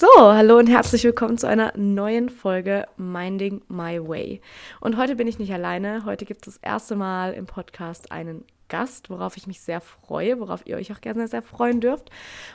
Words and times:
So, 0.00 0.06
hallo 0.16 0.56
und 0.58 0.68
herzlich 0.68 1.02
willkommen 1.02 1.38
zu 1.38 1.48
einer 1.48 1.72
neuen 1.76 2.28
Folge 2.28 2.86
Minding 2.98 3.62
My 3.66 3.98
Way. 4.00 4.40
Und 4.78 4.96
heute 4.96 5.16
bin 5.16 5.26
ich 5.26 5.40
nicht 5.40 5.52
alleine. 5.52 6.04
Heute 6.04 6.24
gibt 6.24 6.46
es 6.46 6.54
das 6.54 6.62
erste 6.62 6.94
Mal 6.94 7.32
im 7.32 7.46
Podcast 7.46 8.12
einen 8.12 8.44
Gast, 8.68 9.10
worauf 9.10 9.36
ich 9.36 9.48
mich 9.48 9.60
sehr 9.60 9.80
freue, 9.80 10.38
worauf 10.38 10.64
ihr 10.68 10.76
euch 10.76 10.92
auch 10.92 11.00
gerne 11.00 11.26
sehr 11.26 11.42
freuen 11.42 11.80
dürft. 11.80 12.10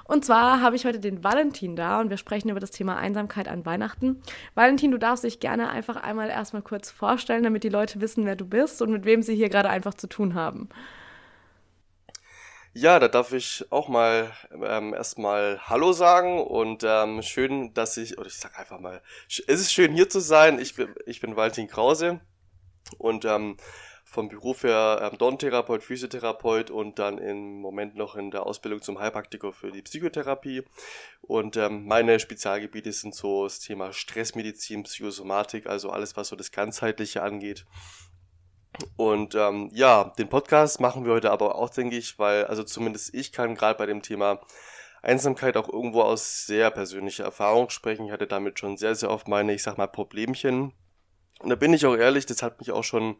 Und 0.06 0.24
zwar 0.24 0.62
habe 0.62 0.78
ich 0.78 0.86
heute 0.86 1.02
den 1.02 1.22
Valentin 1.26 1.76
da 1.76 2.00
und 2.00 2.10
wir 2.10 2.16
sprechen 2.16 2.48
über 2.48 2.62
das 2.62 2.72
Thema 2.72 2.96
Einsamkeit 2.96 3.50
an 3.50 3.66
Weihnachten. 3.66 4.22
Valentin, 4.56 4.92
du 4.92 4.98
darfst 4.98 5.26
dich 5.26 5.42
gerne 5.42 5.68
einfach 5.68 5.98
einmal 5.98 6.30
erstmal 6.30 6.62
kurz 6.62 6.92
vorstellen, 6.92 7.44
damit 7.44 7.66
die 7.66 7.70
Leute 7.70 8.00
wissen, 8.00 8.26
wer 8.26 8.38
du 8.38 8.46
bist 8.46 8.82
und 8.82 8.90
mit 8.90 9.04
wem 9.04 9.22
sie 9.22 9.36
hier 9.36 9.50
gerade 9.50 9.70
einfach 9.70 9.96
zu 9.96 10.08
tun 10.08 10.34
haben. 10.34 10.70
Ja, 12.76 13.00
da 13.00 13.08
darf 13.08 13.34
ich 13.34 13.64
auch 13.70 13.88
mal 13.88 14.32
ähm, 14.52 14.96
erstmal 14.96 15.60
Hallo 15.70 15.94
sagen 15.94 16.42
und 16.42 16.84
ähm, 16.84 17.22
schön, 17.22 17.72
dass 17.76 17.98
ich, 17.98 18.18
oder 18.18 18.26
ich 18.26 18.38
sag 18.38 18.58
einfach 18.58 18.80
mal, 18.80 19.04
es 19.28 19.40
ist 19.48 19.72
schön 19.72 19.94
hier 19.94 20.10
zu 20.10 20.20
sein. 20.20 20.58
Ich 20.58 20.74
bin, 20.74 20.90
ich 21.06 21.22
bin 21.22 21.36
Valentin 21.36 21.68
Krause 21.68 22.20
und 22.98 23.26
ähm, 23.26 23.58
vom 24.04 24.28
Beruf 24.28 24.64
her 24.64 25.08
ähm, 25.12 25.20
Dorntherapeut, 25.20 25.84
Physiotherapeut 25.84 26.72
und 26.72 26.98
dann 26.98 27.20
im 27.20 27.62
Moment 27.62 27.96
noch 27.96 28.16
in 28.16 28.32
der 28.32 28.48
Ausbildung 28.48 28.82
zum 28.82 28.98
Heilpraktiker 28.98 29.54
für 29.54 29.72
die 29.72 29.84
Psychotherapie. 29.84 30.64
Und 31.22 31.58
ähm, 31.58 31.86
meine 31.86 32.20
Spezialgebiete 32.20 32.92
sind 32.92 33.14
so 33.14 33.44
das 33.44 33.60
Thema 33.60 33.94
Stressmedizin, 33.94 34.82
Psychosomatik, 34.82 35.68
also 35.68 35.92
alles, 35.92 36.18
was 36.18 36.30
so 36.30 36.36
das 36.36 36.52
Ganzheitliche 36.52 37.22
angeht. 37.22 37.66
Und 38.98 39.36
ähm, 39.36 39.70
ja, 39.74 40.14
den 40.18 40.30
Podcast 40.30 40.80
machen 40.80 41.06
wir 41.06 41.14
heute 41.14 41.32
aber 41.32 41.56
auch, 41.56 41.70
denke 41.70 41.96
ich, 41.96 42.18
weil, 42.20 42.46
also 42.46 42.64
zumindest 42.64 43.14
ich 43.14 43.32
kann 43.32 43.56
gerade 43.56 43.78
bei 43.78 43.86
dem 43.86 44.02
Thema 44.02 44.42
Einsamkeit 45.02 45.58
auch 45.58 45.68
irgendwo 45.68 46.02
aus 46.02 46.46
sehr 46.46 46.72
persönlicher 46.72 47.26
Erfahrung 47.26 47.70
sprechen. 47.70 48.06
Ich 48.06 48.12
hatte 48.12 48.28
damit 48.28 48.60
schon 48.60 48.78
sehr, 48.78 48.96
sehr 48.96 49.12
oft 49.12 49.28
meine, 49.28 49.54
ich 49.54 49.64
sag 49.64 49.78
mal, 49.78 49.88
Problemchen. 49.88 50.74
Und 51.40 51.50
da 51.50 51.56
bin 51.56 51.74
ich 51.74 51.86
auch 51.86 51.96
ehrlich, 51.96 52.26
das 52.26 52.42
hat 52.42 52.60
mich 52.60 52.72
auch 52.72 52.84
schon 52.84 53.18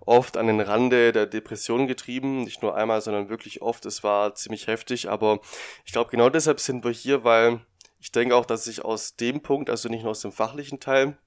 oft 0.00 0.36
an 0.36 0.46
den 0.46 0.60
Rande 0.60 1.12
der 1.12 1.26
Depression 1.26 1.88
getrieben. 1.88 2.44
Nicht 2.44 2.62
nur 2.62 2.76
einmal, 2.76 3.00
sondern 3.00 3.28
wirklich 3.28 3.60
oft. 3.60 3.84
Es 3.86 4.04
war 4.04 4.34
ziemlich 4.34 4.68
heftig, 4.68 5.10
aber 5.10 5.40
ich 5.84 5.92
glaube, 5.92 6.10
genau 6.10 6.30
deshalb 6.30 6.60
sind 6.60 6.84
wir 6.84 6.92
hier, 6.92 7.24
weil 7.24 7.60
ich 7.98 8.12
denke 8.12 8.36
auch, 8.36 8.46
dass 8.46 8.68
ich 8.68 8.84
aus 8.84 9.16
dem 9.16 9.42
Punkt, 9.42 9.68
also 9.68 9.88
nicht 9.88 10.02
nur 10.02 10.12
aus 10.12 10.20
dem 10.20 10.32
fachlichen 10.32 10.78
Teil, 10.78 11.18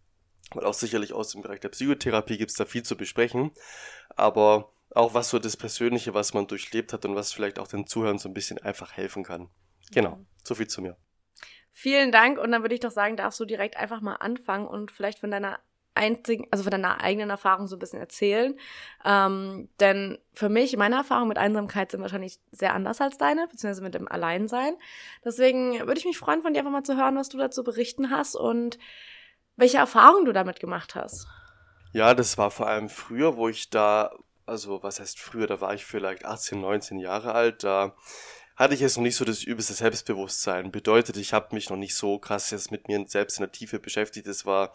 weil 0.54 0.66
auch 0.66 0.74
sicherlich 0.74 1.14
aus 1.14 1.32
dem 1.32 1.42
Bereich 1.42 1.60
der 1.60 1.70
Psychotherapie 1.70 2.38
gibt 2.38 2.52
es 2.52 2.58
da 2.58 2.66
viel 2.66 2.84
zu 2.84 2.98
besprechen. 2.98 3.52
Aber 4.16 4.72
auch 4.96 5.14
was 5.14 5.30
so 5.30 5.40
das 5.40 5.58
Persönliche, 5.58 6.14
was 6.14 6.34
man 6.34 6.48
durchlebt 6.48 6.94
hat 6.94 7.06
und 7.06 7.16
was 7.16 7.32
vielleicht 7.32 7.60
auch 7.60 7.68
den 7.68 7.86
Zuhörern 7.86 8.18
so 8.18 8.30
ein 8.30 8.34
bisschen 8.34 8.58
einfach 8.60 8.94
helfen 8.94 9.24
kann. 9.24 9.50
Genau, 9.92 10.18
mhm. 10.18 10.26
so 10.44 10.56
viel 10.56 10.68
zu 10.68 10.82
mir. 10.82 10.98
Vielen 11.72 12.12
Dank 12.12 12.40
und 12.40 12.52
dann 12.52 12.62
würde 12.62 12.76
ich 12.76 12.82
doch 12.82 12.92
sagen, 12.92 13.16
darfst 13.16 13.40
du 13.40 13.46
direkt 13.46 13.78
einfach 13.78 14.02
mal 14.02 14.16
anfangen 14.16 14.68
und 14.68 14.92
vielleicht 14.92 15.20
von 15.20 15.32
deiner 15.32 15.60
einzigen, 15.94 16.48
also 16.52 16.64
von 16.64 16.72
deiner 16.72 17.02
eigenen 17.02 17.30
Erfahrung 17.30 17.68
so 17.68 17.76
ein 17.76 17.80
bisschen 17.80 18.00
erzählen. 18.00 18.58
Ähm, 19.06 19.70
denn 19.80 20.18
für 20.34 20.50
mich, 20.50 20.76
meine 20.78 20.96
Erfahrungen 20.96 21.30
mit 21.30 21.38
Einsamkeit 21.38 21.92
sind 21.92 22.02
wahrscheinlich 22.02 22.40
sehr 22.52 22.74
anders 22.74 23.02
als 23.02 23.18
deine, 23.18 23.48
beziehungsweise 23.48 23.84
mit 23.84 23.94
dem 23.94 24.08
Alleinsein. 24.08 24.76
Deswegen 25.24 25.80
würde 25.80 26.00
ich 26.00 26.06
mich 26.06 26.18
freuen, 26.18 26.42
von 26.42 26.54
dir 26.54 26.60
einfach 26.60 26.72
mal 26.72 26.84
zu 26.84 26.98
hören, 26.98 27.16
was 27.16 27.30
du 27.30 27.38
dazu 27.38 27.64
berichten 27.64 28.10
hast 28.10 28.36
und 28.36 28.78
welche 29.60 29.78
Erfahrungen 29.78 30.26
du 30.26 30.34
damit 30.34 30.60
gemacht 30.60 30.96
hast. 30.96 31.28
Ja, 31.92 32.14
das 32.14 32.38
war 32.38 32.52
vor 32.52 32.68
allem 32.68 32.90
früher, 32.90 33.36
wo 33.36 33.50
ich 33.50 33.70
da, 33.70 34.12
also 34.46 34.84
was 34.84 35.00
heißt 35.00 35.20
früher, 35.20 35.48
da 35.48 35.60
war 35.60 35.74
ich 35.74 35.86
vielleicht 35.86 36.26
18, 36.26 36.62
19 36.62 37.00
Jahre 37.00 37.34
alt, 37.34 37.64
da 37.64 37.96
hatte 38.56 38.74
ich 38.74 38.80
jetzt 38.82 38.98
noch 38.98 39.04
nicht 39.04 39.16
so 39.16 39.26
das 39.26 39.44
übelste 39.44 39.74
Selbstbewusstsein. 39.74 40.72
Bedeutet, 40.72 41.18
ich 41.18 41.34
habe 41.34 41.56
mich 41.56 41.70
noch 41.70 41.78
nicht 41.78 41.96
so 41.96 42.20
krass 42.20 42.52
jetzt 42.52 42.72
mit 42.72 42.88
mir 42.88 43.04
selbst 43.08 43.38
in 43.38 43.44
der 43.44 43.52
Tiefe 43.52 43.80
beschäftigt. 43.80 44.28
Das 44.28 44.46
war 44.46 44.74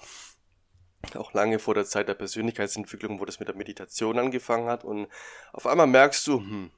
auch 1.14 1.34
lange 1.34 1.58
vor 1.58 1.74
der 1.74 1.84
Zeit 1.84 2.08
der 2.08 2.14
Persönlichkeitsentwicklung, 2.14 3.20
wo 3.20 3.26
das 3.26 3.40
mit 3.40 3.48
der 3.48 3.56
Meditation 3.56 4.18
angefangen 4.18 4.68
hat. 4.68 4.84
Und 4.84 5.06
auf 5.52 5.66
einmal 5.66 5.86
merkst 5.86 6.26
du, 6.26 6.38
hm, 6.38 6.70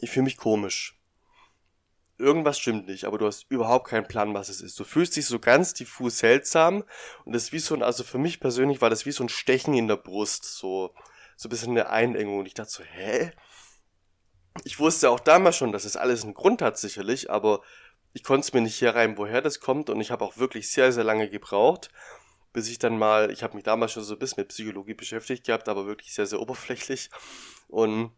ich 0.00 0.10
fühle 0.10 0.24
mich 0.24 0.38
komisch 0.38 0.99
irgendwas 2.20 2.58
stimmt 2.58 2.86
nicht, 2.86 3.04
aber 3.04 3.18
du 3.18 3.26
hast 3.26 3.46
überhaupt 3.50 3.88
keinen 3.88 4.06
Plan, 4.06 4.34
was 4.34 4.48
es 4.48 4.60
ist. 4.60 4.78
Du 4.78 4.84
fühlst 4.84 5.16
dich 5.16 5.26
so 5.26 5.38
ganz 5.38 5.74
diffus 5.74 6.18
seltsam 6.18 6.84
und 7.24 7.32
das 7.32 7.44
ist 7.44 7.52
wie 7.52 7.58
so 7.58 7.74
ein, 7.74 7.82
also 7.82 8.04
für 8.04 8.18
mich 8.18 8.38
persönlich 8.38 8.80
war 8.80 8.90
das 8.90 9.06
wie 9.06 9.12
so 9.12 9.24
ein 9.24 9.28
Stechen 9.28 9.74
in 9.74 9.88
der 9.88 9.96
Brust, 9.96 10.44
so, 10.44 10.94
so 11.36 11.48
ein 11.48 11.50
bisschen 11.50 11.70
eine 11.70 11.90
Einengung 11.90 12.38
und 12.38 12.46
ich 12.46 12.54
dachte 12.54 12.70
so, 12.70 12.84
hä? 12.84 13.32
Ich 14.64 14.78
wusste 14.78 15.10
auch 15.10 15.20
damals 15.20 15.56
schon, 15.56 15.72
dass 15.72 15.84
es 15.84 15.96
alles 15.96 16.24
einen 16.24 16.34
Grund 16.34 16.60
hat 16.60 16.76
sicherlich, 16.78 17.30
aber 17.30 17.62
ich 18.12 18.24
konnte 18.24 18.46
es 18.46 18.52
mir 18.52 18.60
nicht 18.60 18.80
herreiben, 18.80 19.16
woher 19.16 19.40
das 19.40 19.60
kommt 19.60 19.90
und 19.90 20.00
ich 20.00 20.10
habe 20.10 20.24
auch 20.24 20.36
wirklich 20.36 20.70
sehr, 20.70 20.92
sehr 20.92 21.04
lange 21.04 21.30
gebraucht, 21.30 21.90
bis 22.52 22.68
ich 22.68 22.78
dann 22.78 22.98
mal, 22.98 23.30
ich 23.30 23.42
habe 23.42 23.54
mich 23.54 23.64
damals 23.64 23.92
schon 23.92 24.02
so 24.02 24.14
ein 24.14 24.18
bisschen 24.18 24.42
mit 24.42 24.48
Psychologie 24.48 24.94
beschäftigt 24.94 25.46
gehabt, 25.46 25.68
aber 25.68 25.86
wirklich 25.86 26.12
sehr, 26.12 26.26
sehr 26.26 26.40
oberflächlich 26.40 27.10
und 27.68 28.12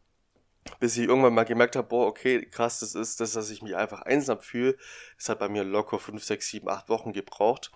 bis 0.78 0.96
ich 0.96 1.08
irgendwann 1.08 1.34
mal 1.34 1.44
gemerkt 1.44 1.76
habe, 1.76 1.88
boah, 1.88 2.06
okay, 2.06 2.44
krass, 2.46 2.80
das 2.80 2.94
ist 2.94 3.20
das, 3.20 3.32
dass 3.32 3.50
ich 3.50 3.62
mich 3.62 3.76
einfach 3.76 4.02
einsam 4.02 4.40
fühle. 4.40 4.76
Das 5.16 5.28
hat 5.28 5.38
bei 5.38 5.48
mir 5.48 5.64
locker 5.64 5.98
5, 5.98 6.22
6, 6.22 6.48
7, 6.48 6.68
8 6.68 6.88
Wochen 6.88 7.12
gebraucht. 7.12 7.72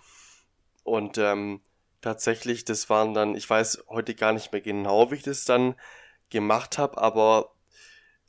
Und 0.83 1.17
ähm, 1.17 1.61
tatsächlich, 2.01 2.65
das 2.65 2.89
waren 2.89 3.13
dann, 3.13 3.35
ich 3.35 3.49
weiß 3.49 3.85
heute 3.89 4.15
gar 4.15 4.33
nicht 4.33 4.51
mehr 4.51 4.61
genau, 4.61 5.11
wie 5.11 5.15
ich 5.15 5.23
das 5.23 5.45
dann 5.45 5.75
gemacht 6.29 6.77
habe, 6.77 6.97
aber 6.97 7.53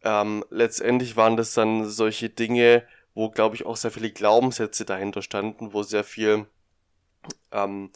ähm, 0.03 0.45
letztendlich 0.51 1.17
waren 1.17 1.37
das 1.37 1.55
dann 1.55 1.89
solche 1.89 2.31
Dinge, 2.31 2.87
wo, 3.15 3.31
glaube 3.31 3.57
ich, 3.57 3.67
auch 3.67 3.77
sehr 3.77 3.91
viele 3.91 4.11
Glaubenssätze 4.11 4.85
dahinter 4.85 5.23
standen, 5.23 5.73
wo 5.73 5.83
sehr 5.83 6.05
viel 6.05 6.47
ähm, 7.53 7.91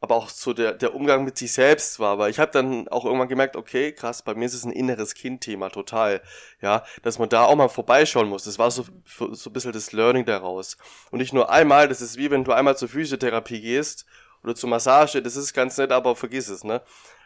aber 0.00 0.14
auch 0.14 0.28
so 0.28 0.52
der, 0.52 0.74
der 0.74 0.94
Umgang 0.94 1.24
mit 1.24 1.36
sich 1.36 1.52
selbst 1.52 1.98
war. 1.98 2.18
Weil 2.18 2.30
ich 2.30 2.38
habe 2.38 2.52
dann 2.52 2.86
auch 2.88 3.04
irgendwann 3.04 3.28
gemerkt, 3.28 3.56
okay, 3.56 3.92
krass, 3.92 4.22
bei 4.22 4.34
mir 4.34 4.44
ist 4.44 4.54
es 4.54 4.64
ein 4.64 4.72
inneres 4.72 5.14
Kind-Thema 5.14 5.70
total. 5.70 6.22
Ja, 6.60 6.84
dass 7.02 7.18
man 7.18 7.28
da 7.28 7.44
auch 7.44 7.56
mal 7.56 7.68
vorbeischauen 7.68 8.28
muss. 8.28 8.44
Das 8.44 8.58
war 8.58 8.70
so, 8.70 8.84
so 9.32 9.50
ein 9.50 9.52
bisschen 9.52 9.72
das 9.72 9.92
Learning 9.92 10.24
daraus. 10.24 10.76
Und 11.10 11.18
nicht 11.18 11.32
nur 11.32 11.50
einmal, 11.50 11.88
das 11.88 12.00
ist 12.00 12.16
wie 12.16 12.30
wenn 12.30 12.44
du 12.44 12.52
einmal 12.52 12.76
zur 12.76 12.88
Physiotherapie 12.88 13.60
gehst 13.60 14.06
oder 14.44 14.54
zur 14.54 14.68
Massage, 14.68 15.20
das 15.20 15.36
ist 15.36 15.52
ganz 15.52 15.76
nett, 15.78 15.90
aber 15.90 16.14
vergiss 16.14 16.48
es, 16.48 16.62
ne? 16.62 16.82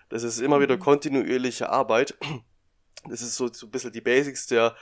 Das 0.08 0.23
ist 0.23 0.41
immer 0.41 0.61
wieder 0.61 0.76
mhm. 0.76 0.81
kontinuierliche 0.81 1.69
Arbeit. 1.69 2.14
Das 3.08 3.20
ist 3.20 3.35
so, 3.35 3.52
so 3.52 3.67
ein 3.67 3.70
bisschen 3.70 3.91
die 3.91 4.00
Basics 4.00 4.47
der 4.47 4.76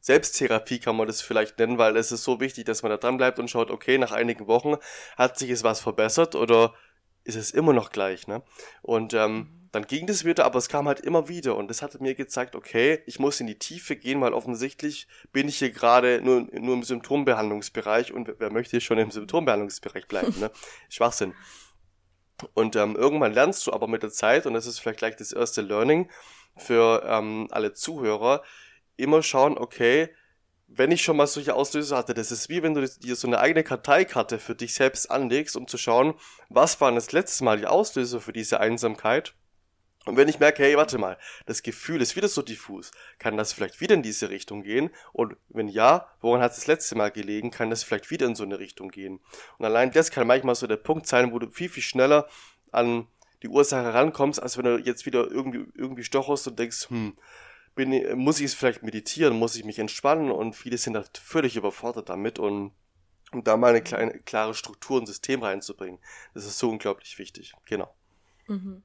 Selbsttherapie 0.00 0.80
kann 0.80 0.96
man 0.96 1.06
das 1.06 1.22
vielleicht 1.22 1.58
nennen, 1.58 1.78
weil 1.78 1.96
es 1.96 2.10
ist 2.10 2.24
so 2.24 2.40
wichtig, 2.40 2.64
dass 2.64 2.82
man 2.82 2.90
da 2.90 2.96
dran 2.96 3.16
bleibt 3.16 3.38
und 3.38 3.48
schaut, 3.48 3.70
okay, 3.70 3.98
nach 3.98 4.10
einigen 4.10 4.48
Wochen 4.48 4.74
hat 5.16 5.38
sich 5.38 5.48
es 5.48 5.62
was 5.62 5.80
verbessert 5.80 6.34
oder 6.34 6.74
ist 7.24 7.36
es 7.36 7.50
immer 7.50 7.72
noch 7.72 7.90
gleich, 7.90 8.26
ne? 8.26 8.42
Und 8.82 9.14
ähm, 9.14 9.36
mhm. 9.36 9.68
dann 9.72 9.86
ging 9.86 10.06
das 10.06 10.24
wieder, 10.24 10.44
aber 10.44 10.58
es 10.58 10.68
kam 10.68 10.88
halt 10.88 11.00
immer 11.00 11.28
wieder 11.28 11.56
und 11.56 11.68
das 11.68 11.82
hat 11.82 12.00
mir 12.00 12.14
gezeigt, 12.14 12.56
okay, 12.56 13.02
ich 13.06 13.18
muss 13.18 13.40
in 13.40 13.46
die 13.46 13.58
Tiefe 13.58 13.96
gehen, 13.96 14.20
weil 14.20 14.32
offensichtlich 14.32 15.06
bin 15.32 15.48
ich 15.48 15.58
hier 15.58 15.70
gerade 15.70 16.20
nur, 16.22 16.48
nur 16.52 16.74
im 16.74 16.82
Symptombehandlungsbereich 16.82 18.12
und 18.12 18.32
wer 18.38 18.52
möchte 18.52 18.80
schon 18.80 18.98
im 18.98 19.10
Symptombehandlungsbereich 19.10 20.06
bleiben, 20.06 20.38
ne? 20.40 20.50
Schwachsinn. 20.88 21.34
Und 22.54 22.74
ähm, 22.76 22.96
irgendwann 22.96 23.32
lernst 23.32 23.66
du 23.66 23.72
aber 23.72 23.86
mit 23.86 24.02
der 24.02 24.10
Zeit, 24.10 24.46
und 24.46 24.54
das 24.54 24.66
ist 24.66 24.80
vielleicht 24.80 24.98
gleich 24.98 25.16
das 25.16 25.32
erste 25.32 25.62
Learning 25.62 26.10
für 26.56 27.04
ähm, 27.06 27.46
alle 27.50 27.72
Zuhörer, 27.72 28.42
immer 28.96 29.22
schauen, 29.22 29.56
okay, 29.58 30.10
wenn 30.76 30.90
ich 30.90 31.02
schon 31.02 31.16
mal 31.16 31.26
solche 31.26 31.54
Auslöser 31.54 31.96
hatte, 31.96 32.14
das 32.14 32.32
ist 32.32 32.48
wie 32.48 32.62
wenn 32.62 32.74
du 32.74 32.86
dir 32.88 33.16
so 33.16 33.26
eine 33.26 33.38
eigene 33.40 33.64
Karteikarte 33.64 34.38
für 34.38 34.54
dich 34.54 34.74
selbst 34.74 35.10
anlegst, 35.10 35.56
um 35.56 35.66
zu 35.68 35.78
schauen, 35.78 36.14
was 36.48 36.80
waren 36.80 36.94
das 36.94 37.12
letzte 37.12 37.44
Mal 37.44 37.58
die 37.58 37.66
Auslöser 37.66 38.20
für 38.20 38.32
diese 38.32 38.60
Einsamkeit 38.60 39.34
Und 40.04 40.16
wenn 40.16 40.28
ich 40.28 40.40
merke, 40.40 40.64
hey, 40.64 40.76
warte 40.76 40.98
mal, 40.98 41.16
das 41.46 41.62
Gefühl 41.62 42.02
ist 42.02 42.16
wieder 42.16 42.26
so 42.28 42.42
diffus, 42.42 42.90
kann 43.18 43.36
das 43.36 43.52
vielleicht 43.52 43.80
wieder 43.80 43.94
in 43.94 44.02
diese 44.02 44.30
Richtung 44.30 44.62
gehen? 44.62 44.90
Und 45.12 45.36
wenn 45.48 45.68
ja, 45.68 46.08
woran 46.20 46.42
hat 46.42 46.52
es 46.52 46.58
das 46.58 46.66
letzte 46.66 46.96
Mal 46.96 47.12
gelegen, 47.12 47.50
kann 47.52 47.70
das 47.70 47.84
vielleicht 47.84 48.10
wieder 48.10 48.26
in 48.26 48.34
so 48.34 48.42
eine 48.42 48.58
Richtung 48.58 48.88
gehen? 48.88 49.20
Und 49.58 49.64
allein 49.64 49.92
das 49.92 50.10
kann 50.10 50.26
manchmal 50.26 50.56
so 50.56 50.66
der 50.66 50.76
Punkt 50.76 51.06
sein, 51.06 51.32
wo 51.32 51.38
du 51.38 51.50
viel, 51.50 51.68
viel 51.68 51.84
schneller 51.84 52.28
an 52.72 53.06
die 53.42 53.48
Ursache 53.48 53.94
rankommst, 53.94 54.42
als 54.42 54.56
wenn 54.56 54.64
du 54.64 54.78
jetzt 54.78 55.06
wieder 55.06 55.30
irgendwie, 55.30 55.66
irgendwie 55.74 56.04
stocherst 56.04 56.48
und 56.48 56.58
denkst, 56.58 56.90
hm, 56.90 57.16
bin, 57.74 58.18
muss 58.18 58.40
ich 58.40 58.46
es 58.46 58.54
vielleicht 58.54 58.82
meditieren, 58.82 59.38
muss 59.38 59.56
ich 59.56 59.64
mich 59.64 59.78
entspannen? 59.78 60.30
Und 60.30 60.54
viele 60.54 60.78
sind 60.78 60.94
da 60.94 61.04
völlig 61.14 61.56
überfordert 61.56 62.08
damit 62.08 62.38
und 62.38 62.72
um 63.32 63.42
da 63.44 63.56
mal 63.56 63.70
eine 63.70 63.82
kleine, 63.82 64.18
klare 64.20 64.54
Struktur 64.54 64.98
und 64.98 65.06
System 65.06 65.42
reinzubringen. 65.42 65.98
Das 66.34 66.44
ist 66.44 66.58
so 66.58 66.68
unglaublich 66.68 67.18
wichtig. 67.18 67.54
Genau. 67.66 67.94
Mhm. 68.46 68.82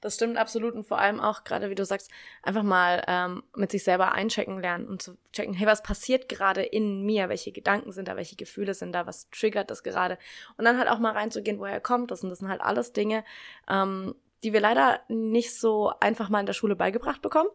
Das 0.00 0.14
stimmt 0.14 0.38
absolut 0.38 0.74
und 0.74 0.84
vor 0.84 0.98
allem 0.98 1.20
auch 1.20 1.44
gerade, 1.44 1.68
wie 1.68 1.74
du 1.74 1.84
sagst, 1.84 2.10
einfach 2.42 2.62
mal 2.62 3.04
ähm, 3.06 3.42
mit 3.54 3.70
sich 3.70 3.84
selber 3.84 4.12
einchecken 4.12 4.58
lernen 4.58 4.88
und 4.88 5.02
zu 5.02 5.18
checken, 5.32 5.52
hey, 5.52 5.66
was 5.66 5.82
passiert 5.82 6.28
gerade 6.28 6.62
in 6.62 7.02
mir? 7.04 7.28
Welche 7.28 7.52
Gedanken 7.52 7.92
sind 7.92 8.08
da? 8.08 8.16
Welche 8.16 8.36
Gefühle 8.36 8.72
sind 8.72 8.92
da? 8.92 9.06
Was 9.06 9.28
triggert 9.28 9.70
das 9.70 9.82
gerade? 9.82 10.16
Und 10.56 10.64
dann 10.64 10.78
halt 10.78 10.88
auch 10.88 11.00
mal 11.00 11.12
reinzugehen, 11.12 11.58
woher 11.58 11.80
kommt 11.80 12.10
das? 12.10 12.22
Und 12.22 12.30
das 12.30 12.38
sind 12.38 12.48
halt 12.48 12.62
alles 12.62 12.94
Dinge, 12.94 13.24
ähm, 13.68 14.14
die 14.42 14.52
wir 14.52 14.60
leider 14.60 15.00
nicht 15.08 15.58
so 15.58 15.92
einfach 16.00 16.28
mal 16.28 16.40
in 16.40 16.46
der 16.46 16.52
Schule 16.52 16.76
beigebracht 16.76 17.20
bekommen. 17.20 17.50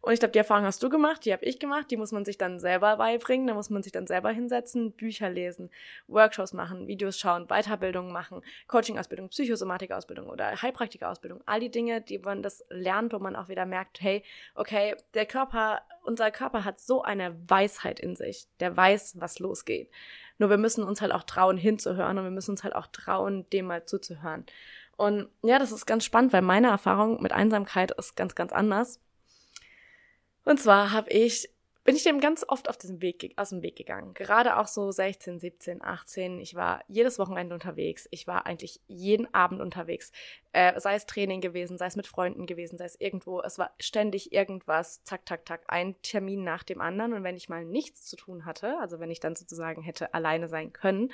Und 0.00 0.12
ich 0.12 0.18
glaube, 0.18 0.32
die 0.32 0.38
Erfahrung 0.38 0.64
hast 0.64 0.82
du 0.82 0.88
gemacht, 0.88 1.24
die 1.24 1.32
habe 1.32 1.44
ich 1.44 1.60
gemacht, 1.60 1.90
die 1.90 1.96
muss 1.96 2.10
man 2.10 2.24
sich 2.24 2.38
dann 2.38 2.58
selber 2.58 2.96
beibringen, 2.96 3.46
da 3.46 3.54
muss 3.54 3.70
man 3.70 3.82
sich 3.82 3.92
dann 3.92 4.06
selber 4.06 4.30
hinsetzen, 4.30 4.92
Bücher 4.92 5.30
lesen, 5.30 5.70
Workshops 6.08 6.52
machen, 6.52 6.88
Videos 6.88 7.18
schauen, 7.18 7.46
Weiterbildungen 7.46 8.12
machen, 8.12 8.42
Coaching-Ausbildung, 8.66 9.28
Psychosomatik-Ausbildung 9.28 10.28
oder 10.28 10.60
Heilpraktiker-Ausbildung. 10.60 11.42
All 11.46 11.60
die 11.60 11.70
Dinge, 11.70 12.00
die 12.00 12.18
man 12.18 12.42
das 12.42 12.64
lernt, 12.70 13.12
wo 13.12 13.18
man 13.18 13.36
auch 13.36 13.48
wieder 13.48 13.66
merkt, 13.66 14.00
hey, 14.00 14.24
okay, 14.54 14.96
der 15.14 15.26
Körper, 15.26 15.82
unser 16.02 16.30
Körper 16.30 16.64
hat 16.64 16.80
so 16.80 17.02
eine 17.02 17.36
Weisheit 17.48 18.00
in 18.00 18.16
sich, 18.16 18.48
der 18.58 18.76
weiß, 18.76 19.20
was 19.20 19.38
losgeht. 19.38 19.90
Nur 20.38 20.50
wir 20.50 20.58
müssen 20.58 20.82
uns 20.82 21.00
halt 21.00 21.12
auch 21.12 21.22
trauen, 21.22 21.56
hinzuhören 21.56 22.18
und 22.18 22.24
wir 22.24 22.30
müssen 22.32 22.52
uns 22.52 22.64
halt 22.64 22.74
auch 22.74 22.88
trauen, 22.88 23.48
dem 23.50 23.66
mal 23.66 23.84
zuzuhören. 23.84 24.44
Und 24.96 25.28
ja, 25.42 25.58
das 25.58 25.72
ist 25.72 25.86
ganz 25.86 26.04
spannend, 26.04 26.32
weil 26.32 26.42
meine 26.42 26.68
Erfahrung 26.68 27.20
mit 27.22 27.32
Einsamkeit 27.32 27.90
ist 27.92 28.16
ganz, 28.16 28.34
ganz 28.34 28.52
anders. 28.52 29.00
Und 30.44 30.60
zwar 30.60 30.92
habe 30.92 31.10
ich, 31.10 31.48
bin 31.84 31.96
ich 31.96 32.04
dem 32.04 32.20
ganz 32.20 32.44
oft 32.46 32.68
auf 32.68 32.76
diesem 32.76 33.00
Weg, 33.00 33.32
aus 33.36 33.50
dem 33.50 33.62
Weg 33.62 33.76
gegangen. 33.76 34.14
Gerade 34.14 34.56
auch 34.58 34.66
so 34.66 34.90
16, 34.90 35.40
17, 35.40 35.82
18. 35.82 36.40
Ich 36.40 36.54
war 36.54 36.84
jedes 36.88 37.18
Wochenende 37.18 37.54
unterwegs. 37.54 38.06
Ich 38.10 38.26
war 38.26 38.46
eigentlich 38.46 38.80
jeden 38.86 39.32
Abend 39.34 39.60
unterwegs. 39.60 40.12
Äh, 40.52 40.78
sei 40.78 40.94
es 40.94 41.06
Training 41.06 41.40
gewesen, 41.40 41.78
sei 41.78 41.86
es 41.86 41.96
mit 41.96 42.06
Freunden 42.06 42.46
gewesen, 42.46 42.76
sei 42.76 42.84
es 42.84 43.00
irgendwo. 43.00 43.40
Es 43.40 43.58
war 43.58 43.72
ständig 43.80 44.32
irgendwas, 44.32 45.02
zack, 45.04 45.28
zack, 45.28 45.46
zack, 45.46 45.62
ein 45.68 46.00
Termin 46.02 46.44
nach 46.44 46.62
dem 46.62 46.80
anderen. 46.80 47.12
Und 47.14 47.24
wenn 47.24 47.36
ich 47.36 47.48
mal 47.48 47.64
nichts 47.64 48.06
zu 48.06 48.16
tun 48.16 48.44
hatte, 48.44 48.78
also 48.78 49.00
wenn 49.00 49.10
ich 49.10 49.20
dann 49.20 49.36
sozusagen 49.36 49.82
hätte 49.82 50.14
alleine 50.14 50.48
sein 50.48 50.72
können, 50.72 51.12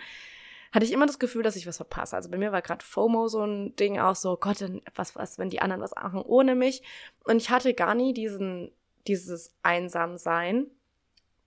hatte 0.73 0.85
ich 0.85 0.93
immer 0.93 1.06
das 1.06 1.19
Gefühl, 1.19 1.43
dass 1.43 1.56
ich 1.56 1.67
was 1.67 1.76
verpasse. 1.76 2.17
Also 2.17 2.31
bei 2.31 2.38
mir 2.38 2.53
war 2.53 2.62
gerade 2.62 2.85
FOMO 2.85 3.29
so 3.29 3.43
ein 3.43 3.75
Ding 3.76 3.99
auch 3.99 4.17
so, 4.17 4.37
Gott, 4.37 4.65
was, 4.94 5.17
was, 5.17 5.38
wenn 5.38 5.50
die 5.50 5.61
anderen 5.61 5.82
was 5.82 5.94
machen 5.94 6.23
ohne 6.23 6.55
mich. 6.55 6.82
Und 7.25 7.37
ich 7.37 7.50
hatte 7.50 7.75
gar 7.75 7.94
nie 7.94 8.12
diesen, 8.12 8.70
dieses 9.06 9.55
Einsamsein. 9.62 10.67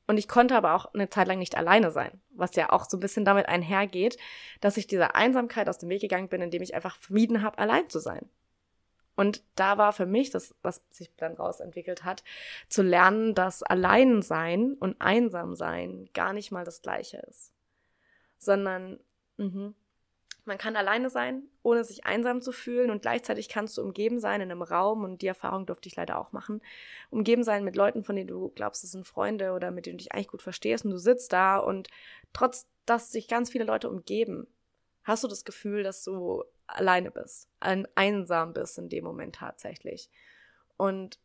Und 0.08 0.18
ich 0.18 0.28
konnte 0.28 0.56
aber 0.56 0.74
auch 0.76 0.94
eine 0.94 1.10
Zeit 1.10 1.28
lang 1.28 1.40
nicht 1.40 1.56
alleine 1.56 1.92
sein, 1.92 2.20
was 2.32 2.56
ja 2.56 2.72
auch 2.72 2.90
so 2.90 2.98
ein 2.98 3.00
bisschen 3.00 3.24
damit 3.24 3.48
einhergeht, 3.48 4.18
dass 4.60 4.78
ich 4.78 4.88
dieser 4.88 5.16
Einsamkeit 5.16 5.70
aus 5.70 5.78
dem 5.78 5.90
Weg 5.90 6.02
gegangen 6.02 6.28
bin, 6.28 6.42
indem 6.42 6.62
ich 6.62 6.76
einfach 6.76 6.98
vermieden 6.98 7.44
habe, 7.44 7.60
allein 7.60 7.90
zu 7.90 8.00
sein. 8.00 8.28
Und 9.16 9.44
da 9.56 9.78
war 9.78 9.94
für 9.94 10.06
mich 10.06 10.32
das, 10.32 10.56
was 10.64 10.82
sich 10.90 11.16
dann 11.16 11.36
rausentwickelt 11.36 12.04
hat, 12.04 12.24
zu 12.70 12.82
lernen, 12.82 13.36
dass 13.36 13.62
Alleinsein 13.62 14.74
und 14.74 15.00
Einsamsein 15.00 16.10
gar 16.14 16.34
nicht 16.34 16.52
mal 16.52 16.66
das 16.66 16.82
Gleiche 16.82 17.18
ist, 17.30 17.54
sondern 18.38 19.00
Mhm. 19.42 19.74
Man 20.46 20.58
kann 20.58 20.76
alleine 20.76 21.10
sein, 21.10 21.44
ohne 21.62 21.84
sich 21.84 22.06
einsam 22.06 22.42
zu 22.42 22.52
fühlen 22.52 22.90
und 22.90 23.04
gleichzeitig 23.04 23.48
kannst 23.48 23.78
du 23.78 23.84
umgeben 23.84 24.20
sein 24.20 24.42
in 24.42 24.52
einem 24.52 24.64
Raum 24.64 25.04
und 25.04 25.22
die 25.22 25.28
Erfahrung 25.28 25.68
durfte 25.68 25.88
ich 25.88 25.96
leider 25.96 26.18
auch 26.18 26.32
machen. 26.32 26.62
Umgeben 27.12 27.44
sein 27.44 27.64
mit 27.64 27.76
Leuten, 27.76 28.04
von 28.04 28.16
denen 28.16 28.28
du 28.28 28.50
glaubst, 28.50 28.84
es 28.84 28.92
sind 28.92 29.06
Freunde 29.06 29.52
oder 29.52 29.70
mit 29.70 29.86
denen 29.86 29.98
du 29.98 30.04
dich 30.04 30.14
eigentlich 30.14 30.30
gut 30.30 30.42
verstehst 30.42 30.84
und 30.84 30.92
du 30.92 30.98
sitzt 30.98 31.32
da 31.32 31.58
und 31.58 31.90
trotz, 32.34 32.68
dass 32.86 33.12
sich 33.12 33.28
ganz 33.28 33.52
viele 33.52 33.66
Leute 33.66 33.90
umgeben, 33.90 34.48
hast 35.04 35.24
du 35.24 35.28
das 35.28 35.46
Gefühl, 35.46 35.84
dass 35.84 36.04
du 36.04 36.44
alleine 36.66 37.12
bist, 37.12 37.48
einsam 37.60 38.54
bist 38.54 38.78
in 38.80 38.90
dem 38.90 39.04
Moment 39.04 39.36
tatsächlich. 39.36 40.10
Und 40.78 41.20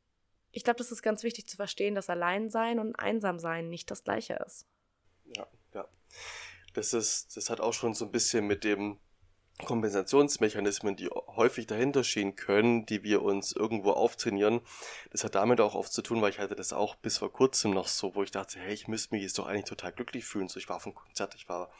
ich 0.53 0.63
glaube, 0.65 0.79
das 0.79 0.93
ist 0.93 1.03
ganz 1.03 1.23
wichtig 1.23 1.47
zu 1.49 1.57
verstehen, 1.57 1.95
dass 1.95 2.11
Alleinsein 2.11 2.79
und 2.79 2.97
Einsamsein 2.97 3.71
nicht 3.71 3.91
das 3.91 4.05
gleiche 4.05 4.35
ist. 4.35 4.67
Ja, 5.25 5.47
ja 5.73 5.89
das 6.77 6.93
ist, 6.93 7.37
das 7.37 7.51
hat 7.51 7.61
auch 7.61 7.73
schon 7.73 7.95
so 7.95 8.05
ein 8.05 8.13
bisschen 8.13 8.47
mit 8.47 8.65
dem 8.65 8.99
Kompensationsmechanismen, 9.65 10.97
die 10.97 11.09
häufig 11.09 11.67
dahinter 11.67 12.05
stehen 12.05 12.37
können, 12.37 12.85
die 12.85 13.03
wir 13.03 13.23
uns 13.23 13.53
irgendwo 13.53 13.93
auftrainieren. 13.93 14.61
Das 15.11 15.25
hat 15.25 15.35
damit 15.35 15.63
auch 15.63 15.75
oft 15.75 15.93
zu 15.93 16.03
tun, 16.03 16.21
weil 16.21 16.31
ich 16.31 16.39
hatte 16.39 16.55
das 16.55 16.75
auch 16.75 16.95
bis 16.97 17.19
vor 17.19 17.33
kurzem 17.33 17.71
noch 17.71 17.89
so, 17.89 18.15
wo 18.15 18.23
ich 18.23 18.31
dachte, 18.31 18.59
hey, 18.59 18.75
ich 18.75 18.87
müsste 18.87 19.15
mich 19.15 19.23
jetzt 19.23 19.39
doch 19.39 19.47
eigentlich 19.47 19.65
total 19.65 19.93
glücklich 19.93 20.27
fühlen. 20.27 20.49
So, 20.49 20.59
ich 20.59 20.69
war 20.69 20.77
auf 20.77 20.85
einem 20.85 20.95
Konzert, 20.95 21.35
ich 21.35 21.49
war 21.49 21.71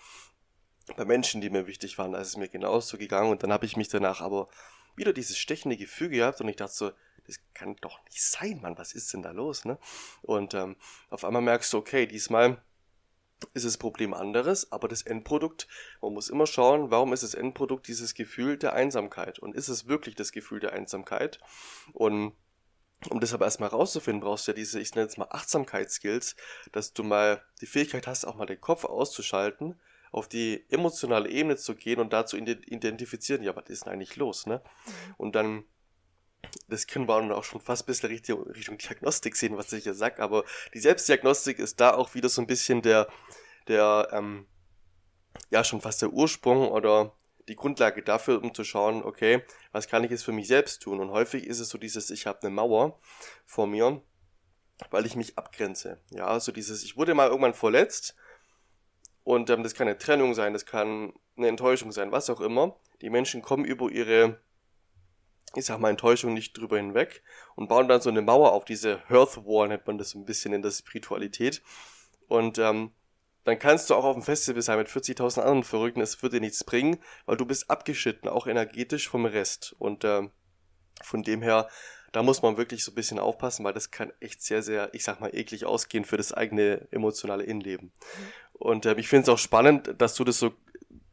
bei 0.97 1.05
Menschen, 1.05 1.43
die 1.43 1.51
mir 1.51 1.67
wichtig 1.67 1.99
waren, 1.99 2.13
da 2.13 2.21
ist 2.21 2.29
es 2.29 2.37
mir 2.37 2.49
genauso 2.49 2.97
gegangen 2.97 3.31
und 3.31 3.43
dann 3.43 3.53
habe 3.53 3.67
ich 3.67 3.77
mich 3.77 3.89
danach 3.89 4.21
aber 4.21 4.49
wieder 4.95 5.13
dieses 5.13 5.37
stechende 5.37 5.77
Gefühl 5.77 6.09
gehabt 6.09 6.41
und 6.41 6.49
ich 6.49 6.57
dachte 6.57 6.75
so, 6.75 6.93
das 7.27 7.41
kann 7.55 7.77
doch 7.81 8.03
nicht 8.05 8.23
sein, 8.23 8.61
Mann, 8.63 8.79
was 8.79 8.93
ist 8.93 9.13
denn 9.13 9.23
da 9.23 9.33
los, 9.33 9.65
ne? 9.65 9.79
Und 10.23 10.55
ähm, 10.55 10.77
auf 11.11 11.25
einmal 11.25 11.43
merkst 11.43 11.73
du, 11.73 11.79
okay, 11.79 12.07
diesmal 12.07 12.63
ist 13.55 13.67
das 13.67 13.77
Problem 13.77 14.15
anderes, 14.15 14.73
aber 14.73 14.89
das 14.89 15.03
Endprodukt, 15.03 15.69
man 16.01 16.15
muss 16.15 16.29
immer 16.29 16.47
schauen, 16.47 16.91
warum 16.91 17.13
ist 17.13 17.23
das 17.23 17.35
Endprodukt 17.35 17.87
dieses 17.89 18.15
Gefühl 18.15 18.57
der 18.57 18.73
Einsamkeit 18.73 19.39
und 19.39 19.55
ist 19.55 19.69
es 19.69 19.89
wirklich 19.89 20.15
das 20.15 20.33
Gefühl 20.33 20.61
der 20.61 20.73
Einsamkeit? 20.73 21.41
Und 21.93 22.35
um 23.11 23.21
das 23.21 23.35
aber 23.35 23.45
erstmal 23.45 23.69
rauszufinden, 23.69 24.23
brauchst 24.23 24.47
du 24.47 24.53
ja 24.53 24.57
diese, 24.57 24.81
ich 24.81 24.95
nenne 24.95 25.07
es 25.07 25.19
mal 25.19 25.29
Achtsamkeitsskills, 25.31 26.35
dass 26.73 26.95
du 26.95 27.03
mal 27.03 27.43
die 27.61 27.67
Fähigkeit 27.67 28.07
hast, 28.07 28.25
auch 28.25 28.37
mal 28.37 28.47
den 28.47 28.61
Kopf 28.61 28.85
auszuschalten, 28.85 29.79
auf 30.13 30.29
die 30.29 30.65
emotionale 30.71 31.29
Ebene 31.29 31.57
zu 31.57 31.75
gehen 31.75 32.01
und 32.01 32.13
da 32.13 32.25
zu 32.25 32.39
identifizieren, 32.39 33.43
ja, 33.43 33.55
was 33.55 33.69
ist 33.69 33.85
denn 33.85 33.93
eigentlich 33.93 34.17
los, 34.17 34.47
ne? 34.47 34.63
Mhm. 34.65 35.15
Und 35.19 35.35
dann 35.35 35.65
das 36.69 36.87
können 36.87 37.09
wir 37.09 37.37
auch 37.37 37.45
schon 37.45 37.61
fast 37.61 37.85
ein 37.85 37.87
bisschen 37.87 38.11
Richtung, 38.11 38.43
Richtung 38.45 38.79
Diagnostik 38.79 39.37
sehen, 39.37 39.57
was 39.57 39.73
ich 39.73 39.85
hier 39.85 39.95
sage, 39.95 40.23
aber 40.23 40.45
die 40.75 40.81
Selbstdiagnostik 40.81 41.59
ist 41.59 41.81
da 41.81 41.95
auch 41.95 42.15
wieder 42.15 42.29
so 42.29 42.41
ein 42.41 42.47
bisschen 42.47 42.83
der, 42.83 43.09
der, 43.69 44.09
ähm, 44.13 44.47
ja, 45.51 45.65
schon 45.65 45.81
fast 45.81 46.03
der 46.03 46.13
Ursprung 46.13 46.69
oder 46.69 47.13
die 47.49 47.57
Grundlage 47.57 48.03
dafür, 48.03 48.43
um 48.43 48.55
zu 48.55 48.65
schauen, 48.65 49.03
okay, 49.03 49.43
was 49.73 49.89
kann 49.89 50.05
ich 50.05 50.11
jetzt 50.11 50.25
für 50.25 50.33
mich 50.33 50.49
selbst 50.49 50.83
tun? 50.83 51.01
Und 51.01 51.11
häufig 51.11 51.47
ist 51.47 51.61
es 51.61 51.69
so 51.69 51.79
dieses, 51.79 52.11
ich 52.11 52.27
habe 52.27 52.41
eine 52.43 52.51
Mauer 52.51 52.99
vor 53.45 53.67
mir, 53.67 54.03
weil 54.91 55.07
ich 55.07 55.17
mich 55.17 55.39
abgrenze. 55.39 56.01
Ja, 56.11 56.39
so 56.41 56.53
dieses, 56.53 56.83
ich 56.83 56.97
wurde 56.97 57.15
mal 57.15 57.29
irgendwann 57.29 57.55
verletzt 57.55 58.17
und 59.23 59.51
ähm, 59.51 59.63
das 59.63 59.75
kann 59.75 59.89
eine 59.89 59.99
Trennung 59.99 60.35
sein, 60.35 60.53
das 60.53 60.67
kann 60.67 61.13
eine 61.37 61.49
Enttäuschung 61.49 61.93
sein, 61.93 62.13
was 62.13 62.31
auch 62.31 62.41
immer. 62.41 62.79
Die 63.01 63.11
Menschen 63.11 63.43
kommen 63.43 63.65
über 63.65 63.91
ihre 63.91 64.41
ich 65.55 65.65
sag 65.65 65.79
mal, 65.79 65.91
Enttäuschung 65.91 66.35
nicht 66.35 66.57
drüber 66.57 66.77
hinweg 66.77 67.23
und 67.55 67.69
bauen 67.69 67.89
dann 67.89 68.01
so 68.01 68.11
eine 68.11 68.23
Mauer 68.23 68.53
auf, 68.53 68.65
diese 68.65 69.01
Hearth 69.09 69.39
Wall 69.47 69.69
nennt 69.69 69.87
man 69.87 69.99
das 69.99 70.11
so 70.11 70.19
ein 70.19 70.25
bisschen 70.25 70.53
in 70.53 70.63
der 70.63 70.71
Spiritualität. 70.71 71.63
Und 72.29 72.59
ähm, 72.59 72.91
dann 73.45 73.59
kannst 73.59 73.89
du 73.89 73.95
auch 73.95 74.05
auf 74.05 74.17
dem 74.17 74.25
Festival 74.25 74.61
sein 74.61 74.79
mit 74.79 74.89
40.000 74.89 75.39
anderen 75.39 75.63
Verrückten, 75.63 76.01
es 76.01 76.21
wird 76.21 76.33
dir 76.33 76.41
nichts 76.41 76.65
bringen, 76.65 76.99
weil 77.27 77.37
du 77.37 77.47
bist 77.47 77.71
abgeschnitten, 77.71 78.29
auch 78.29 78.49
energetisch 78.49 79.09
vom 79.09 79.25
Rest. 79.25 79.75
Und 79.79 80.05
ähm, 80.05 80.33
von 81.01 81.23
dem 81.23 81.43
her, 81.43 81.69
da 82.11 82.25
muss 82.25 82.43
man 82.43 82.57
wirklich 82.57 82.83
so 82.83 82.91
ein 82.91 82.97
bisschen 82.97 83.21
aufpassen, 83.21 83.65
weil 83.65 83.73
das 83.73 83.93
kann 83.93 84.13
echt 84.19 84.43
sehr, 84.43 84.63
sehr, 84.63 84.93
ich 84.95 85.05
sag 85.05 85.21
mal, 85.21 85.33
eklig 85.33 85.65
ausgehen 85.65 86.05
für 86.05 86.17
das 86.17 86.33
eigene 86.33 86.89
emotionale 86.91 87.45
Innenleben. 87.45 87.93
Mhm. 87.93 88.33
Und 88.55 88.87
ähm, 88.87 88.99
ich 88.99 89.09
finde 89.09 89.23
es 89.23 89.29
auch 89.29 89.39
spannend, 89.39 89.95
dass 89.99 90.15
du 90.15 90.25
das 90.25 90.41
so, 90.41 90.53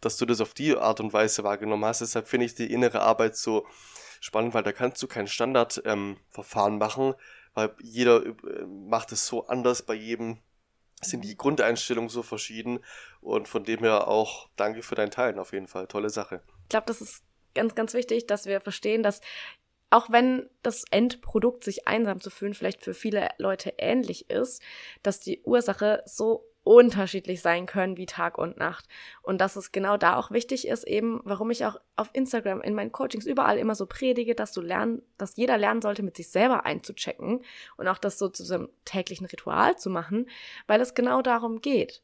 dass 0.01 0.17
du 0.17 0.25
das 0.25 0.41
auf 0.41 0.55
die 0.55 0.75
Art 0.75 0.99
und 0.99 1.13
Weise 1.13 1.43
wahrgenommen 1.43 1.85
hast. 1.85 2.01
Deshalb 2.01 2.27
finde 2.27 2.47
ich 2.47 2.55
die 2.55 2.71
innere 2.73 3.01
Arbeit 3.01 3.35
so, 3.35 3.67
spannend, 4.23 4.53
weil 4.53 4.63
da 4.63 4.71
kannst 4.71 5.03
du 5.03 5.07
kein 5.07 5.27
Standardverfahren 5.27 6.73
ähm, 6.73 6.79
machen, 6.79 7.13
weil 7.53 7.75
jeder 7.81 8.25
äh, 8.25 8.65
macht 8.65 9.11
es 9.11 9.27
so 9.27 9.47
anders, 9.47 9.81
bei 9.81 9.95
jedem 9.95 10.39
sind 11.01 11.25
die 11.25 11.35
Grundeinstellungen 11.35 12.09
so 12.09 12.23
verschieden 12.23 12.79
und 13.19 13.49
von 13.49 13.65
dem 13.65 13.79
her 13.79 14.07
auch 14.07 14.47
danke 14.55 14.81
für 14.81 14.95
dein 14.95 15.11
Teilen 15.11 15.39
auf 15.39 15.51
jeden 15.51 15.67
Fall. 15.67 15.87
Tolle 15.87 16.09
Sache. 16.09 16.41
Ich 16.63 16.69
glaube, 16.69 16.85
das 16.87 17.01
ist 17.01 17.21
ganz, 17.53 17.75
ganz 17.75 17.93
wichtig, 17.93 18.25
dass 18.25 18.45
wir 18.45 18.61
verstehen, 18.61 19.03
dass 19.03 19.19
auch 19.89 20.09
wenn 20.09 20.49
das 20.61 20.85
Endprodukt 20.89 21.65
sich 21.65 21.85
einsam 21.85 22.21
zu 22.21 22.29
fühlen 22.29 22.53
vielleicht 22.53 22.81
für 22.81 22.93
viele 22.93 23.29
Leute 23.37 23.73
ähnlich 23.77 24.29
ist, 24.29 24.61
dass 25.03 25.19
die 25.19 25.41
Ursache 25.43 26.01
so 26.05 26.45
unterschiedlich 26.63 27.41
sein 27.41 27.65
können 27.65 27.97
wie 27.97 28.05
Tag 28.05 28.37
und 28.37 28.57
Nacht. 28.57 28.85
Und 29.21 29.41
dass 29.41 29.55
es 29.55 29.71
genau 29.71 29.97
da 29.97 30.15
auch 30.17 30.31
wichtig 30.31 30.67
ist, 30.67 30.85
eben, 30.85 31.21
warum 31.23 31.51
ich 31.51 31.65
auch 31.65 31.79
auf 31.95 32.09
Instagram, 32.13 32.61
in 32.61 32.73
meinen 32.73 32.91
Coachings 32.91 33.25
überall 33.25 33.57
immer 33.57 33.75
so 33.75 33.85
predige, 33.85 34.35
dass 34.35 34.53
du 34.53 34.61
lernen, 34.61 35.01
dass 35.17 35.35
jeder 35.35 35.57
lernen 35.57 35.81
sollte, 35.81 36.03
mit 36.03 36.15
sich 36.15 36.29
selber 36.29 36.65
einzuchecken 36.65 37.43
und 37.77 37.87
auch 37.87 37.97
das 37.97 38.17
so 38.17 38.29
zu 38.29 38.51
einem 38.53 38.69
täglichen 38.85 39.27
Ritual 39.27 39.77
zu 39.77 39.89
machen, 39.89 40.27
weil 40.67 40.81
es 40.81 40.93
genau 40.93 41.21
darum 41.21 41.61
geht 41.61 42.01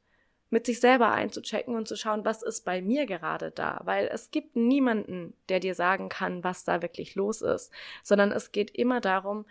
mit 0.49 0.65
sich 0.65 0.79
selber 0.79 1.11
einzuchecken 1.11 1.75
und 1.75 1.87
zu 1.87 1.95
schauen, 1.95 2.25
was 2.25 2.41
ist 2.41 2.65
bei 2.65 2.81
mir 2.81 3.05
gerade 3.05 3.51
da, 3.51 3.81
weil 3.83 4.09
es 4.11 4.31
gibt 4.31 4.55
niemanden, 4.55 5.33
der 5.47 5.59
dir 5.59 5.75
sagen 5.75 6.09
kann, 6.09 6.43
was 6.43 6.63
da 6.63 6.81
wirklich 6.81 7.15
los 7.15 7.41
ist, 7.41 7.71
sondern 8.03 8.31
es 8.31 8.51
geht 8.51 8.71
immer 8.71 8.99
darum, 8.99 9.45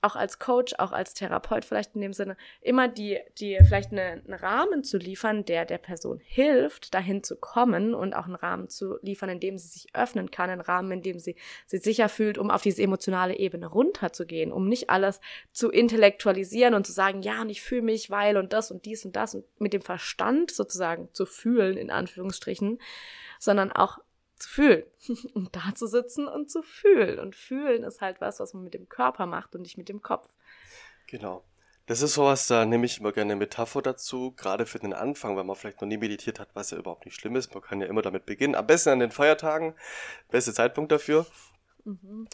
auch 0.00 0.14
als 0.14 0.38
Coach, 0.38 0.74
auch 0.78 0.92
als 0.92 1.14
Therapeut 1.14 1.64
vielleicht 1.64 1.94
in 1.94 2.00
dem 2.00 2.12
Sinne, 2.12 2.36
immer 2.60 2.86
die, 2.86 3.18
die 3.38 3.58
vielleicht 3.66 3.90
eine, 3.90 4.22
einen 4.24 4.34
Rahmen 4.34 4.84
zu 4.84 4.96
liefern, 4.96 5.44
der 5.44 5.64
der 5.64 5.78
Person 5.78 6.20
hilft, 6.22 6.94
dahin 6.94 7.24
zu 7.24 7.36
kommen 7.36 7.94
und 7.94 8.14
auch 8.14 8.26
einen 8.26 8.36
Rahmen 8.36 8.68
zu 8.68 8.98
liefern, 9.02 9.28
in 9.28 9.40
dem 9.40 9.58
sie 9.58 9.68
sich 9.68 9.86
öffnen 9.94 10.30
kann, 10.30 10.50
einen 10.50 10.60
Rahmen, 10.60 10.92
in 10.92 11.02
dem 11.02 11.18
sie 11.18 11.34
sich 11.66 11.82
sicher 11.82 12.08
fühlt, 12.08 12.38
um 12.38 12.50
auf 12.50 12.62
diese 12.62 12.82
emotionale 12.82 13.36
Ebene 13.36 13.66
runterzugehen, 13.66 14.52
um 14.52 14.68
nicht 14.68 14.88
alles 14.88 15.20
zu 15.52 15.70
intellektualisieren 15.70 16.74
und 16.74 16.86
zu 16.86 16.92
sagen, 16.92 17.22
ja, 17.22 17.42
und 17.42 17.50
ich 17.50 17.62
fühle 17.62 17.82
mich, 17.82 18.10
weil 18.10 18.36
und 18.36 18.52
das 18.52 18.70
und 18.70 18.84
dies 18.84 19.04
und 19.04 19.16
das 19.16 19.34
und 19.34 19.44
mit 19.60 19.72
dem 19.72 19.82
Verstand 19.82 20.52
sozusagen 20.52 21.08
zu 21.12 21.26
fühlen, 21.26 21.76
in 21.76 21.90
Anführungsstrichen, 21.90 22.78
sondern 23.40 23.72
auch 23.72 23.98
zu 24.38 24.48
fühlen. 24.48 24.84
Und 25.34 25.54
da 25.54 25.74
zu 25.74 25.86
sitzen 25.86 26.26
und 26.28 26.50
zu 26.50 26.62
fühlen. 26.62 27.18
Und 27.18 27.36
fühlen 27.36 27.82
ist 27.82 28.00
halt 28.00 28.20
was, 28.20 28.40
was 28.40 28.54
man 28.54 28.64
mit 28.64 28.74
dem 28.74 28.88
Körper 28.88 29.26
macht 29.26 29.54
und 29.54 29.62
nicht 29.62 29.78
mit 29.78 29.88
dem 29.88 30.02
Kopf. 30.02 30.28
Genau. 31.06 31.44
Das 31.86 32.02
ist 32.02 32.14
sowas, 32.14 32.46
da 32.46 32.66
nehme 32.66 32.84
ich 32.84 33.00
immer 33.00 33.12
gerne 33.12 33.32
eine 33.32 33.38
Metapher 33.38 33.80
dazu, 33.80 34.32
gerade 34.32 34.66
für 34.66 34.78
den 34.78 34.92
Anfang, 34.92 35.36
weil 35.36 35.44
man 35.44 35.56
vielleicht 35.56 35.80
noch 35.80 35.88
nie 35.88 35.96
meditiert 35.96 36.38
hat, 36.38 36.50
was 36.52 36.70
ja 36.70 36.78
überhaupt 36.78 37.06
nicht 37.06 37.18
schlimm 37.18 37.34
ist. 37.36 37.54
Man 37.54 37.62
kann 37.62 37.80
ja 37.80 37.86
immer 37.86 38.02
damit 38.02 38.26
beginnen. 38.26 38.54
Am 38.54 38.66
besten 38.66 38.90
an 38.90 38.98
den 38.98 39.10
Feiertagen, 39.10 39.74
beste 40.30 40.52
Zeitpunkt 40.52 40.92
dafür. 40.92 41.26
Mhm 41.84 42.28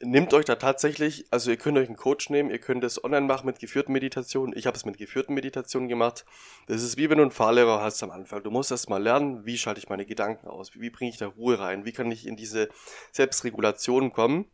nehmt 0.00 0.34
euch 0.34 0.44
da 0.44 0.56
tatsächlich, 0.56 1.26
also 1.30 1.50
ihr 1.50 1.56
könnt 1.56 1.78
euch 1.78 1.88
einen 1.88 1.96
Coach 1.96 2.30
nehmen, 2.30 2.50
ihr 2.50 2.58
könnt 2.58 2.84
es 2.84 3.02
online 3.02 3.26
machen 3.26 3.46
mit 3.46 3.58
geführten 3.58 3.92
Meditationen. 3.92 4.56
Ich 4.56 4.66
habe 4.66 4.76
es 4.76 4.84
mit 4.84 4.98
geführten 4.98 5.34
Meditationen 5.34 5.88
gemacht. 5.88 6.24
Das 6.66 6.82
ist 6.82 6.96
wie 6.96 7.08
wenn 7.08 7.18
du 7.18 7.22
einen 7.22 7.30
Fahrlehrer 7.30 7.80
hast 7.80 8.02
am 8.02 8.10
Anfang. 8.10 8.42
Du 8.42 8.50
musst 8.50 8.70
erst 8.70 8.90
mal 8.90 9.02
lernen, 9.02 9.46
wie 9.46 9.58
schalte 9.58 9.78
ich 9.78 9.88
meine 9.88 10.06
Gedanken 10.06 10.48
aus, 10.48 10.74
wie, 10.74 10.80
wie 10.80 10.90
bringe 10.90 11.10
ich 11.10 11.18
da 11.18 11.26
Ruhe 11.26 11.58
rein, 11.58 11.84
wie 11.84 11.92
kann 11.92 12.10
ich 12.10 12.26
in 12.26 12.36
diese 12.36 12.68
Selbstregulation 13.12 14.12
kommen. 14.12 14.50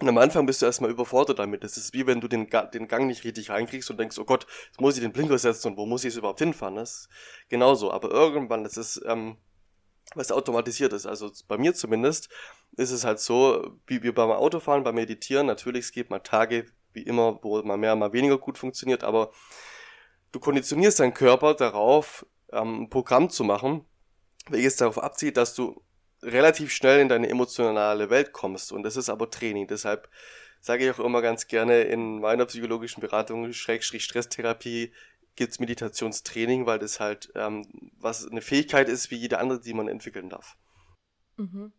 Und 0.00 0.08
am 0.08 0.16
Anfang 0.16 0.46
bist 0.46 0.62
du 0.62 0.66
erstmal 0.66 0.90
überfordert 0.90 1.38
damit. 1.38 1.62
Das 1.62 1.76
ist 1.76 1.92
wie 1.92 2.06
wenn 2.06 2.22
du 2.22 2.28
den, 2.28 2.48
den 2.72 2.88
Gang 2.88 3.06
nicht 3.06 3.24
richtig 3.24 3.50
reinkriegst 3.50 3.90
und 3.90 3.98
denkst, 3.98 4.18
oh 4.18 4.24
Gott, 4.24 4.46
jetzt 4.68 4.80
muss 4.80 4.96
ich 4.96 5.02
den 5.02 5.12
Blinker 5.12 5.36
setzen 5.36 5.68
und 5.68 5.76
wo 5.76 5.84
muss 5.84 6.04
ich 6.04 6.12
es 6.12 6.16
überhaupt 6.16 6.38
hinfahren? 6.38 6.76
Das 6.76 6.90
ist 6.90 7.08
genauso. 7.50 7.90
Aber 7.90 8.10
irgendwann, 8.10 8.64
das 8.64 8.78
ist, 8.78 9.02
ähm, 9.06 9.36
was 10.14 10.32
automatisiert 10.32 10.92
ist. 10.92 11.06
Also 11.06 11.30
bei 11.48 11.58
mir 11.58 11.74
zumindest 11.74 12.28
ist 12.76 12.90
es 12.90 13.04
halt 13.04 13.20
so, 13.20 13.76
wie 13.86 14.02
wir 14.02 14.14
beim 14.14 14.30
Autofahren, 14.30 14.84
beim 14.84 14.94
Meditieren, 14.96 15.46
natürlich, 15.46 15.86
es 15.86 15.92
gibt 15.92 16.10
mal 16.10 16.20
Tage, 16.20 16.66
wie 16.92 17.02
immer, 17.02 17.38
wo 17.42 17.62
mal 17.62 17.76
mehr, 17.76 17.94
mal 17.96 18.12
weniger 18.12 18.38
gut 18.38 18.58
funktioniert, 18.58 19.04
aber 19.04 19.30
du 20.32 20.40
konditionierst 20.40 21.00
deinen 21.00 21.14
Körper 21.14 21.54
darauf, 21.54 22.26
ähm, 22.52 22.82
ein 22.82 22.90
Programm 22.90 23.30
zu 23.30 23.44
machen, 23.44 23.84
welches 24.48 24.76
darauf 24.76 24.98
abzieht, 24.98 25.36
dass 25.36 25.54
du 25.54 25.82
relativ 26.22 26.72
schnell 26.72 27.00
in 27.00 27.08
deine 27.08 27.28
emotionale 27.28 28.10
Welt 28.10 28.32
kommst. 28.32 28.72
Und 28.72 28.82
das 28.82 28.96
ist 28.96 29.08
aber 29.08 29.30
Training. 29.30 29.66
Deshalb 29.66 30.08
sage 30.60 30.84
ich 30.84 30.90
auch 30.94 31.04
immer 31.04 31.22
ganz 31.22 31.46
gerne 31.46 31.82
in 31.82 32.20
meiner 32.20 32.46
psychologischen 32.46 33.00
Beratung, 33.00 33.52
Schrägstrich 33.52 34.04
Stresstherapie, 34.04 34.92
gibt 35.40 35.52
es 35.52 35.58
Meditationstraining, 35.58 36.66
weil 36.66 36.78
das 36.78 37.00
halt 37.00 37.32
ähm, 37.34 37.64
was 37.98 38.28
eine 38.28 38.42
Fähigkeit 38.42 38.90
ist 38.90 39.10
wie 39.10 39.16
jede 39.16 39.38
andere, 39.38 39.58
die 39.58 39.72
man 39.72 39.88
entwickeln 39.88 40.28
darf. 40.28 40.58
Mhm. 41.38 41.72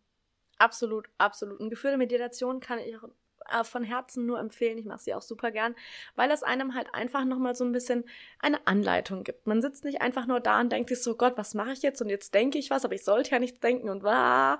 Absolut, 0.58 1.08
absolut. 1.16 1.60
Eine 1.60 1.70
geführte 1.70 1.96
Meditation 1.96 2.58
kann 2.58 2.80
ich 2.80 2.96
auch 2.96 3.04
äh, 3.48 3.62
von 3.62 3.84
Herzen 3.84 4.26
nur 4.26 4.40
empfehlen. 4.40 4.78
Ich 4.78 4.84
mache 4.84 4.98
sie 4.98 5.14
auch 5.14 5.22
super 5.22 5.52
gern, 5.52 5.76
weil 6.16 6.32
es 6.32 6.42
einem 6.42 6.74
halt 6.74 6.92
einfach 6.92 7.24
nochmal 7.24 7.54
so 7.54 7.64
ein 7.64 7.70
bisschen 7.70 8.02
eine 8.40 8.66
Anleitung 8.66 9.22
gibt. 9.22 9.46
Man 9.46 9.62
sitzt 9.62 9.84
nicht 9.84 10.02
einfach 10.02 10.26
nur 10.26 10.40
da 10.40 10.60
und 10.60 10.72
denkt 10.72 10.88
sich 10.88 11.00
so, 11.00 11.16
Gott, 11.16 11.34
was 11.36 11.54
mache 11.54 11.70
ich 11.70 11.82
jetzt? 11.82 12.02
Und 12.02 12.08
jetzt 12.08 12.34
denke 12.34 12.58
ich 12.58 12.68
was, 12.68 12.84
aber 12.84 12.96
ich 12.96 13.04
sollte 13.04 13.30
ja 13.30 13.38
nichts 13.38 13.60
denken 13.60 13.90
und 13.90 14.02
war, 14.02 14.58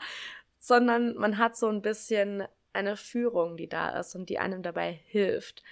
sondern 0.60 1.16
man 1.16 1.38
hat 1.38 1.56
so 1.56 1.66
ein 1.66 1.82
bisschen 1.82 2.44
eine 2.72 2.96
Führung, 2.96 3.56
die 3.56 3.68
da 3.68 3.98
ist 3.98 4.14
und 4.14 4.28
die 4.28 4.38
einem 4.38 4.62
dabei 4.62 5.00
hilft. 5.06 5.64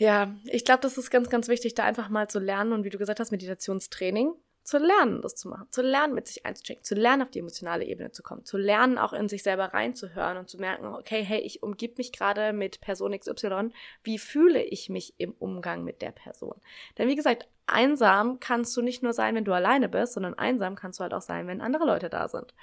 Ja, 0.00 0.34
ich 0.44 0.64
glaube, 0.64 0.80
das 0.80 0.96
ist 0.96 1.10
ganz, 1.10 1.28
ganz 1.28 1.48
wichtig, 1.48 1.74
da 1.74 1.84
einfach 1.84 2.08
mal 2.08 2.26
zu 2.26 2.38
lernen 2.38 2.72
und 2.72 2.84
wie 2.84 2.88
du 2.88 2.96
gesagt 2.96 3.20
hast, 3.20 3.32
Meditationstraining, 3.32 4.32
zu 4.62 4.78
lernen, 4.78 5.20
das 5.20 5.36
zu 5.36 5.46
machen, 5.46 5.66
zu 5.70 5.82
lernen, 5.82 6.14
mit 6.14 6.26
sich 6.26 6.46
einzuchecken, 6.46 6.82
zu 6.82 6.94
lernen, 6.94 7.20
auf 7.20 7.30
die 7.30 7.40
emotionale 7.40 7.84
Ebene 7.84 8.10
zu 8.10 8.22
kommen, 8.22 8.46
zu 8.46 8.56
lernen, 8.56 8.96
auch 8.96 9.12
in 9.12 9.28
sich 9.28 9.42
selber 9.42 9.66
reinzuhören 9.74 10.38
und 10.38 10.48
zu 10.48 10.56
merken, 10.56 10.86
okay, 10.86 11.22
hey, 11.22 11.40
ich 11.40 11.62
umgib 11.62 11.98
mich 11.98 12.12
gerade 12.12 12.54
mit 12.54 12.80
Person 12.80 13.12
XY, 13.12 13.72
wie 14.02 14.18
fühle 14.18 14.62
ich 14.62 14.88
mich 14.88 15.12
im 15.18 15.32
Umgang 15.32 15.84
mit 15.84 16.00
der 16.00 16.12
Person? 16.12 16.58
Denn 16.96 17.06
wie 17.06 17.16
gesagt, 17.16 17.46
einsam 17.66 18.40
kannst 18.40 18.74
du 18.78 18.80
nicht 18.80 19.02
nur 19.02 19.12
sein, 19.12 19.34
wenn 19.34 19.44
du 19.44 19.52
alleine 19.52 19.90
bist, 19.90 20.14
sondern 20.14 20.32
einsam 20.32 20.76
kannst 20.76 20.98
du 20.98 21.02
halt 21.02 21.12
auch 21.12 21.20
sein, 21.20 21.46
wenn 21.46 21.60
andere 21.60 21.84
Leute 21.84 22.08
da 22.08 22.26
sind. 22.26 22.54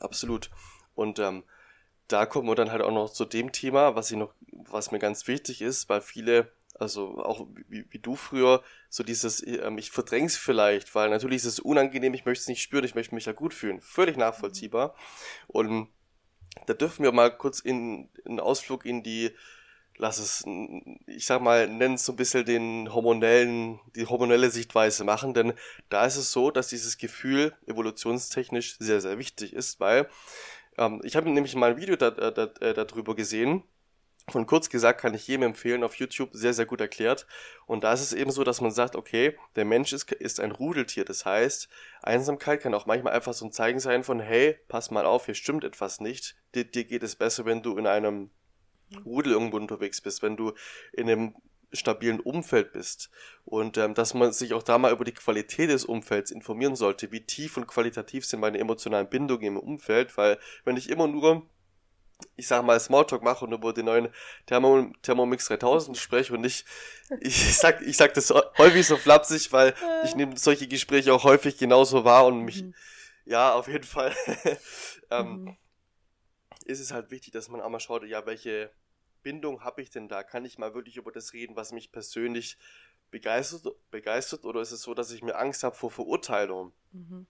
Absolut. 0.00 0.50
Und 0.94 1.18
ähm, 1.18 1.44
da 2.08 2.26
kommen 2.26 2.48
wir 2.48 2.54
dann 2.54 2.72
halt 2.72 2.82
auch 2.82 2.92
noch 2.92 3.10
zu 3.10 3.24
dem 3.24 3.52
Thema, 3.52 3.94
was 3.94 4.10
ich 4.10 4.16
noch, 4.16 4.34
was 4.50 4.90
mir 4.90 4.98
ganz 4.98 5.28
wichtig 5.28 5.60
ist, 5.62 5.88
weil 5.88 6.00
viele, 6.00 6.50
also 6.74 7.18
auch 7.18 7.46
wie, 7.68 7.84
wie 7.90 7.98
du 7.98 8.16
früher, 8.16 8.62
so 8.88 9.02
dieses, 9.02 9.46
ähm, 9.46 9.78
ich 9.78 9.90
verdräng's 9.90 10.36
vielleicht, 10.36 10.94
weil 10.94 11.10
natürlich 11.10 11.38
ist 11.38 11.44
es 11.44 11.60
unangenehm, 11.60 12.14
ich 12.14 12.24
möchte 12.24 12.42
es 12.42 12.48
nicht 12.48 12.62
spüren, 12.62 12.84
ich 12.84 12.94
möchte 12.94 13.14
mich 13.14 13.26
ja 13.26 13.32
gut 13.32 13.52
fühlen. 13.52 13.80
Völlig 13.80 14.16
nachvollziehbar. 14.16 14.94
Und 15.46 15.88
da 16.66 16.74
dürfen 16.74 17.04
wir 17.04 17.12
mal 17.12 17.30
kurz 17.36 17.60
in, 17.60 18.08
in 18.24 18.32
einen 18.32 18.40
Ausflug 18.40 18.86
in 18.86 19.02
die, 19.02 19.30
lass 19.98 20.18
es, 20.18 20.44
ich 21.06 21.26
sag 21.26 21.42
mal, 21.42 21.68
nenn 21.68 21.94
es 21.94 22.06
so 22.06 22.12
ein 22.12 22.16
bisschen 22.16 22.46
den 22.46 22.92
hormonellen, 22.92 23.80
die 23.94 24.06
hormonelle 24.06 24.50
Sichtweise 24.50 25.04
machen, 25.04 25.34
denn 25.34 25.52
da 25.90 26.06
ist 26.06 26.16
es 26.16 26.32
so, 26.32 26.50
dass 26.50 26.68
dieses 26.68 26.96
Gefühl 26.96 27.54
evolutionstechnisch 27.66 28.76
sehr, 28.78 29.00
sehr 29.02 29.18
wichtig 29.18 29.52
ist, 29.52 29.78
weil 29.78 30.08
ähm, 30.78 31.00
ich 31.04 31.16
habe 31.16 31.28
nämlich 31.30 31.54
mal 31.54 31.72
ein 31.72 31.76
Video 31.76 31.96
da, 31.96 32.10
da, 32.10 32.30
da, 32.30 32.44
äh, 32.60 32.74
darüber 32.74 33.14
gesehen. 33.14 33.62
Von 34.30 34.46
kurz 34.46 34.68
gesagt 34.68 35.00
kann 35.00 35.14
ich 35.14 35.26
jedem 35.26 35.44
empfehlen, 35.44 35.82
auf 35.82 35.94
YouTube 35.94 36.30
sehr, 36.32 36.52
sehr 36.52 36.66
gut 36.66 36.82
erklärt. 36.82 37.26
Und 37.66 37.84
da 37.84 37.94
ist 37.94 38.02
es 38.02 38.12
eben 38.12 38.30
so, 38.30 38.44
dass 38.44 38.60
man 38.60 38.70
sagt, 38.70 38.94
okay, 38.94 39.38
der 39.56 39.64
Mensch 39.64 39.92
ist, 39.94 40.12
ist 40.12 40.38
ein 40.38 40.52
Rudeltier. 40.52 41.06
Das 41.06 41.24
heißt, 41.24 41.68
Einsamkeit 42.02 42.60
kann 42.60 42.74
auch 42.74 42.84
manchmal 42.84 43.14
einfach 43.14 43.32
so 43.32 43.46
ein 43.46 43.52
Zeichen 43.52 43.80
sein 43.80 44.04
von, 44.04 44.20
hey, 44.20 44.58
pass 44.68 44.90
mal 44.90 45.06
auf, 45.06 45.24
hier 45.26 45.34
stimmt 45.34 45.64
etwas 45.64 46.00
nicht. 46.00 46.36
Dir, 46.54 46.64
dir 46.64 46.84
geht 46.84 47.02
es 47.02 47.16
besser, 47.16 47.46
wenn 47.46 47.62
du 47.62 47.78
in 47.78 47.86
einem 47.86 48.30
Rudel 49.04 49.32
irgendwo 49.32 49.56
unterwegs 49.56 50.02
bist, 50.02 50.22
wenn 50.22 50.36
du 50.36 50.52
in 50.92 51.08
einem 51.08 51.34
stabilen 51.72 52.20
Umfeld 52.20 52.72
bist 52.72 53.10
und 53.44 53.76
ähm, 53.76 53.94
dass 53.94 54.14
man 54.14 54.32
sich 54.32 54.54
auch 54.54 54.62
da 54.62 54.78
mal 54.78 54.92
über 54.92 55.04
die 55.04 55.12
Qualität 55.12 55.70
des 55.70 55.84
Umfelds 55.84 56.30
informieren 56.30 56.76
sollte, 56.76 57.12
wie 57.12 57.24
tief 57.24 57.56
und 57.56 57.66
qualitativ 57.66 58.24
sind 58.24 58.40
meine 58.40 58.58
emotionalen 58.58 59.08
Bindungen 59.08 59.44
im 59.44 59.56
Umfeld, 59.58 60.16
weil 60.16 60.38
wenn 60.64 60.76
ich 60.76 60.88
immer 60.88 61.06
nur 61.06 61.46
ich 62.36 62.48
sag 62.48 62.64
mal 62.64 62.78
Smalltalk 62.78 63.22
mache 63.22 63.44
und 63.44 63.52
über 63.52 63.72
den 63.72 63.86
neuen 63.86 64.08
Thermo, 64.46 64.90
Thermomix 65.02 65.46
3000 65.46 65.96
spreche 65.96 66.34
und 66.34 66.44
ich, 66.44 66.64
ich 67.20 67.56
sag, 67.56 67.80
ich 67.82 67.96
sag 67.96 68.14
das 68.14 68.32
häufig 68.58 68.86
so 68.86 68.96
flapsig, 68.96 69.52
weil 69.52 69.74
ich 70.04 70.14
nehme 70.14 70.36
solche 70.36 70.66
Gespräche 70.66 71.12
auch 71.12 71.24
häufig 71.24 71.58
genauso 71.58 72.04
wahr 72.04 72.26
und 72.26 72.40
mich, 72.40 72.62
mhm. 72.62 72.74
ja, 73.24 73.54
auf 73.54 73.68
jeden 73.68 73.84
Fall, 73.84 74.14
ähm, 75.10 75.44
mhm. 75.44 75.56
ist 76.64 76.80
es 76.80 76.92
halt 76.92 77.10
wichtig, 77.10 77.32
dass 77.32 77.48
man 77.48 77.60
auch 77.60 77.70
mal 77.70 77.80
schaut, 77.80 78.04
ja, 78.04 78.26
welche, 78.26 78.70
Bindung 79.22 79.64
habe 79.64 79.82
ich 79.82 79.90
denn 79.90 80.08
da? 80.08 80.22
Kann 80.22 80.44
ich 80.44 80.58
mal 80.58 80.74
wirklich 80.74 80.96
über 80.96 81.12
das 81.12 81.32
reden, 81.32 81.56
was 81.56 81.72
mich 81.72 81.92
persönlich 81.92 82.58
begeistert, 83.10 83.74
begeistert 83.90 84.44
oder 84.44 84.60
ist 84.60 84.72
es 84.72 84.82
so, 84.82 84.94
dass 84.94 85.10
ich 85.10 85.22
mir 85.22 85.36
Angst 85.36 85.62
habe 85.62 85.76
vor 85.76 85.90
Verurteilung? 85.90 86.72
Mhm. 86.92 87.26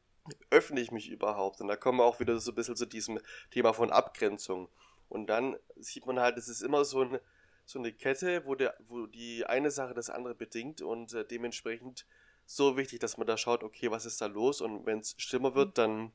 Öffne 0.50 0.80
ich 0.80 0.90
mich 0.90 1.08
überhaupt? 1.08 1.60
Und 1.60 1.68
da 1.68 1.76
kommen 1.76 1.98
wir 1.98 2.04
auch 2.04 2.20
wieder 2.20 2.38
so 2.38 2.52
ein 2.52 2.54
bisschen 2.54 2.76
zu 2.76 2.86
diesem 2.86 3.18
Thema 3.50 3.72
von 3.72 3.90
Abgrenzung. 3.90 4.68
Und 5.08 5.26
dann 5.28 5.56
sieht 5.76 6.06
man 6.06 6.20
halt, 6.20 6.36
es 6.36 6.48
ist 6.48 6.60
immer 6.60 6.84
so, 6.84 7.02
ein, 7.02 7.18
so 7.64 7.78
eine 7.78 7.92
Kette, 7.92 8.44
wo, 8.44 8.54
der, 8.54 8.76
wo 8.88 9.06
die 9.06 9.46
eine 9.46 9.70
Sache 9.70 9.94
das 9.94 10.10
andere 10.10 10.34
bedingt 10.34 10.82
und 10.82 11.14
äh, 11.14 11.24
dementsprechend 11.24 12.06
so 12.44 12.76
wichtig, 12.76 13.00
dass 13.00 13.16
man 13.16 13.26
da 13.26 13.36
schaut, 13.36 13.62
okay, 13.62 13.90
was 13.90 14.06
ist 14.06 14.20
da 14.20 14.26
los? 14.26 14.60
Und 14.60 14.86
wenn 14.86 15.00
es 15.00 15.14
schlimmer 15.18 15.54
wird, 15.54 15.68
mhm. 15.68 15.74
dann 15.74 16.12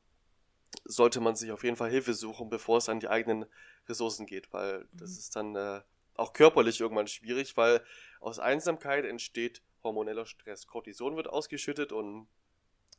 sollte 0.86 1.20
man 1.20 1.36
sich 1.36 1.52
auf 1.52 1.64
jeden 1.64 1.76
Fall 1.76 1.90
Hilfe 1.90 2.14
suchen, 2.14 2.50
bevor 2.50 2.78
es 2.78 2.90
an 2.90 3.00
die 3.00 3.10
eigenen 3.10 3.46
Ressourcen 3.88 4.26
geht, 4.26 4.52
weil 4.54 4.80
mhm. 4.80 4.88
das 4.94 5.12
ist 5.12 5.36
dann 5.36 5.56
äh, 5.56 5.82
auch 6.16 6.34
körperlich 6.34 6.80
irgendwann 6.80 7.08
schwierig, 7.08 7.58
weil 7.58 7.84
aus 8.20 8.40
Einsamkeit 8.40 9.06
entsteht 9.06 9.64
hormoneller 9.84 10.26
Stress. 10.26 10.68
Cortison 10.68 11.16
wird 11.16 11.28
ausgeschüttet 11.28 11.92
und 11.92 12.28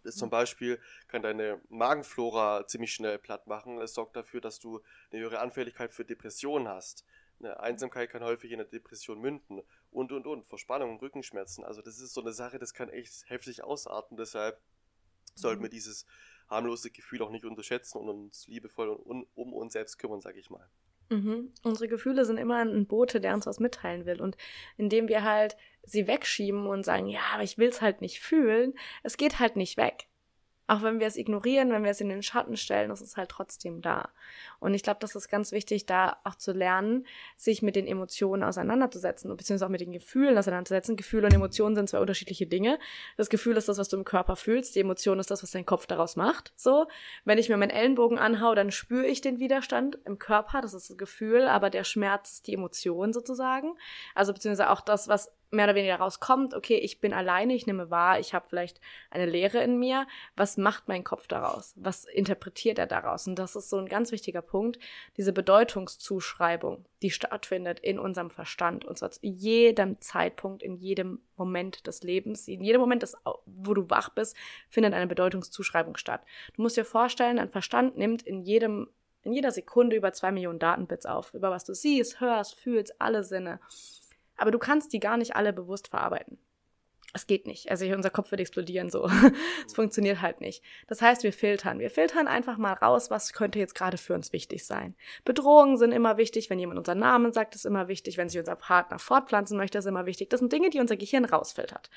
das 0.02 0.16
zum 0.16 0.28
mhm. 0.28 0.32
Beispiel 0.32 0.80
kann 1.08 1.22
deine 1.22 1.60
Magenflora 1.70 2.66
ziemlich 2.66 2.92
schnell 2.92 3.18
platt 3.18 3.46
machen. 3.46 3.80
Es 3.80 3.94
sorgt 3.94 4.16
dafür, 4.16 4.40
dass 4.40 4.58
du 4.58 4.82
eine 5.10 5.22
höhere 5.22 5.40
Anfälligkeit 5.40 5.94
für 5.94 6.04
Depressionen 6.04 6.68
hast. 6.68 7.04
Eine 7.40 7.58
Einsamkeit 7.60 8.10
kann 8.10 8.22
häufig 8.22 8.52
in 8.52 8.60
eine 8.60 8.68
Depression 8.68 9.20
münden 9.20 9.62
und 9.90 10.12
und 10.12 10.26
und. 10.26 10.46
Verspannung, 10.46 10.98
Rückenschmerzen. 10.98 11.64
Also 11.64 11.82
das 11.82 11.98
ist 11.98 12.12
so 12.12 12.20
eine 12.20 12.32
Sache, 12.32 12.58
das 12.58 12.74
kann 12.74 12.90
echt 12.90 13.28
heftig 13.28 13.64
ausarten. 13.64 14.16
Deshalb 14.16 14.58
mhm. 14.58 15.40
sollten 15.40 15.62
wir 15.62 15.70
dieses 15.70 16.06
harmlose 16.48 16.90
Gefühl 16.90 17.22
auch 17.22 17.30
nicht 17.30 17.44
unterschätzen 17.44 17.98
und 17.98 18.08
uns 18.08 18.46
liebevoll 18.46 18.88
um, 18.88 19.26
um 19.34 19.52
uns 19.52 19.72
selbst 19.72 19.98
kümmern, 19.98 20.20
sage 20.20 20.38
ich 20.38 20.50
mal. 20.50 20.68
Mhm. 21.10 21.52
Unsere 21.62 21.88
Gefühle 21.88 22.24
sind 22.24 22.38
immer 22.38 22.58
ein 22.58 22.86
Bote, 22.86 23.20
der 23.20 23.34
uns 23.34 23.46
was 23.46 23.60
mitteilen 23.60 24.06
will. 24.06 24.20
Und 24.20 24.36
indem 24.76 25.08
wir 25.08 25.22
halt 25.22 25.56
sie 25.82 26.06
wegschieben 26.06 26.66
und 26.66 26.84
sagen, 26.84 27.06
ja, 27.06 27.20
aber 27.32 27.42
ich 27.42 27.58
will 27.58 27.68
es 27.68 27.82
halt 27.82 28.00
nicht 28.00 28.20
fühlen, 28.20 28.74
es 29.02 29.16
geht 29.16 29.38
halt 29.38 29.56
nicht 29.56 29.76
weg. 29.76 30.08
Auch 30.66 30.82
wenn 30.82 30.98
wir 30.98 31.06
es 31.06 31.16
ignorieren, 31.16 31.70
wenn 31.70 31.84
wir 31.84 31.90
es 31.90 32.00
in 32.00 32.08
den 32.08 32.22
Schatten 32.22 32.56
stellen, 32.56 32.90
ist 32.90 33.02
es 33.02 33.18
halt 33.18 33.28
trotzdem 33.28 33.82
da. 33.82 34.08
Und 34.60 34.72
ich 34.72 34.82
glaube, 34.82 34.98
das 35.00 35.14
ist 35.14 35.28
ganz 35.28 35.52
wichtig, 35.52 35.84
da 35.84 36.16
auch 36.24 36.36
zu 36.36 36.52
lernen, 36.52 37.06
sich 37.36 37.60
mit 37.60 37.76
den 37.76 37.86
Emotionen 37.86 38.42
auseinanderzusetzen, 38.42 39.28
beziehungsweise 39.36 39.66
auch 39.66 39.70
mit 39.70 39.82
den 39.82 39.92
Gefühlen 39.92 40.38
auseinanderzusetzen. 40.38 40.96
Gefühle 40.96 41.26
und 41.26 41.34
Emotionen 41.34 41.76
sind 41.76 41.90
zwei 41.90 41.98
unterschiedliche 41.98 42.46
Dinge. 42.46 42.78
Das 43.18 43.28
Gefühl 43.28 43.58
ist 43.58 43.68
das, 43.68 43.76
was 43.76 43.88
du 43.88 43.98
im 43.98 44.04
Körper 44.04 44.36
fühlst. 44.36 44.74
Die 44.74 44.80
Emotion 44.80 45.18
ist 45.18 45.30
das, 45.30 45.42
was 45.42 45.50
dein 45.50 45.66
Kopf 45.66 45.86
daraus 45.86 46.16
macht. 46.16 46.54
So. 46.56 46.86
Wenn 47.26 47.36
ich 47.36 47.50
mir 47.50 47.58
meinen 47.58 47.70
Ellenbogen 47.70 48.18
anhau, 48.18 48.54
dann 48.54 48.70
spüre 48.70 49.06
ich 49.06 49.20
den 49.20 49.38
Widerstand 49.38 49.98
im 50.06 50.18
Körper. 50.18 50.62
Das 50.62 50.72
ist 50.72 50.88
das 50.88 50.96
Gefühl, 50.96 51.46
aber 51.46 51.68
der 51.68 51.84
Schmerz 51.84 52.32
ist 52.32 52.46
die 52.46 52.54
Emotion 52.54 53.12
sozusagen. 53.12 53.76
Also, 54.14 54.32
beziehungsweise 54.32 54.70
auch 54.70 54.80
das, 54.80 55.08
was 55.08 55.30
mehr 55.54 55.66
oder 55.66 55.74
weniger 55.74 55.96
rauskommt, 55.96 56.54
okay, 56.54 56.76
ich 56.76 57.00
bin 57.00 57.12
alleine, 57.12 57.54
ich 57.54 57.66
nehme 57.66 57.90
wahr, 57.90 58.18
ich 58.18 58.34
habe 58.34 58.46
vielleicht 58.48 58.80
eine 59.10 59.26
Leere 59.26 59.62
in 59.62 59.78
mir. 59.78 60.06
Was 60.36 60.56
macht 60.56 60.88
mein 60.88 61.04
Kopf 61.04 61.26
daraus? 61.26 61.72
Was 61.76 62.04
interpretiert 62.04 62.78
er 62.78 62.86
daraus? 62.86 63.26
Und 63.26 63.36
das 63.36 63.56
ist 63.56 63.70
so 63.70 63.78
ein 63.78 63.86
ganz 63.86 64.12
wichtiger 64.12 64.42
Punkt, 64.42 64.78
diese 65.16 65.32
Bedeutungszuschreibung, 65.32 66.84
die 67.02 67.10
stattfindet 67.10 67.80
in 67.80 67.98
unserem 67.98 68.30
Verstand. 68.30 68.84
Und 68.84 68.98
zwar 68.98 69.10
zu 69.10 69.20
jedem 69.22 70.00
Zeitpunkt, 70.00 70.62
in 70.62 70.76
jedem 70.76 71.20
Moment 71.36 71.86
des 71.86 72.02
Lebens, 72.02 72.48
in 72.48 72.62
jedem 72.62 72.80
Moment, 72.80 73.02
des, 73.02 73.16
wo 73.46 73.74
du 73.74 73.88
wach 73.90 74.10
bist, 74.10 74.36
findet 74.68 74.94
eine 74.94 75.06
Bedeutungszuschreibung 75.06 75.96
statt. 75.96 76.22
Du 76.56 76.62
musst 76.62 76.76
dir 76.76 76.84
vorstellen, 76.84 77.38
ein 77.38 77.50
Verstand 77.50 77.96
nimmt 77.96 78.22
in 78.22 78.42
jedem 78.42 78.88
in 79.24 79.32
jeder 79.32 79.50
Sekunde 79.50 79.96
über 79.96 80.12
zwei 80.12 80.30
Millionen 80.30 80.58
Datenbits 80.58 81.06
auf, 81.06 81.32
über 81.34 81.50
was 81.50 81.64
du 81.64 81.74
siehst, 81.74 82.20
hörst, 82.20 82.54
fühlst, 82.54 83.00
alle 83.00 83.24
Sinne. 83.24 83.58
Aber 84.36 84.50
du 84.50 84.58
kannst 84.58 84.92
die 84.92 85.00
gar 85.00 85.16
nicht 85.16 85.36
alle 85.36 85.52
bewusst 85.52 85.88
verarbeiten. 85.88 86.38
Es 87.16 87.28
geht 87.28 87.46
nicht. 87.46 87.70
Also 87.70 87.86
unser 87.86 88.10
Kopf 88.10 88.32
wird 88.32 88.40
explodieren 88.40 88.90
so. 88.90 89.08
Es 89.66 89.72
funktioniert 89.72 90.20
halt 90.20 90.40
nicht. 90.40 90.64
Das 90.88 91.00
heißt, 91.00 91.22
wir 91.22 91.32
filtern. 91.32 91.78
Wir 91.78 91.88
filtern 91.88 92.26
einfach 92.26 92.58
mal 92.58 92.72
raus, 92.72 93.08
was 93.08 93.32
könnte 93.32 93.60
jetzt 93.60 93.76
gerade 93.76 93.98
für 93.98 94.14
uns 94.14 94.32
wichtig 94.32 94.66
sein. 94.66 94.96
Bedrohungen 95.24 95.76
sind 95.76 95.92
immer 95.92 96.16
wichtig. 96.16 96.50
Wenn 96.50 96.58
jemand 96.58 96.78
unseren 96.78 96.98
Namen 96.98 97.32
sagt, 97.32 97.54
ist 97.54 97.66
immer 97.66 97.86
wichtig. 97.86 98.16
Wenn 98.16 98.28
sich 98.28 98.40
unser 98.40 98.56
Partner 98.56 98.98
fortpflanzen 98.98 99.56
möchte, 99.56 99.78
ist 99.78 99.86
immer 99.86 100.06
wichtig. 100.06 100.28
Das 100.30 100.40
sind 100.40 100.52
Dinge, 100.52 100.70
die 100.70 100.80
unser 100.80 100.96
Gehirn 100.96 101.24
rausfiltert. 101.24 101.88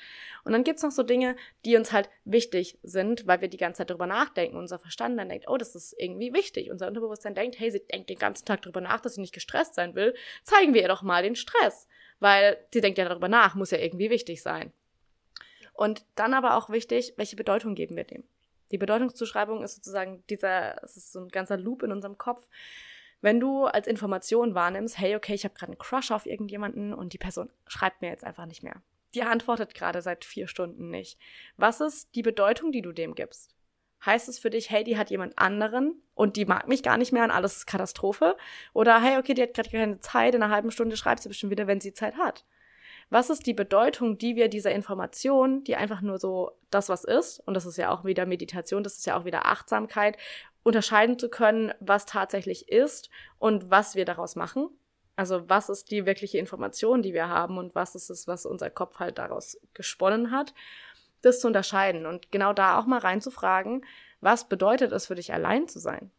Und 0.44 0.52
dann 0.52 0.62
gibt's 0.62 0.84
noch 0.84 0.92
so 0.92 1.02
Dinge, 1.02 1.34
die 1.64 1.76
uns 1.76 1.90
halt 1.90 2.08
wichtig 2.24 2.78
sind, 2.84 3.26
weil 3.26 3.40
wir 3.40 3.48
die 3.48 3.56
ganze 3.56 3.78
Zeit 3.78 3.90
darüber 3.90 4.06
nachdenken. 4.06 4.56
Unser 4.56 4.78
Verstand 4.78 5.18
dann 5.18 5.28
denkt, 5.28 5.46
oh, 5.48 5.56
das 5.56 5.74
ist 5.74 5.96
irgendwie 5.98 6.32
wichtig. 6.32 6.70
Unser 6.70 6.86
Unterbewusstsein 6.86 7.34
denkt, 7.34 7.58
hey, 7.58 7.72
sie 7.72 7.84
denkt 7.84 8.08
den 8.08 8.18
ganzen 8.18 8.44
Tag 8.44 8.62
darüber 8.62 8.80
nach, 8.80 9.00
dass 9.00 9.14
sie 9.16 9.20
nicht 9.20 9.34
gestresst 9.34 9.74
sein 9.74 9.96
will. 9.96 10.14
Zeigen 10.44 10.74
wir 10.74 10.82
ihr 10.82 10.88
doch 10.88 11.02
mal 11.02 11.24
den 11.24 11.34
Stress 11.34 11.88
weil 12.20 12.58
sie 12.72 12.80
denkt 12.80 12.98
ja 12.98 13.08
darüber 13.08 13.28
nach, 13.28 13.54
muss 13.54 13.70
ja 13.70 13.78
irgendwie 13.78 14.10
wichtig 14.10 14.42
sein. 14.42 14.72
Und 15.72 16.04
dann 16.16 16.34
aber 16.34 16.56
auch 16.56 16.70
wichtig, 16.70 17.14
welche 17.16 17.36
Bedeutung 17.36 17.74
geben 17.74 17.96
wir 17.96 18.04
dem? 18.04 18.24
Die 18.70 18.78
Bedeutungszuschreibung 18.78 19.62
ist 19.62 19.76
sozusagen 19.76 20.22
dieser, 20.28 20.82
es 20.82 20.96
ist 20.96 21.12
so 21.12 21.20
ein 21.20 21.28
ganzer 21.28 21.56
Loop 21.56 21.82
in 21.82 21.92
unserem 21.92 22.18
Kopf. 22.18 22.46
Wenn 23.20 23.40
du 23.40 23.64
als 23.64 23.86
Information 23.86 24.54
wahrnimmst, 24.54 24.98
hey, 24.98 25.16
okay, 25.16 25.34
ich 25.34 25.44
habe 25.44 25.54
gerade 25.54 25.72
einen 25.72 25.78
Crush 25.78 26.10
auf 26.10 26.26
irgendjemanden 26.26 26.92
und 26.92 27.12
die 27.12 27.18
Person 27.18 27.50
schreibt 27.66 28.02
mir 28.02 28.08
jetzt 28.08 28.24
einfach 28.24 28.46
nicht 28.46 28.62
mehr. 28.62 28.82
Die 29.14 29.22
antwortet 29.22 29.74
gerade 29.74 30.02
seit 30.02 30.24
vier 30.24 30.48
Stunden 30.48 30.90
nicht. 30.90 31.18
Was 31.56 31.80
ist 31.80 32.14
die 32.14 32.22
Bedeutung, 32.22 32.72
die 32.72 32.82
du 32.82 32.92
dem 32.92 33.14
gibst? 33.14 33.54
Heißt 34.04 34.28
es 34.28 34.38
für 34.38 34.50
dich, 34.50 34.70
hey, 34.70 34.84
die 34.84 34.96
hat 34.96 35.10
jemand 35.10 35.38
anderen 35.38 36.00
und 36.14 36.36
die 36.36 36.44
mag 36.44 36.68
mich 36.68 36.82
gar 36.82 36.96
nicht 36.96 37.12
mehr 37.12 37.24
und 37.24 37.30
alles 37.30 37.58
ist 37.58 37.66
Katastrophe? 37.66 38.36
Oder 38.72 39.00
hey, 39.00 39.18
okay, 39.18 39.34
die 39.34 39.42
hat 39.42 39.54
gerade 39.54 39.70
keine 39.70 40.00
Zeit, 40.00 40.34
in 40.34 40.42
einer 40.42 40.54
halben 40.54 40.70
Stunde 40.70 40.96
schreibt 40.96 41.22
sie 41.22 41.28
bestimmt 41.28 41.50
wieder, 41.50 41.66
wenn 41.66 41.80
sie 41.80 41.92
Zeit 41.92 42.16
hat. 42.16 42.44
Was 43.10 43.30
ist 43.30 43.46
die 43.46 43.54
Bedeutung, 43.54 44.18
die 44.18 44.36
wir 44.36 44.48
dieser 44.48 44.72
Information, 44.72 45.64
die 45.64 45.76
einfach 45.76 46.02
nur 46.02 46.18
so 46.18 46.52
das, 46.70 46.88
was 46.88 47.04
ist, 47.04 47.40
und 47.46 47.54
das 47.54 47.64
ist 47.64 47.78
ja 47.78 47.90
auch 47.90 48.04
wieder 48.04 48.26
Meditation, 48.26 48.82
das 48.82 48.98
ist 48.98 49.06
ja 49.06 49.18
auch 49.18 49.24
wieder 49.24 49.46
Achtsamkeit, 49.46 50.18
unterscheiden 50.62 51.18
zu 51.18 51.30
können, 51.30 51.72
was 51.80 52.04
tatsächlich 52.04 52.68
ist 52.68 53.08
und 53.38 53.70
was 53.70 53.94
wir 53.94 54.04
daraus 54.04 54.36
machen? 54.36 54.68
Also 55.16 55.48
was 55.48 55.68
ist 55.68 55.90
die 55.90 56.06
wirkliche 56.06 56.38
Information, 56.38 57.02
die 57.02 57.12
wir 57.12 57.28
haben 57.28 57.58
und 57.58 57.74
was 57.74 57.94
ist 57.94 58.10
es, 58.10 58.28
was 58.28 58.46
unser 58.46 58.70
Kopf 58.70 59.00
halt 59.00 59.18
daraus 59.18 59.58
gesponnen 59.74 60.30
hat? 60.30 60.54
Das 61.22 61.40
zu 61.40 61.46
unterscheiden 61.46 62.06
und 62.06 62.30
genau 62.30 62.52
da 62.52 62.78
auch 62.78 62.86
mal 62.86 63.00
reinzufragen, 63.00 63.84
was 64.20 64.48
bedeutet 64.48 64.92
es 64.92 65.06
für 65.06 65.14
dich, 65.14 65.32
allein 65.32 65.68
zu 65.68 65.78
sein? 65.78 66.10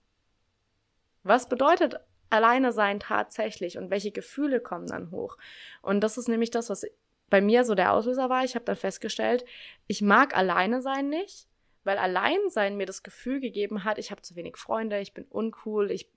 Was 1.24 1.50
bedeutet 1.50 2.00
alleine 2.30 2.72
sein 2.72 3.00
tatsächlich 3.00 3.78
und 3.78 3.90
welche 3.90 4.12
Gefühle 4.12 4.60
kommen 4.62 4.88
dann 4.88 5.12
hoch? 5.12 5.38
Und 5.82 6.02
das 6.02 6.18
ist 6.18 6.28
nämlich 6.28 6.52
das, 6.52 6.70
was 6.70 6.86
bei 7.30 7.42
mir 7.42 7.64
so 7.64 7.76
der 7.76 7.94
Auslöser 7.94 8.30
war. 8.30 8.44
Ich 8.44 8.56
habe 8.56 8.66
dann 8.66 8.76
festgestellt, 8.76 9.46
ich 9.88 10.02
mag 10.02 10.36
alleine 10.36 10.82
sein 10.82 11.10
nicht, 11.10 11.48
weil 11.84 11.98
Alleinsein 11.98 12.78
mir 12.78 12.86
das 12.86 13.04
Gefühl 13.04 13.40
gegeben 13.40 13.84
hat, 13.84 13.98
ich 13.98 14.12
habe 14.12 14.22
zu 14.22 14.36
wenig 14.36 14.58
Freunde, 14.58 15.00
ich 15.00 15.14
bin 15.14 15.26
uncool, 15.26 15.92
ich 15.92 16.12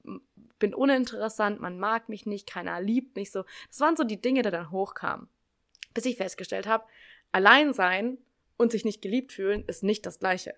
bin 0.59 0.75
uninteressant, 0.75 1.61
man 1.61 1.79
mag 1.79 2.09
mich 2.09 2.27
nicht, 2.27 2.49
keiner 2.49 2.81
liebt 2.81 3.16
mich 3.16 3.31
so. 3.31 3.45
Das 3.68 3.81
waren 3.81 3.97
so 3.97 4.05
die 4.05 4.21
Dinge, 4.21 4.42
die 4.42 4.51
dann 4.51 4.71
hochkamen. 4.71 5.29
Bis 5.95 6.07
ich 6.07 6.16
festgestellt 6.16 6.66
habe, 6.66 6.85
Alleinsein 7.33 8.18
und 8.57 8.73
sich 8.73 8.85
nicht 8.85 9.03
geliebt 9.03 9.33
fühlen, 9.33 9.65
ist 9.67 9.83
nicht 9.83 10.07
das 10.07 10.19
Gleiche. 10.19 10.55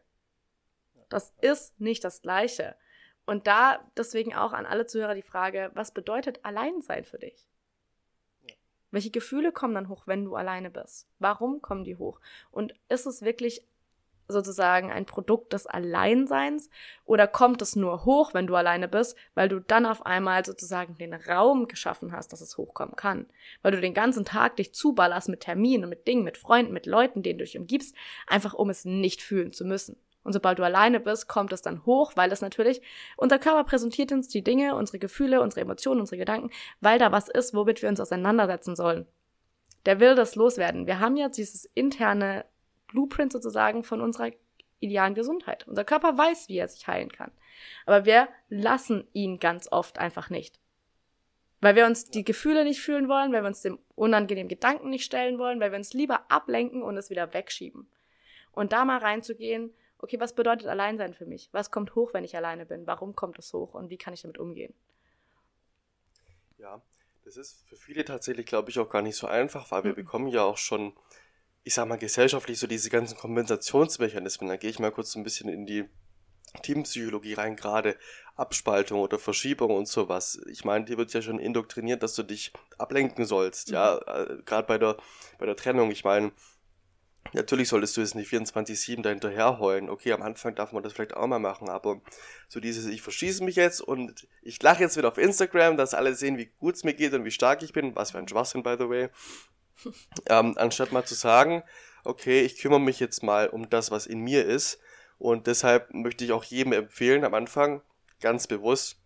Das 1.08 1.32
ist 1.40 1.80
nicht 1.80 2.04
das 2.04 2.22
Gleiche. 2.22 2.76
Und 3.26 3.46
da 3.46 3.90
deswegen 3.96 4.34
auch 4.34 4.52
an 4.52 4.66
alle 4.66 4.86
Zuhörer 4.86 5.14
die 5.14 5.22
Frage, 5.22 5.70
was 5.74 5.92
bedeutet 5.92 6.44
Alleinsein 6.44 7.04
für 7.04 7.18
dich? 7.18 7.48
Welche 8.90 9.10
Gefühle 9.10 9.50
kommen 9.50 9.74
dann 9.74 9.88
hoch, 9.88 10.06
wenn 10.06 10.24
du 10.24 10.36
alleine 10.36 10.70
bist? 10.70 11.08
Warum 11.18 11.60
kommen 11.60 11.84
die 11.84 11.96
hoch? 11.96 12.20
Und 12.50 12.74
ist 12.88 13.06
es 13.06 13.22
wirklich 13.22 13.66
sozusagen 14.28 14.90
ein 14.90 15.06
Produkt 15.06 15.52
des 15.52 15.66
Alleinseins 15.66 16.70
oder 17.04 17.26
kommt 17.26 17.62
es 17.62 17.76
nur 17.76 18.04
hoch, 18.04 18.34
wenn 18.34 18.46
du 18.46 18.54
alleine 18.54 18.88
bist, 18.88 19.16
weil 19.34 19.48
du 19.48 19.60
dann 19.60 19.86
auf 19.86 20.06
einmal 20.06 20.44
sozusagen 20.44 20.96
den 20.98 21.14
Raum 21.14 21.68
geschaffen 21.68 22.12
hast, 22.12 22.32
dass 22.32 22.40
es 22.40 22.56
hochkommen 22.56 22.96
kann, 22.96 23.26
weil 23.62 23.72
du 23.72 23.80
den 23.80 23.94
ganzen 23.94 24.24
Tag 24.24 24.56
dich 24.56 24.74
zuballerst 24.74 25.28
mit 25.28 25.40
Terminen, 25.40 25.88
mit 25.88 26.06
Dingen, 26.06 26.24
mit 26.24 26.38
Freunden, 26.38 26.72
mit 26.72 26.86
Leuten, 26.86 27.22
denen 27.22 27.38
du 27.38 27.44
dich 27.44 27.58
umgibst, 27.58 27.94
einfach 28.26 28.54
um 28.54 28.70
es 28.70 28.84
nicht 28.84 29.22
fühlen 29.22 29.52
zu 29.52 29.64
müssen. 29.64 29.96
Und 30.24 30.32
sobald 30.32 30.58
du 30.58 30.64
alleine 30.64 31.00
bist, 31.00 31.28
kommt 31.28 31.52
es 31.52 31.60
dann 31.60 31.84
hoch, 31.84 32.12
weil 32.16 32.32
es 32.32 32.40
natürlich, 32.40 32.80
unser 33.16 33.38
Körper 33.38 33.64
präsentiert 33.64 34.10
uns 34.10 34.26
die 34.28 34.42
Dinge, 34.42 34.74
unsere 34.74 34.98
Gefühle, 34.98 35.42
unsere 35.42 35.60
Emotionen, 35.60 36.00
unsere 36.00 36.16
Gedanken, 36.16 36.50
weil 36.80 36.98
da 36.98 37.12
was 37.12 37.28
ist, 37.28 37.54
womit 37.54 37.82
wir 37.82 37.90
uns 37.90 38.00
auseinandersetzen 38.00 38.74
sollen. 38.74 39.06
Der 39.84 40.00
will 40.00 40.14
das 40.14 40.34
loswerden. 40.34 40.86
Wir 40.86 40.98
haben 40.98 41.18
jetzt 41.18 41.36
dieses 41.36 41.66
interne 41.66 42.46
Blueprint 42.94 43.32
sozusagen 43.32 43.82
von 43.84 44.00
unserer 44.00 44.30
idealen 44.80 45.14
Gesundheit. 45.14 45.66
Unser 45.66 45.84
Körper 45.84 46.16
weiß, 46.16 46.48
wie 46.48 46.58
er 46.58 46.68
sich 46.68 46.86
heilen 46.86 47.10
kann. 47.10 47.32
Aber 47.86 48.04
wir 48.04 48.28
lassen 48.48 49.06
ihn 49.12 49.38
ganz 49.40 49.70
oft 49.70 49.98
einfach 49.98 50.30
nicht. 50.30 50.60
Weil 51.60 51.76
wir 51.76 51.86
uns 51.86 52.04
die 52.04 52.24
Gefühle 52.24 52.64
nicht 52.64 52.80
fühlen 52.80 53.08
wollen, 53.08 53.32
weil 53.32 53.42
wir 53.42 53.48
uns 53.48 53.62
dem 53.62 53.78
unangenehmen 53.94 54.48
Gedanken 54.48 54.90
nicht 54.90 55.04
stellen 55.04 55.38
wollen, 55.38 55.60
weil 55.60 55.72
wir 55.72 55.78
uns 55.78 55.92
lieber 55.92 56.30
ablenken 56.30 56.82
und 56.82 56.96
es 56.96 57.10
wieder 57.10 57.34
wegschieben. 57.34 57.88
Und 58.52 58.72
da 58.72 58.84
mal 58.84 58.98
reinzugehen, 58.98 59.74
okay, 59.98 60.20
was 60.20 60.34
bedeutet 60.34 60.68
Alleinsein 60.68 61.14
für 61.14 61.26
mich? 61.26 61.48
Was 61.52 61.70
kommt 61.70 61.94
hoch, 61.94 62.12
wenn 62.12 62.24
ich 62.24 62.36
alleine 62.36 62.66
bin? 62.66 62.86
Warum 62.86 63.16
kommt 63.16 63.38
es 63.38 63.52
hoch 63.52 63.74
und 63.74 63.90
wie 63.90 63.96
kann 63.96 64.14
ich 64.14 64.22
damit 64.22 64.38
umgehen? 64.38 64.74
Ja, 66.58 66.82
das 67.24 67.38
ist 67.38 67.66
für 67.66 67.76
viele 67.76 68.04
tatsächlich, 68.04 68.46
glaube 68.46 68.70
ich, 68.70 68.78
auch 68.78 68.90
gar 68.90 69.02
nicht 69.02 69.16
so 69.16 69.26
einfach, 69.26 69.70
weil 69.70 69.84
wir 69.84 69.92
mhm. 69.92 69.96
bekommen 69.96 70.28
ja 70.28 70.42
auch 70.42 70.58
schon 70.58 70.92
ich 71.64 71.74
sag 71.74 71.88
mal, 71.88 71.96
gesellschaftlich 71.96 72.58
so 72.58 72.66
diese 72.66 72.90
ganzen 72.90 73.16
Kompensationsmechanismen, 73.16 74.48
da 74.48 74.56
gehe 74.56 74.70
ich 74.70 74.78
mal 74.78 74.92
kurz 74.92 75.12
so 75.12 75.18
ein 75.18 75.24
bisschen 75.24 75.48
in 75.48 75.64
die 75.66 75.88
Teampsychologie 76.62 77.34
rein, 77.34 77.56
gerade 77.56 77.96
Abspaltung 78.36 79.00
oder 79.00 79.18
Verschiebung 79.18 79.70
und 79.70 79.88
sowas. 79.88 80.40
Ich 80.50 80.64
meine, 80.64 80.84
dir 80.84 80.98
wird 80.98 81.12
ja 81.12 81.22
schon 81.22 81.38
indoktriniert, 81.38 82.02
dass 82.02 82.14
du 82.14 82.22
dich 82.22 82.52
ablenken 82.78 83.24
sollst, 83.24 83.68
mhm. 83.68 83.74
ja, 83.74 83.96
äh, 83.96 84.42
gerade 84.44 84.68
bei 84.68 84.78
der, 84.78 84.98
bei 85.38 85.46
der 85.46 85.56
Trennung. 85.56 85.90
Ich 85.90 86.04
meine, 86.04 86.32
natürlich 87.32 87.70
solltest 87.70 87.96
du 87.96 88.02
jetzt 88.02 88.14
nicht 88.14 88.30
24-7 88.30 89.02
dahinterher 89.02 89.58
heulen. 89.58 89.88
Okay, 89.88 90.12
am 90.12 90.22
Anfang 90.22 90.54
darf 90.54 90.72
man 90.72 90.82
das 90.82 90.92
vielleicht 90.92 91.16
auch 91.16 91.26
mal 91.26 91.38
machen, 91.38 91.70
aber 91.70 92.02
so 92.46 92.60
dieses, 92.60 92.86
ich 92.86 93.00
verschieße 93.00 93.42
mich 93.42 93.56
jetzt 93.56 93.80
und 93.80 94.28
ich 94.42 94.62
lache 94.62 94.82
jetzt 94.82 94.98
wieder 94.98 95.08
auf 95.08 95.18
Instagram, 95.18 95.78
dass 95.78 95.94
alle 95.94 96.14
sehen, 96.14 96.36
wie 96.36 96.52
gut 96.58 96.74
es 96.74 96.84
mir 96.84 96.94
geht 96.94 97.14
und 97.14 97.24
wie 97.24 97.30
stark 97.30 97.62
ich 97.62 97.72
bin, 97.72 97.96
was 97.96 98.10
für 98.10 98.18
ein 98.18 98.28
Schwachsinn, 98.28 98.62
by 98.62 98.76
the 98.78 98.88
way 98.88 99.08
ähm, 100.26 100.54
anstatt 100.56 100.92
mal 100.92 101.04
zu 101.04 101.14
sagen, 101.14 101.62
okay, 102.04 102.40
ich 102.40 102.58
kümmere 102.58 102.80
mich 102.80 103.00
jetzt 103.00 103.22
mal 103.22 103.48
um 103.48 103.70
das, 103.70 103.90
was 103.90 104.06
in 104.06 104.20
mir 104.20 104.44
ist. 104.44 104.78
Und 105.18 105.46
deshalb 105.46 105.92
möchte 105.94 106.24
ich 106.24 106.32
auch 106.32 106.44
jedem 106.44 106.72
empfehlen, 106.72 107.24
am 107.24 107.34
Anfang 107.34 107.82
ganz 108.20 108.46
bewusst 108.46 108.98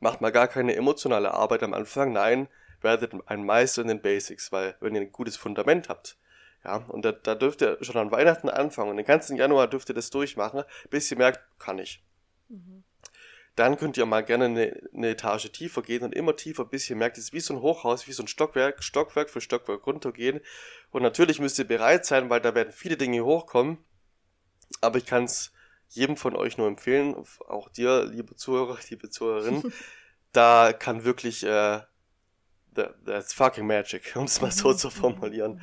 macht 0.00 0.20
mal 0.20 0.30
gar 0.30 0.48
keine 0.48 0.76
emotionale 0.76 1.32
Arbeit 1.32 1.62
am 1.62 1.72
Anfang, 1.72 2.12
nein, 2.12 2.48
werdet 2.82 3.14
ein 3.26 3.44
Meister 3.44 3.82
in 3.82 3.88
den 3.88 4.02
Basics, 4.02 4.52
weil 4.52 4.76
wenn 4.80 4.94
ihr 4.94 5.00
ein 5.00 5.12
gutes 5.12 5.36
Fundament 5.36 5.88
habt, 5.88 6.18
ja, 6.62 6.76
und 6.76 7.04
da, 7.04 7.12
da 7.12 7.34
dürft 7.34 7.62
ihr 7.62 7.78
schon 7.80 7.96
an 7.96 8.10
Weihnachten 8.10 8.48
anfangen 8.48 8.90
und 8.90 8.96
den 8.98 9.06
ganzen 9.06 9.36
Januar 9.36 9.66
dürft 9.66 9.88
ihr 9.88 9.94
das 9.94 10.10
durchmachen, 10.10 10.62
bis 10.90 11.10
ihr 11.10 11.16
merkt, 11.16 11.40
kann 11.58 11.78
ich. 11.78 12.02
Mhm. 12.48 12.84
Dann 13.56 13.76
könnt 13.76 13.96
ihr 13.96 14.06
mal 14.06 14.24
gerne 14.24 14.46
eine, 14.46 14.80
eine, 14.92 15.08
Etage 15.10 15.50
tiefer 15.52 15.82
gehen 15.82 16.02
und 16.02 16.14
immer 16.14 16.34
tiefer, 16.34 16.64
bis 16.64 16.90
ihr 16.90 16.96
merkt, 16.96 17.18
es 17.18 17.24
ist 17.24 17.32
wie 17.32 17.40
so 17.40 17.54
ein 17.54 17.60
Hochhaus, 17.60 18.08
wie 18.08 18.12
so 18.12 18.24
ein 18.24 18.28
Stockwerk, 18.28 18.82
Stockwerk 18.82 19.30
für 19.30 19.40
Stockwerk 19.40 19.86
runtergehen. 19.86 20.40
Und 20.90 21.02
natürlich 21.02 21.38
müsst 21.38 21.58
ihr 21.58 21.66
bereit 21.66 22.04
sein, 22.04 22.30
weil 22.30 22.40
da 22.40 22.54
werden 22.54 22.72
viele 22.72 22.96
Dinge 22.96 23.24
hochkommen. 23.24 23.78
Aber 24.80 24.98
ich 24.98 25.06
kann 25.06 25.24
es 25.24 25.52
jedem 25.88 26.16
von 26.16 26.34
euch 26.34 26.58
nur 26.58 26.66
empfehlen, 26.66 27.14
auch 27.46 27.68
dir, 27.68 28.04
liebe 28.04 28.34
Zuhörer, 28.34 28.78
liebe 28.90 29.10
Zuhörerin, 29.10 29.72
da 30.32 30.72
kann 30.72 31.04
wirklich 31.04 31.44
äh, 31.44 31.80
that's 32.74 33.32
fucking 33.32 33.66
magic, 33.66 34.12
um 34.16 34.24
es 34.24 34.40
mal 34.40 34.50
so 34.50 34.74
zu 34.74 34.90
formulieren. 34.90 35.60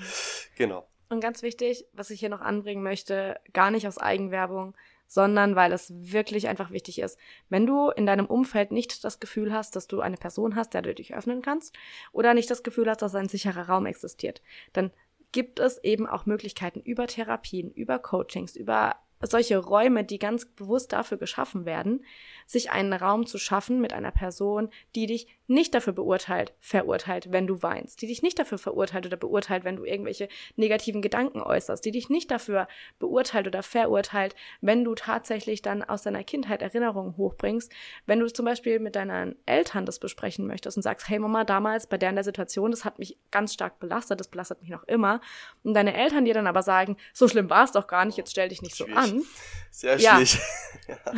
Genau. 0.55 0.87
Und 1.09 1.19
ganz 1.19 1.41
wichtig, 1.41 1.85
was 1.91 2.09
ich 2.09 2.21
hier 2.21 2.29
noch 2.29 2.39
anbringen 2.39 2.83
möchte, 2.83 3.37
gar 3.51 3.69
nicht 3.69 3.85
aus 3.85 3.97
Eigenwerbung, 3.97 4.75
sondern 5.11 5.57
weil 5.57 5.73
es 5.73 5.91
wirklich 5.93 6.47
einfach 6.47 6.71
wichtig 6.71 6.99
ist. 6.99 7.19
Wenn 7.49 7.65
du 7.65 7.89
in 7.89 8.05
deinem 8.05 8.27
Umfeld 8.27 8.71
nicht 8.71 9.03
das 9.03 9.19
Gefühl 9.19 9.51
hast, 9.51 9.75
dass 9.75 9.87
du 9.87 9.99
eine 9.99 10.15
Person 10.15 10.55
hast, 10.55 10.73
der 10.73 10.83
du 10.83 10.95
dich 10.95 11.13
öffnen 11.13 11.41
kannst, 11.41 11.75
oder 12.13 12.33
nicht 12.33 12.49
das 12.49 12.63
Gefühl 12.63 12.89
hast, 12.89 13.01
dass 13.01 13.13
ein 13.13 13.27
sicherer 13.27 13.67
Raum 13.67 13.87
existiert, 13.87 14.41
dann 14.71 14.91
gibt 15.33 15.59
es 15.59 15.83
eben 15.83 16.07
auch 16.07 16.25
Möglichkeiten 16.25 16.79
über 16.79 17.07
Therapien, 17.07 17.71
über 17.71 17.99
Coachings, 17.99 18.55
über 18.55 18.95
solche 19.21 19.57
Räume, 19.57 20.05
die 20.05 20.17
ganz 20.17 20.45
bewusst 20.45 20.93
dafür 20.93 21.17
geschaffen 21.17 21.65
werden, 21.65 22.05
sich 22.51 22.71
einen 22.71 22.93
Raum 22.93 23.25
zu 23.25 23.37
schaffen 23.37 23.79
mit 23.79 23.93
einer 23.93 24.11
Person, 24.11 24.69
die 24.95 25.05
dich 25.05 25.27
nicht 25.47 25.73
dafür 25.73 25.93
beurteilt, 25.93 26.53
verurteilt, 26.59 27.31
wenn 27.31 27.45
du 27.45 27.61
weinst, 27.61 28.01
die 28.01 28.07
dich 28.07 28.21
nicht 28.21 28.39
dafür 28.39 28.57
verurteilt 28.57 29.05
oder 29.05 29.17
beurteilt, 29.17 29.63
wenn 29.63 29.75
du 29.75 29.83
irgendwelche 29.83 30.29
negativen 30.55 31.01
Gedanken 31.01 31.41
äußerst, 31.41 31.83
die 31.83 31.91
dich 31.91 32.09
nicht 32.09 32.31
dafür 32.31 32.67
beurteilt 32.99 33.47
oder 33.47 33.61
verurteilt, 33.61 34.35
wenn 34.61 34.83
du 34.83 34.95
tatsächlich 34.95 35.61
dann 35.61 35.83
aus 35.83 36.03
deiner 36.03 36.23
Kindheit 36.23 36.61
Erinnerungen 36.61 37.17
hochbringst, 37.17 37.71
wenn 38.05 38.19
du 38.19 38.31
zum 38.31 38.45
Beispiel 38.45 38.79
mit 38.79 38.95
deinen 38.95 39.35
Eltern 39.45 39.85
das 39.85 39.99
besprechen 39.99 40.47
möchtest 40.47 40.77
und 40.77 40.83
sagst, 40.83 41.09
hey 41.09 41.19
Mama, 41.19 41.43
damals 41.43 41.87
bei 41.87 41.97
der 41.97 42.09
in 42.09 42.15
der 42.15 42.23
Situation, 42.23 42.71
das 42.71 42.85
hat 42.85 42.99
mich 42.99 43.17
ganz 43.29 43.53
stark 43.53 43.79
belastet, 43.79 44.19
das 44.19 44.29
belastet 44.29 44.61
mich 44.61 44.69
noch 44.69 44.83
immer, 44.85 45.21
und 45.63 45.73
deine 45.73 45.95
Eltern 45.95 46.25
dir 46.25 46.33
dann 46.33 46.47
aber 46.47 46.63
sagen, 46.63 46.97
so 47.13 47.27
schlimm 47.27 47.49
war 47.49 47.65
es 47.65 47.71
doch 47.71 47.87
gar 47.87 48.05
nicht, 48.05 48.17
jetzt 48.17 48.31
stell 48.31 48.49
dich 48.49 48.61
nicht 48.61 48.75
so 48.75 48.85
an. 48.85 49.23
Sehr 49.69 49.99
schwierig. 49.99 50.39
Ja. 50.87 51.13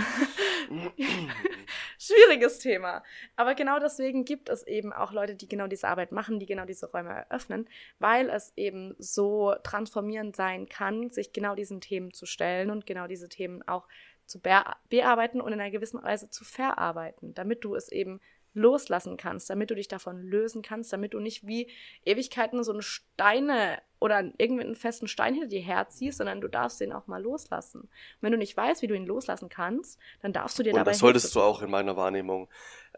Schwieriges 2.00 2.60
Thema. 2.60 3.04
Aber 3.36 3.56
genau 3.56 3.80
deswegen 3.80 4.26
gibt 4.26 4.50
es 4.50 4.64
eben 4.64 4.94
auch 4.94 5.12
Leute, 5.12 5.36
die 5.36 5.48
genau 5.48 5.68
diese 5.68 5.88
Arbeit 5.88 6.12
machen, 6.12 6.40
die 6.40 6.46
genau 6.46 6.66
diese 6.66 6.92
Räume 6.92 7.10
eröffnen, 7.10 7.68
weil 8.00 8.30
es 8.30 8.54
eben 8.56 8.96
so 9.00 9.56
transformierend 9.64 10.36
sein 10.36 10.68
kann, 10.68 11.10
sich 11.10 11.34
genau 11.34 11.56
diesen 11.56 11.82
Themen 11.82 12.14
zu 12.14 12.26
stellen 12.26 12.70
und 12.70 12.86
genau 12.86 13.08
diese 13.08 13.30
Themen 13.30 13.68
auch 13.68 13.88
zu 14.26 14.40
bearbeiten 14.42 15.42
und 15.42 15.52
in 15.52 15.60
einer 15.60 15.72
gewissen 15.72 16.02
Weise 16.02 16.30
zu 16.30 16.44
verarbeiten, 16.44 17.34
damit 17.34 17.64
du 17.64 17.76
es 17.76 17.92
eben 17.92 18.20
loslassen 18.54 19.18
kannst, 19.18 19.50
damit 19.50 19.72
du 19.72 19.76
dich 19.76 19.88
davon 19.88 20.22
lösen 20.22 20.62
kannst, 20.62 20.94
damit 20.94 21.14
du 21.14 21.20
nicht 21.20 21.46
wie 21.48 21.70
Ewigkeiten 22.06 22.64
so 22.64 22.72
eine 22.72 22.84
Steine 22.84 23.82
oder 24.04 24.22
irgendeinen 24.38 24.76
festen 24.76 25.08
Stein 25.08 25.34
hinter 25.34 25.48
dir 25.48 25.62
herziehst, 25.62 26.18
sondern 26.18 26.42
du 26.42 26.50
darfst 26.50 26.82
den 26.82 26.92
auch 26.92 27.08
mal 27.08 27.22
loslassen. 27.22 27.84
Und 27.84 27.90
wenn 28.20 28.34
du 28.34 28.38
nicht 28.38 28.58
weißt, 28.58 28.82
wie 28.82 28.88
du 28.88 28.96
ihn 28.96 29.06
loslassen 29.06 29.48
kannst, 29.48 29.98
dann 30.22 30.34
darfst 30.34 30.60
du 30.60 30.64
dir 30.64 30.74
Und 30.74 30.80
dabei 30.80 30.92
das 30.92 31.00
solltest 31.00 31.34
du 31.34 31.40
auch 31.40 31.62
in 31.62 31.72
meiner 31.72 31.96
Wahrnehmung 31.96 32.50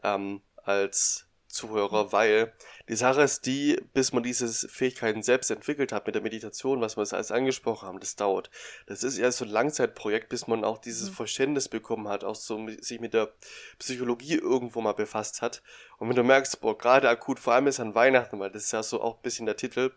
ähm, 0.01 0.41
als 0.63 1.27
Zuhörer, 1.47 2.11
weil 2.11 2.53
die 2.89 2.95
Sache 2.95 3.21
ist 3.21 3.45
die, 3.45 3.79
bis 3.93 4.13
man 4.13 4.23
diese 4.23 4.47
Fähigkeiten 4.67 5.21
selbst 5.21 5.51
entwickelt 5.51 5.91
hat 5.91 6.07
mit 6.07 6.15
der 6.15 6.23
Meditation, 6.23 6.81
was 6.81 6.97
wir 6.97 7.03
jetzt 7.03 7.13
alles 7.13 7.31
angesprochen 7.31 7.87
haben, 7.87 7.99
das 7.99 8.15
dauert. 8.15 8.49
Das 8.87 9.03
ist 9.03 9.19
erst 9.19 9.37
so 9.37 9.45
ein 9.45 9.51
Langzeitprojekt, 9.51 10.27
bis 10.29 10.47
man 10.47 10.63
auch 10.63 10.79
dieses 10.79 11.11
mhm. 11.11 11.13
Verständnis 11.13 11.69
bekommen 11.69 12.07
hat, 12.07 12.23
auch 12.23 12.35
so 12.35 12.67
sich 12.81 12.99
mit 12.99 13.13
der 13.13 13.31
Psychologie 13.77 14.37
irgendwo 14.37 14.81
mal 14.81 14.93
befasst 14.93 15.43
hat. 15.43 15.61
Und 15.99 16.09
wenn 16.09 16.15
du 16.15 16.23
merkst, 16.23 16.61
boah, 16.61 16.75
gerade 16.75 17.07
akut, 17.09 17.39
vor 17.39 17.53
allem 17.53 17.67
ist 17.67 17.79
an 17.79 17.93
Weihnachten, 17.93 18.39
weil 18.39 18.49
das 18.49 18.63
ist 18.63 18.71
ja 18.71 18.81
so 18.81 19.01
auch 19.01 19.17
ein 19.17 19.21
bisschen 19.21 19.45
der 19.45 19.55
Titel, 19.55 19.91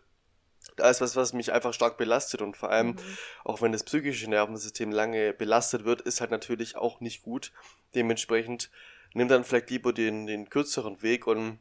ist 0.87 1.01
was, 1.01 1.15
was 1.15 1.33
mich 1.33 1.51
einfach 1.51 1.73
stark 1.73 1.97
belastet 1.97 2.41
und 2.41 2.57
vor 2.57 2.71
allem, 2.71 2.87
mhm. 2.87 2.97
auch 3.43 3.61
wenn 3.61 3.71
das 3.71 3.83
psychische 3.83 4.29
Nervensystem 4.29 4.91
lange 4.91 5.33
belastet 5.33 5.85
wird, 5.85 6.01
ist 6.01 6.21
halt 6.21 6.31
natürlich 6.31 6.75
auch 6.75 6.99
nicht 6.99 7.23
gut. 7.23 7.51
Dementsprechend 7.95 8.69
nimm 9.13 9.27
dann 9.27 9.43
vielleicht 9.43 9.69
lieber 9.69 9.93
den, 9.93 10.27
den 10.27 10.49
kürzeren 10.49 11.01
Weg 11.01 11.27
und 11.27 11.59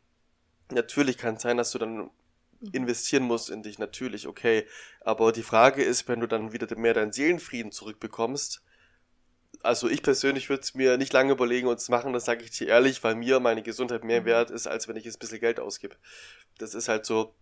natürlich 0.71 1.19
kann 1.19 1.37
es 1.37 1.43
sein, 1.43 1.57
dass 1.57 1.73
du 1.73 1.79
dann 1.79 1.97
mhm. 1.97 2.11
investieren 2.73 3.25
musst 3.25 3.51
in 3.51 3.63
dich, 3.63 3.79
natürlich, 3.79 4.27
okay. 4.27 4.67
Aber 5.01 5.33
die 5.33 5.43
Frage 5.43 5.83
ist, 5.83 6.09
wenn 6.09 6.21
du 6.21 6.27
dann 6.27 6.53
wieder 6.53 6.75
mehr 6.77 6.95
deinen 6.95 7.13
Seelenfrieden 7.13 7.73
zurückbekommst, 7.73 8.63
also 9.63 9.89
ich 9.89 10.03
persönlich 10.03 10.49
würde 10.49 10.63
es 10.63 10.75
mir 10.75 10.97
nicht 10.99 11.13
lange 11.13 11.33
überlegen 11.33 11.69
und 11.69 11.79
es 11.79 11.89
machen, 11.89 12.13
das 12.13 12.27
sage 12.27 12.45
ich 12.45 12.51
dir 12.51 12.69
ehrlich, 12.69 13.03
weil 13.03 13.15
mir 13.15 13.41
meine 13.41 13.63
Gesundheit 13.63 14.05
mehr 14.05 14.21
mhm. 14.21 14.27
wert 14.27 14.51
ist, 14.51 14.67
als 14.67 14.89
wenn 14.89 14.97
ich 14.97 15.05
jetzt 15.05 15.17
ein 15.17 15.21
bisschen 15.21 15.41
Geld 15.41 15.59
ausgebe. 15.59 15.97
Das 16.59 16.75
ist 16.75 16.89
halt 16.89 17.07
so 17.07 17.35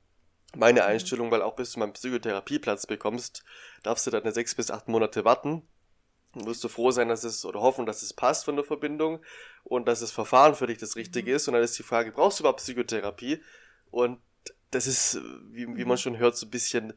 meine 0.55 0.83
mhm. 0.83 0.87
Einstellung, 0.87 1.31
weil 1.31 1.43
auch 1.43 1.57
bis 1.57 1.73
du 1.73 1.81
meinen 1.81 1.93
Psychotherapieplatz 1.93 2.87
bekommst, 2.87 3.45
darfst 3.83 4.07
du 4.07 4.11
dann 4.11 4.31
sechs 4.33 4.55
bis 4.55 4.71
acht 4.71 4.89
Monate 4.89 5.25
warten 5.25 5.63
musst 6.45 6.63
du 6.63 6.69
froh 6.69 6.91
sein, 6.91 7.09
dass 7.09 7.25
es 7.25 7.45
oder 7.45 7.61
hoffen, 7.61 7.87
dass 7.87 8.03
es 8.03 8.13
passt 8.13 8.45
von 8.45 8.57
der 8.57 8.65
Verbindung 8.65 9.21
und 9.65 9.89
dass 9.89 10.01
das 10.01 10.11
Verfahren 10.11 10.55
für 10.55 10.67
dich 10.67 10.79
das 10.79 10.97
Richtige 10.97 11.31
mhm. 11.31 11.37
ist. 11.37 11.49
Und 11.49 11.55
dann 11.55 11.63
ist 11.63 11.79
die 11.79 11.83
Frage, 11.83 12.13
brauchst 12.13 12.39
du 12.39 12.43
überhaupt 12.43 12.61
Psychotherapie? 12.61 13.43
Und 13.91 14.21
das 14.71 14.87
ist, 14.87 15.21
wie, 15.51 15.67
wie 15.67 15.85
man 15.85 15.95
mhm. 15.95 15.99
schon 15.99 16.19
hört, 16.19 16.37
so 16.37 16.47
ein 16.47 16.51
bisschen 16.51 16.93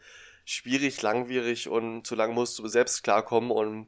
schwierig, 0.46 1.02
langwierig 1.02 1.70
und 1.70 2.06
zu 2.06 2.16
lange 2.16 2.34
musst 2.34 2.60
du 2.60 2.68
selbst 2.68 3.04
klarkommen 3.04 3.52
und 3.52 3.88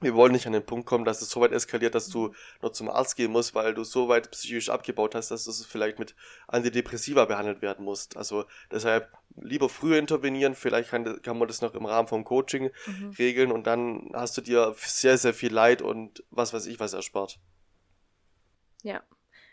wir 0.00 0.14
wollen 0.14 0.32
nicht 0.32 0.46
an 0.46 0.52
den 0.52 0.64
Punkt 0.64 0.86
kommen, 0.86 1.04
dass 1.04 1.22
es 1.22 1.30
so 1.30 1.40
weit 1.40 1.52
eskaliert, 1.52 1.94
dass 1.94 2.08
du 2.08 2.32
noch 2.62 2.70
zum 2.72 2.90
Arzt 2.90 3.16
gehen 3.16 3.32
musst, 3.32 3.54
weil 3.54 3.74
du 3.74 3.84
so 3.84 4.08
weit 4.08 4.30
psychisch 4.30 4.68
abgebaut 4.68 5.14
hast, 5.14 5.30
dass 5.30 5.44
du 5.44 5.52
vielleicht 5.52 5.98
mit 5.98 6.14
Antidepressiva 6.48 7.24
behandelt 7.24 7.62
werden 7.62 7.84
musst. 7.84 8.16
Also 8.16 8.44
deshalb 8.70 9.10
lieber 9.36 9.68
früher 9.68 9.98
intervenieren, 9.98 10.54
vielleicht 10.54 10.90
kann, 10.90 11.20
kann 11.22 11.38
man 11.38 11.48
das 11.48 11.62
noch 11.62 11.74
im 11.74 11.86
Rahmen 11.86 12.08
vom 12.08 12.24
Coaching 12.24 12.70
mhm. 12.86 13.10
regeln 13.18 13.52
und 13.52 13.66
dann 13.66 14.10
hast 14.14 14.36
du 14.36 14.40
dir 14.40 14.74
sehr, 14.78 15.18
sehr 15.18 15.34
viel 15.34 15.52
Leid 15.52 15.82
und 15.82 16.24
was 16.30 16.52
weiß 16.52 16.66
ich 16.66 16.80
was 16.80 16.92
erspart. 16.92 17.38
Ja, 18.82 19.02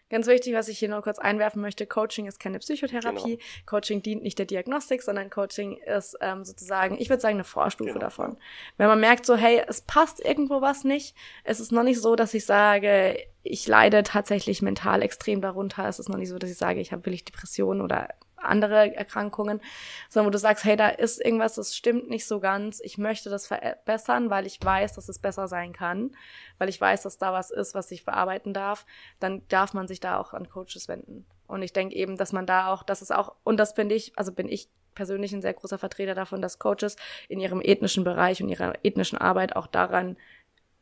Ganz 0.09 0.27
wichtig, 0.27 0.53
was 0.53 0.67
ich 0.67 0.77
hier 0.77 0.89
noch 0.89 1.01
kurz 1.01 1.17
einwerfen 1.17 1.61
möchte, 1.61 1.87
Coaching 1.87 2.27
ist 2.27 2.39
keine 2.39 2.59
Psychotherapie. 2.59 3.37
Genau. 3.37 3.43
Coaching 3.65 4.01
dient 4.03 4.21
nicht 4.21 4.37
der 4.37 4.45
Diagnostik, 4.45 5.01
sondern 5.01 5.29
Coaching 5.29 5.77
ist 5.77 6.15
ähm, 6.21 6.45
sozusagen, 6.45 6.97
ich 6.99 7.09
würde 7.09 7.21
sagen, 7.21 7.35
eine 7.35 7.43
Vorstufe 7.43 7.93
genau. 7.93 8.01
davon. 8.01 8.37
Wenn 8.77 8.87
man 8.87 8.99
merkt 8.99 9.25
so, 9.25 9.35
hey, 9.35 9.63
es 9.67 9.81
passt 9.81 10.23
irgendwo 10.23 10.61
was 10.61 10.83
nicht, 10.83 11.15
es 11.43 11.59
ist 11.59 11.71
noch 11.71 11.83
nicht 11.83 11.99
so, 11.99 12.15
dass 12.15 12.33
ich 12.33 12.45
sage, 12.45 13.17
ich 13.43 13.67
leide 13.67 14.03
tatsächlich 14.03 14.61
mental 14.61 15.01
extrem 15.01 15.41
darunter. 15.41 15.87
Es 15.87 15.99
ist 15.99 16.09
noch 16.09 16.17
nicht 16.17 16.29
so, 16.29 16.37
dass 16.37 16.51
ich 16.51 16.57
sage, 16.57 16.79
ich 16.79 16.91
habe 16.91 17.05
wirklich 17.05 17.25
Depressionen 17.25 17.81
oder 17.81 18.09
andere 18.45 18.95
Erkrankungen, 18.95 19.61
sondern 20.09 20.27
wo 20.27 20.31
du 20.31 20.37
sagst, 20.37 20.63
hey, 20.65 20.75
da 20.75 20.89
ist 20.89 21.23
irgendwas, 21.23 21.55
das 21.55 21.75
stimmt 21.75 22.09
nicht 22.09 22.25
so 22.25 22.39
ganz. 22.39 22.79
Ich 22.83 22.97
möchte 22.97 23.29
das 23.29 23.47
verbessern, 23.47 24.29
weil 24.29 24.45
ich 24.45 24.59
weiß, 24.63 24.93
dass 24.93 25.09
es 25.09 25.19
besser 25.19 25.47
sein 25.47 25.73
kann, 25.73 26.15
weil 26.57 26.69
ich 26.69 26.79
weiß, 26.79 27.03
dass 27.03 27.17
da 27.17 27.33
was 27.33 27.51
ist, 27.51 27.75
was 27.75 27.91
ich 27.91 28.05
bearbeiten 28.05 28.53
darf. 28.53 28.85
Dann 29.19 29.41
darf 29.47 29.73
man 29.73 29.87
sich 29.87 29.99
da 29.99 30.19
auch 30.19 30.33
an 30.33 30.49
Coaches 30.49 30.87
wenden. 30.87 31.25
Und 31.47 31.61
ich 31.61 31.73
denke 31.73 31.95
eben, 31.95 32.17
dass 32.17 32.31
man 32.31 32.45
da 32.45 32.73
auch, 32.73 32.83
das 32.83 33.01
ist 33.01 33.13
auch, 33.13 33.35
und 33.43 33.57
das 33.57 33.73
bin 33.73 33.89
ich, 33.89 34.17
also 34.17 34.31
bin 34.31 34.47
ich 34.47 34.69
persönlich 34.95 35.33
ein 35.33 35.41
sehr 35.41 35.53
großer 35.53 35.77
Vertreter 35.77 36.15
davon, 36.15 36.41
dass 36.41 36.59
Coaches 36.59 36.95
in 37.27 37.39
ihrem 37.39 37.61
ethnischen 37.61 38.03
Bereich 38.03 38.41
und 38.41 38.49
ihrer 38.49 38.73
ethnischen 38.83 39.17
Arbeit 39.17 39.55
auch 39.55 39.67
daran 39.67 40.17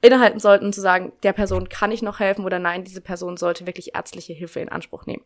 innehalten 0.01 0.39
sollten, 0.39 0.73
zu 0.73 0.81
sagen, 0.81 1.13
der 1.23 1.33
Person 1.33 1.69
kann 1.69 1.91
ich 1.91 2.01
noch 2.01 2.19
helfen 2.19 2.45
oder 2.45 2.59
nein, 2.59 2.83
diese 2.83 3.01
Person 3.01 3.37
sollte 3.37 3.67
wirklich 3.67 3.95
ärztliche 3.95 4.33
Hilfe 4.33 4.59
in 4.59 4.69
Anspruch 4.69 5.05
nehmen. 5.05 5.23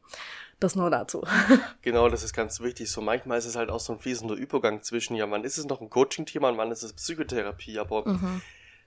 Das 0.59 0.75
nur 0.75 0.89
dazu. 0.89 1.23
Genau, 1.81 2.09
das 2.09 2.23
ist 2.23 2.33
ganz 2.33 2.59
wichtig. 2.59 2.89
So 2.89 3.01
manchmal 3.01 3.38
ist 3.38 3.45
es 3.45 3.55
halt 3.55 3.69
auch 3.69 3.79
so 3.79 3.93
ein 3.93 3.99
fließender 3.99 4.35
Übergang 4.35 4.81
zwischen, 4.81 5.15
ja, 5.15 5.29
wann 5.29 5.43
ist 5.43 5.57
es 5.57 5.65
noch 5.65 5.81
ein 5.81 5.89
Coaching-Thema 5.89 6.49
und 6.49 6.57
wann 6.57 6.71
ist 6.71 6.83
es 6.83 6.93
Psychotherapie, 6.93 7.77
aber 7.77 8.07
mhm. 8.07 8.41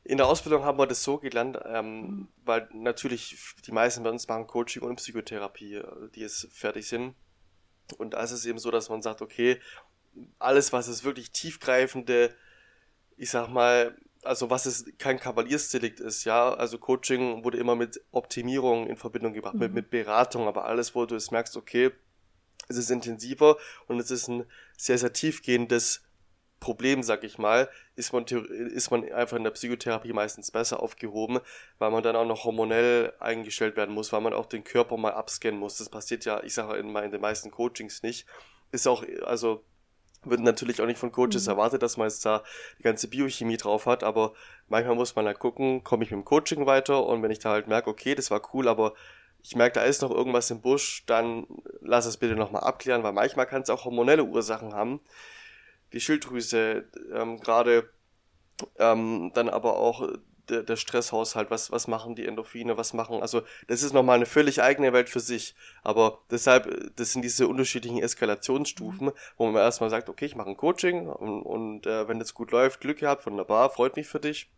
in 0.04 0.16
der 0.16 0.26
Ausbildung 0.26 0.64
haben 0.64 0.78
wir 0.78 0.86
das 0.86 1.02
so 1.02 1.18
gelernt, 1.18 1.58
ähm, 1.64 2.28
weil 2.44 2.68
natürlich 2.72 3.36
die 3.66 3.72
meisten 3.72 4.02
bei 4.02 4.10
uns 4.10 4.26
machen 4.26 4.46
Coaching 4.46 4.82
und 4.82 4.96
Psychotherapie, 4.96 5.80
die 6.14 6.22
es 6.22 6.48
fertig 6.50 6.88
sind. 6.88 7.14
Und 7.96 8.14
da 8.14 8.22
ist 8.22 8.32
es 8.32 8.44
eben 8.44 8.58
so, 8.58 8.70
dass 8.70 8.90
man 8.90 9.00
sagt, 9.00 9.22
okay, 9.22 9.60
alles, 10.38 10.72
was 10.72 10.88
es 10.88 11.04
wirklich 11.04 11.30
tiefgreifende, 11.30 12.34
ich 13.16 13.30
sag 13.30 13.48
mal, 13.48 13.96
also 14.22 14.50
was 14.50 14.66
es 14.66 14.84
kein 14.98 15.18
Kavaliersdelikt 15.18 16.00
ist, 16.00 16.24
ja, 16.24 16.52
also 16.54 16.78
Coaching 16.78 17.44
wurde 17.44 17.58
immer 17.58 17.76
mit 17.76 18.00
Optimierung 18.10 18.86
in 18.86 18.96
Verbindung 18.96 19.32
gebracht, 19.32 19.54
mhm. 19.54 19.60
mit, 19.60 19.74
mit 19.74 19.90
Beratung, 19.90 20.46
aber 20.48 20.64
alles, 20.64 20.94
wo 20.94 21.06
du 21.06 21.14
es 21.14 21.30
merkst, 21.30 21.56
okay, 21.56 21.90
es 22.68 22.76
ist 22.76 22.90
intensiver 22.90 23.56
und 23.86 23.98
es 24.00 24.10
ist 24.10 24.28
ein 24.28 24.44
sehr, 24.76 24.98
sehr 24.98 25.12
tiefgehendes 25.12 26.02
Problem, 26.60 27.02
sag 27.04 27.22
ich 27.22 27.38
mal, 27.38 27.68
ist 27.94 28.12
man, 28.12 28.24
ist 28.24 28.90
man 28.90 29.10
einfach 29.12 29.36
in 29.36 29.44
der 29.44 29.52
Psychotherapie 29.52 30.12
meistens 30.12 30.50
besser 30.50 30.82
aufgehoben, 30.82 31.38
weil 31.78 31.90
man 31.90 32.02
dann 32.02 32.16
auch 32.16 32.26
noch 32.26 32.44
hormonell 32.44 33.12
eingestellt 33.20 33.76
werden 33.76 33.94
muss, 33.94 34.12
weil 34.12 34.20
man 34.20 34.34
auch 34.34 34.46
den 34.46 34.64
Körper 34.64 34.96
mal 34.96 35.12
abscannen 35.12 35.60
muss. 35.60 35.78
Das 35.78 35.88
passiert 35.88 36.24
ja, 36.24 36.42
ich 36.42 36.54
sage 36.54 36.76
in, 36.78 36.94
in 36.96 37.10
den 37.12 37.20
meisten 37.20 37.52
Coachings 37.52 38.02
nicht. 38.02 38.26
Ist 38.72 38.88
auch, 38.88 39.04
also 39.24 39.64
wird 40.24 40.40
natürlich 40.40 40.80
auch 40.80 40.86
nicht 40.86 40.98
von 40.98 41.12
Coaches 41.12 41.46
mhm. 41.46 41.52
erwartet, 41.52 41.82
dass 41.82 41.96
man 41.96 42.08
jetzt 42.08 42.24
da 42.24 42.42
die 42.78 42.82
ganze 42.82 43.08
Biochemie 43.08 43.56
drauf 43.56 43.86
hat, 43.86 44.02
aber 44.02 44.32
manchmal 44.68 44.96
muss 44.96 45.16
man 45.16 45.26
halt 45.26 45.38
gucken, 45.38 45.84
komme 45.84 46.04
ich 46.04 46.10
mit 46.10 46.20
dem 46.20 46.24
Coaching 46.24 46.66
weiter 46.66 47.06
und 47.06 47.22
wenn 47.22 47.30
ich 47.30 47.38
da 47.38 47.50
halt 47.50 47.68
merke, 47.68 47.90
okay, 47.90 48.14
das 48.14 48.30
war 48.30 48.42
cool, 48.54 48.68
aber 48.68 48.94
ich 49.42 49.56
merke, 49.56 49.74
da 49.74 49.84
ist 49.84 50.02
noch 50.02 50.10
irgendwas 50.10 50.50
im 50.50 50.60
Busch, 50.60 51.04
dann 51.06 51.46
lass 51.80 52.06
es 52.06 52.16
bitte 52.16 52.34
nochmal 52.34 52.64
abklären, 52.64 53.02
weil 53.02 53.12
manchmal 53.12 53.46
kann 53.46 53.62
es 53.62 53.70
auch 53.70 53.84
hormonelle 53.84 54.24
Ursachen 54.24 54.74
haben. 54.74 55.00
Die 55.92 56.00
Schilddrüse, 56.00 56.84
ähm, 57.14 57.40
gerade 57.40 57.88
ähm, 58.78 59.30
dann 59.34 59.48
aber 59.48 59.76
auch 59.76 60.06
der, 60.48 60.62
der 60.62 60.76
Stresshaushalt, 60.76 61.50
was, 61.50 61.70
was 61.70 61.88
machen 61.88 62.14
die 62.14 62.26
Endorphine, 62.26 62.76
was 62.76 62.92
machen, 62.92 63.20
also 63.20 63.42
das 63.66 63.82
ist 63.82 63.92
nochmal 63.92 64.16
eine 64.16 64.26
völlig 64.26 64.62
eigene 64.62 64.92
Welt 64.92 65.08
für 65.08 65.20
sich. 65.20 65.54
Aber 65.82 66.20
deshalb, 66.30 66.94
das 66.96 67.12
sind 67.12 67.22
diese 67.22 67.48
unterschiedlichen 67.48 68.02
Eskalationsstufen, 68.02 69.08
mhm. 69.08 69.12
wo 69.36 69.46
man 69.46 69.56
erstmal 69.56 69.90
sagt, 69.90 70.08
okay, 70.08 70.26
ich 70.26 70.36
mache 70.36 70.50
ein 70.50 70.56
Coaching 70.56 71.08
und, 71.08 71.42
und 71.42 71.86
äh, 71.86 72.08
wenn 72.08 72.18
das 72.18 72.34
gut 72.34 72.50
läuft, 72.50 72.80
Glück 72.80 72.98
gehabt, 72.98 73.26
wunderbar, 73.26 73.70
freut 73.70 73.96
mich 73.96 74.08
für 74.08 74.20
dich. 74.20 74.50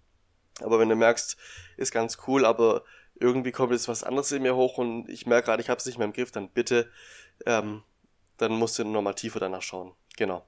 Aber 0.60 0.78
wenn 0.78 0.88
du 0.88 0.96
merkst, 0.96 1.36
ist 1.76 1.92
ganz 1.92 2.18
cool, 2.26 2.44
aber 2.44 2.84
irgendwie 3.18 3.52
kommt 3.52 3.72
jetzt 3.72 3.88
was 3.88 4.04
anderes 4.04 4.32
in 4.32 4.42
mir 4.42 4.56
hoch 4.56 4.78
und 4.78 5.08
ich 5.08 5.26
merke 5.26 5.46
gerade, 5.46 5.62
ich 5.62 5.68
habe 5.68 5.78
es 5.78 5.86
nicht 5.86 5.98
mehr 5.98 6.06
im 6.06 6.12
Griff, 6.12 6.30
dann 6.30 6.48
bitte, 6.48 6.90
ähm, 7.46 7.82
dann 8.38 8.52
musst 8.52 8.78
du 8.78 8.84
nochmal 8.84 9.14
tiefer 9.14 9.40
danach 9.40 9.62
schauen. 9.62 9.92
Genau. 10.16 10.44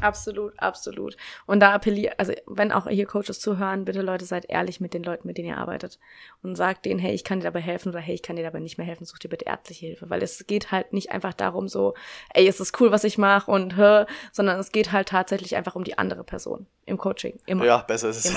Absolut, 0.00 0.58
absolut. 0.58 1.16
Und 1.46 1.60
da 1.60 1.72
appelliere, 1.72 2.18
also 2.18 2.32
wenn 2.46 2.72
auch 2.72 2.88
hier 2.88 3.06
Coaches 3.06 3.40
zuhören, 3.40 3.84
bitte 3.84 4.02
Leute, 4.02 4.24
seid 4.24 4.46
ehrlich 4.48 4.80
mit 4.80 4.94
den 4.94 5.02
Leuten, 5.02 5.26
mit 5.26 5.38
denen 5.38 5.48
ihr 5.48 5.58
arbeitet. 5.58 5.98
Und 6.42 6.56
sagt 6.56 6.84
denen, 6.84 7.00
hey, 7.00 7.14
ich 7.14 7.24
kann 7.24 7.40
dir 7.40 7.44
dabei 7.44 7.60
helfen 7.60 7.90
oder 7.90 8.00
hey, 8.00 8.14
ich 8.14 8.22
kann 8.22 8.36
dir 8.36 8.42
dabei 8.42 8.60
nicht 8.60 8.78
mehr 8.78 8.86
helfen, 8.86 9.04
such 9.04 9.18
dir 9.18 9.28
bitte 9.28 9.46
ärztliche 9.46 9.86
Hilfe. 9.86 10.10
Weil 10.10 10.22
es 10.22 10.46
geht 10.46 10.72
halt 10.72 10.92
nicht 10.92 11.10
einfach 11.10 11.34
darum 11.34 11.68
so, 11.68 11.94
ey, 12.34 12.46
es 12.46 12.60
ist 12.60 12.80
cool, 12.80 12.90
was 12.92 13.04
ich 13.04 13.18
mache 13.18 13.50
und 13.50 13.76
hör, 13.76 14.06
sondern 14.32 14.58
es 14.58 14.72
geht 14.72 14.92
halt 14.92 15.08
tatsächlich 15.08 15.56
einfach 15.56 15.76
um 15.76 15.84
die 15.84 15.98
andere 15.98 16.24
Person 16.24 16.66
im 16.86 16.98
Coaching. 16.98 17.38
Immer. 17.46 17.64
Ja, 17.64 17.78
besser 17.78 18.10
ist 18.10 18.24
es. 18.24 18.36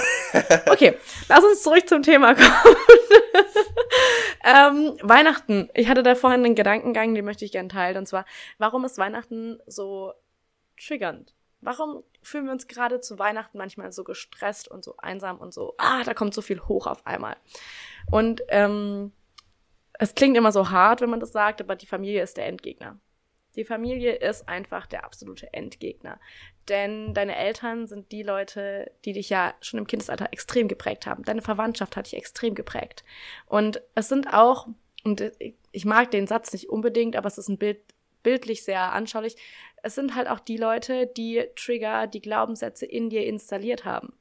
okay, 0.70 0.98
lass 1.30 1.44
uns 1.44 1.64
zurück 1.64 1.88
zum 1.88 2.04
Thema 2.04 2.36
kommen. 2.36 2.76
ähm, 4.44 4.98
Weihnachten. 5.02 5.70
Ich 5.74 5.88
hatte 5.88 6.04
da 6.04 6.16
vorhin 6.16 6.46
einen 6.46 6.56
Gedankengang, 6.56 7.14
den 7.16 7.26
möchte 7.26 7.46
ich 7.46 7.52
gerne 7.52 7.70
teilen. 7.70 7.98
Und 7.98 8.08
zwar, 8.08 8.26
warum 8.58 8.86
ist 8.86 8.98
Weihnachten 8.98 9.60
so 9.68 10.14
triggernd? 10.78 11.34
Warum 11.66 12.04
fühlen 12.22 12.46
wir 12.46 12.52
uns 12.52 12.68
gerade 12.68 13.00
zu 13.00 13.20
Weihnachten 13.20 13.58
manchmal 13.58 13.92
so 13.92 14.04
gestresst 14.04 14.68
und 14.68 14.84
so 14.84 14.96
einsam 14.98 15.38
und 15.38 15.54
so, 15.54 15.76
ah, 15.78 16.04
da 16.04 16.14
kommt 16.14 16.34
so 16.34 16.42
viel 16.42 16.62
hoch 16.62 16.88
auf 16.88 17.06
einmal. 17.06 17.38
Und 18.12 18.42
ähm, 18.50 19.12
es 19.94 20.16
klingt 20.16 20.38
immer 20.38 20.52
so 20.52 20.70
hart, 20.70 21.02
wenn 21.02 21.10
man 21.10 21.20
das 21.20 21.32
sagt, 21.32 21.62
aber 21.62 21.76
die 21.76 21.86
Familie 21.86 22.24
ist 22.24 22.38
der 22.38 22.48
Endgegner. 22.48 23.00
Die 23.56 23.66
Familie 23.66 24.16
ist 24.16 24.50
einfach 24.50 24.88
der 24.88 25.06
absolute 25.06 25.54
Endgegner. 25.54 26.20
Denn 26.70 27.14
deine 27.14 27.36
Eltern 27.36 27.88
sind 27.88 28.12
die 28.12 28.24
Leute, 28.24 28.92
die 29.06 29.14
dich 29.14 29.30
ja 29.30 29.54
schon 29.62 29.78
im 29.78 29.88
Kindesalter 29.88 30.30
extrem 30.32 30.68
geprägt 30.68 31.06
haben. 31.06 31.24
Deine 31.24 31.42
Verwandtschaft 31.42 31.96
hat 31.96 32.08
dich 32.08 32.18
extrem 32.18 32.56
geprägt. 32.56 33.04
Und 33.46 33.82
es 33.96 34.10
sind 34.10 34.34
auch, 34.34 34.68
und 35.04 35.32
ich 35.72 35.86
mag 35.86 36.10
den 36.12 36.26
Satz 36.26 36.52
nicht 36.54 36.70
unbedingt, 36.70 37.16
aber 37.16 37.28
es 37.28 37.38
ist 37.38 37.50
ein 37.50 37.58
Bild, 37.58 37.80
bildlich 38.24 38.64
sehr 38.64 38.94
anschaulich 38.94 39.36
es 39.84 39.96
sind 39.96 40.16
halt 40.16 40.30
auch 40.30 40.40
die 40.40 40.58
Leute, 40.58 41.06
die 41.06 41.44
Trigger, 41.56 42.08
die 42.08 42.22
Glaubenssätze 42.22 42.86
in 42.86 43.10
dir 43.10 43.26
installiert 43.26 43.84
haben, 43.84 44.14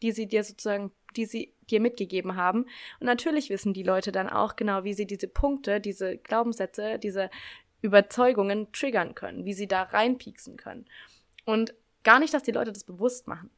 die 0.00 0.12
sie 0.12 0.26
dir 0.26 0.42
sozusagen, 0.42 0.92
die 1.14 1.26
sie 1.26 1.54
dir 1.70 1.78
mitgegeben 1.78 2.36
haben. 2.36 2.64
Und 2.98 3.06
natürlich 3.06 3.50
wissen 3.50 3.74
die 3.74 3.82
Leute 3.82 4.12
dann 4.12 4.30
auch 4.30 4.56
genau, 4.56 4.82
wie 4.82 4.94
sie 4.94 5.06
diese 5.06 5.28
Punkte, 5.28 5.78
diese 5.78 6.16
Glaubenssätze, 6.16 6.98
diese 6.98 7.30
Überzeugungen 7.82 8.72
triggern 8.72 9.14
können, 9.14 9.44
wie 9.44 9.52
sie 9.52 9.68
da 9.68 9.82
reinpieksen 9.82 10.56
können. 10.56 10.86
Und 11.44 11.74
gar 12.02 12.18
nicht, 12.18 12.32
dass 12.32 12.42
die 12.42 12.52
Leute 12.52 12.72
das 12.72 12.84
bewusst 12.84 13.28
machen. 13.28 13.50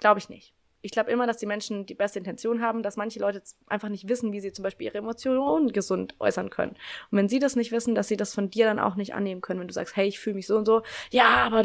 Glaube 0.00 0.20
ich 0.20 0.30
nicht 0.30 0.54
ich 0.80 0.92
glaube 0.92 1.10
immer, 1.10 1.26
dass 1.26 1.38
die 1.38 1.46
Menschen 1.46 1.86
die 1.86 1.94
beste 1.94 2.18
Intention 2.18 2.62
haben, 2.62 2.82
dass 2.82 2.96
manche 2.96 3.18
Leute 3.18 3.42
einfach 3.66 3.88
nicht 3.88 4.08
wissen, 4.08 4.32
wie 4.32 4.40
sie 4.40 4.52
zum 4.52 4.62
Beispiel 4.62 4.86
ihre 4.86 4.98
Emotionen 4.98 5.72
gesund 5.72 6.14
äußern 6.20 6.50
können. 6.50 6.76
Und 7.10 7.18
wenn 7.18 7.28
sie 7.28 7.40
das 7.40 7.56
nicht 7.56 7.72
wissen, 7.72 7.94
dass 7.94 8.08
sie 8.08 8.16
das 8.16 8.34
von 8.34 8.50
dir 8.50 8.66
dann 8.66 8.78
auch 8.78 8.94
nicht 8.94 9.14
annehmen 9.14 9.40
können, 9.40 9.60
wenn 9.60 9.68
du 9.68 9.74
sagst, 9.74 9.96
hey, 9.96 10.06
ich 10.06 10.20
fühle 10.20 10.36
mich 10.36 10.46
so 10.46 10.56
und 10.56 10.64
so, 10.64 10.82
ja, 11.10 11.44
aber 11.44 11.62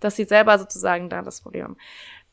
dass 0.00 0.16
sie 0.16 0.24
selber 0.24 0.58
sozusagen 0.58 1.10
da 1.10 1.22
das 1.22 1.42
Problem 1.42 1.64
haben. 1.64 1.76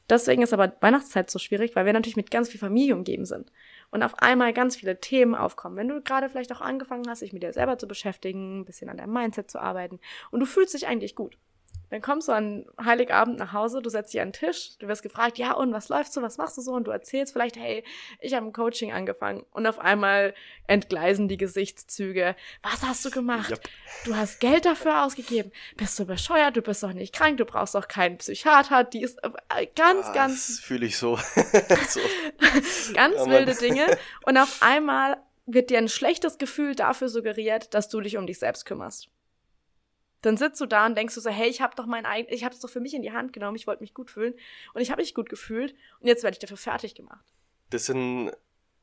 Deswegen 0.10 0.42
ist 0.42 0.54
aber 0.54 0.74
Weihnachtszeit 0.82 1.30
so 1.30 1.40
schwierig, 1.40 1.76
weil 1.76 1.86
wir 1.86 1.94
natürlich 1.94 2.18
mit 2.18 2.30
ganz 2.30 2.50
viel 2.50 2.60
Familie 2.60 2.96
umgeben 2.96 3.26
sind. 3.26 3.52
Und 3.90 4.04
auf 4.04 4.16
einmal 4.20 4.54
ganz 4.54 4.76
viele 4.76 5.00
Themen 5.00 5.34
aufkommen. 5.34 5.78
Wenn 5.78 5.88
du 5.88 6.02
gerade 6.02 6.30
vielleicht 6.30 6.52
auch 6.52 6.62
angefangen 6.62 7.06
hast, 7.08 7.22
dich 7.22 7.32
mit 7.32 7.44
dir 7.44 7.54
selber 7.54 7.78
zu 7.78 7.88
beschäftigen, 7.88 8.60
ein 8.60 8.66
bisschen 8.66 8.90
an 8.90 8.98
deinem 8.98 9.14
Mindset 9.14 9.50
zu 9.50 9.60
arbeiten 9.60 10.00
und 10.32 10.40
du 10.40 10.46
fühlst 10.46 10.74
dich 10.74 10.88
eigentlich 10.88 11.16
gut. 11.16 11.38
Dann 11.93 12.01
kommst 12.01 12.27
du 12.27 12.32
an 12.32 12.65
Heiligabend 12.84 13.38
nach 13.38 13.53
Hause, 13.53 13.79
du 13.79 13.88
setzt 13.88 14.15
dich 14.15 14.19
an 14.19 14.29
den 14.29 14.34
Tisch, 14.34 14.79
du 14.79 14.88
wirst 14.88 15.03
gefragt, 15.03 15.38
ja, 15.38 15.53
und 15.53 15.73
was 15.73 15.89
läuft 15.89 16.12
so, 16.12 16.23
was 16.23 16.39
machst 16.39 16.58
du 16.58 16.62
so? 16.63 16.71
Und 16.71 16.88
du 16.88 16.91
erzählst 16.91 17.34
vielleicht, 17.34 17.56
hey, 17.56 17.84
ich 18.19 18.34
habe 18.34 18.47
ein 18.47 18.51
Coaching 18.51 18.91
angefangen. 18.91 19.45
Und 19.51 19.67
auf 19.67 19.77
einmal 19.77 20.34
entgleisen 20.65 21.27
die 21.27 21.38
Gesichtszüge. 21.38 22.36
Was 22.63 22.82
hast 22.82 23.06
du 23.06 23.12
gemacht? 23.12 23.51
Yep. 23.51 23.69
Du 24.06 24.15
hast 24.15 24.39
Geld 24.39 24.65
dafür 24.65 25.03
ausgegeben. 25.03 25.51
Bist 25.77 25.99
du 25.99 26.06
bescheuert? 26.06 26.58
Du 26.58 26.63
bist 26.63 26.82
doch 26.82 26.93
nicht 26.93 27.13
krank, 27.13 27.38
du 27.38 27.45
brauchst 27.45 27.75
doch 27.75 27.88
keinen 27.88 28.17
Psychiater. 28.17 28.84
Die 28.86 29.03
ist 29.03 29.19
äh, 29.23 29.67
ganz, 29.75 30.08
ah, 30.08 30.13
ganz. 30.13 30.47
Das 30.47 30.60
fühle 30.62 30.88
ich 30.88 30.97
so. 30.97 31.17
so. 31.89 31.99
ganz 32.95 33.17
ja, 33.17 33.27
wilde 33.27 33.53
Dinge. 33.62 33.99
Und 34.25 34.39
auf 34.39 34.63
einmal 34.63 35.17
wird 35.45 35.69
dir 35.69 35.77
ein 35.77 35.89
schlechtes 35.89 36.39
Gefühl 36.39 36.73
dafür 36.73 37.10
suggeriert, 37.10 37.75
dass 37.75 37.88
du 37.88 38.01
dich 38.01 38.17
um 38.17 38.25
dich 38.25 38.39
selbst 38.39 38.65
kümmerst 38.65 39.10
dann 40.24 40.38
sitzt 40.38 40.60
du 40.60 40.66
da 40.66 40.86
und 40.86 40.96
denkst 40.96 41.14
du 41.14 41.22
so, 41.22 41.30
hey, 41.30 41.50
ich 41.50 41.62
habe 41.62 41.76
doch 41.76 41.86
mein 41.86 42.06
eigen, 42.06 42.34
ich 42.34 42.44
habe 42.44 42.56
es 42.56 42.62
doch 42.62 42.70
für 42.70 42.80
mich 42.80 42.94
in 42.94 43.02
die 43.02 43.12
Hand 43.12 43.34
genommen, 43.34 43.56
ich 43.56 43.68
wollte 43.68 43.84
mich 43.84 43.94
gut 43.94 44.10
fühlen 44.10 44.34
und 44.74 44.82
ich 44.82 44.90
habe 44.90 45.02
mich 45.02 45.14
gut 45.14 45.30
gefühlt 45.30 45.76
und 46.00 46.08
jetzt 46.08 46.24
werde 46.24 46.34
ich 46.34 46.40
dafür 46.40 46.58
fertig 46.58 46.96
gemacht. 46.96 47.26
Das 47.70 47.86
sind 47.86 48.32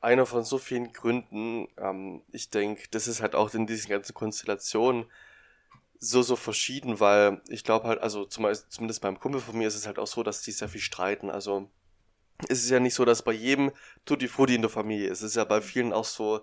einer 0.01 0.25
von 0.25 0.43
so 0.43 0.59
vielen 0.59 0.93
Gründen. 0.93 1.67
Ähm, 1.77 2.21
ich 2.31 2.51
denke, 2.51 2.83
das 2.91 3.07
ist 3.07 3.21
halt 3.21 3.35
auch 3.35 3.53
in 3.53 3.65
diesen 3.65 3.89
ganzen 3.89 4.13
Konstellationen 4.13 5.05
so, 5.97 6.21
so 6.21 6.35
verschieden, 6.35 6.99
weil 6.99 7.41
ich 7.49 7.63
glaube 7.63 7.87
halt, 7.87 7.99
also 8.01 8.25
zumindest 8.25 9.01
beim 9.01 9.19
Kumpel 9.19 9.41
von 9.41 9.57
mir 9.57 9.67
ist 9.67 9.75
es 9.75 9.87
halt 9.87 9.99
auch 9.99 10.07
so, 10.07 10.23
dass 10.23 10.43
die 10.43 10.51
sehr 10.51 10.69
viel 10.69 10.81
streiten. 10.81 11.29
Also 11.29 11.69
es 12.49 12.63
ist 12.63 12.69
ja 12.69 12.79
nicht 12.79 12.95
so, 12.95 13.03
dass 13.03 13.23
bei 13.23 13.33
jedem 13.33 13.71
Tutti 14.05 14.27
Frutti 14.27 14.55
in 14.55 14.61
der 14.61 14.69
Familie 14.69 15.09
ist. 15.09 15.21
Es 15.21 15.31
ist 15.31 15.35
ja 15.35 15.43
bei 15.43 15.61
vielen 15.61 15.93
auch 15.93 16.05
so, 16.05 16.41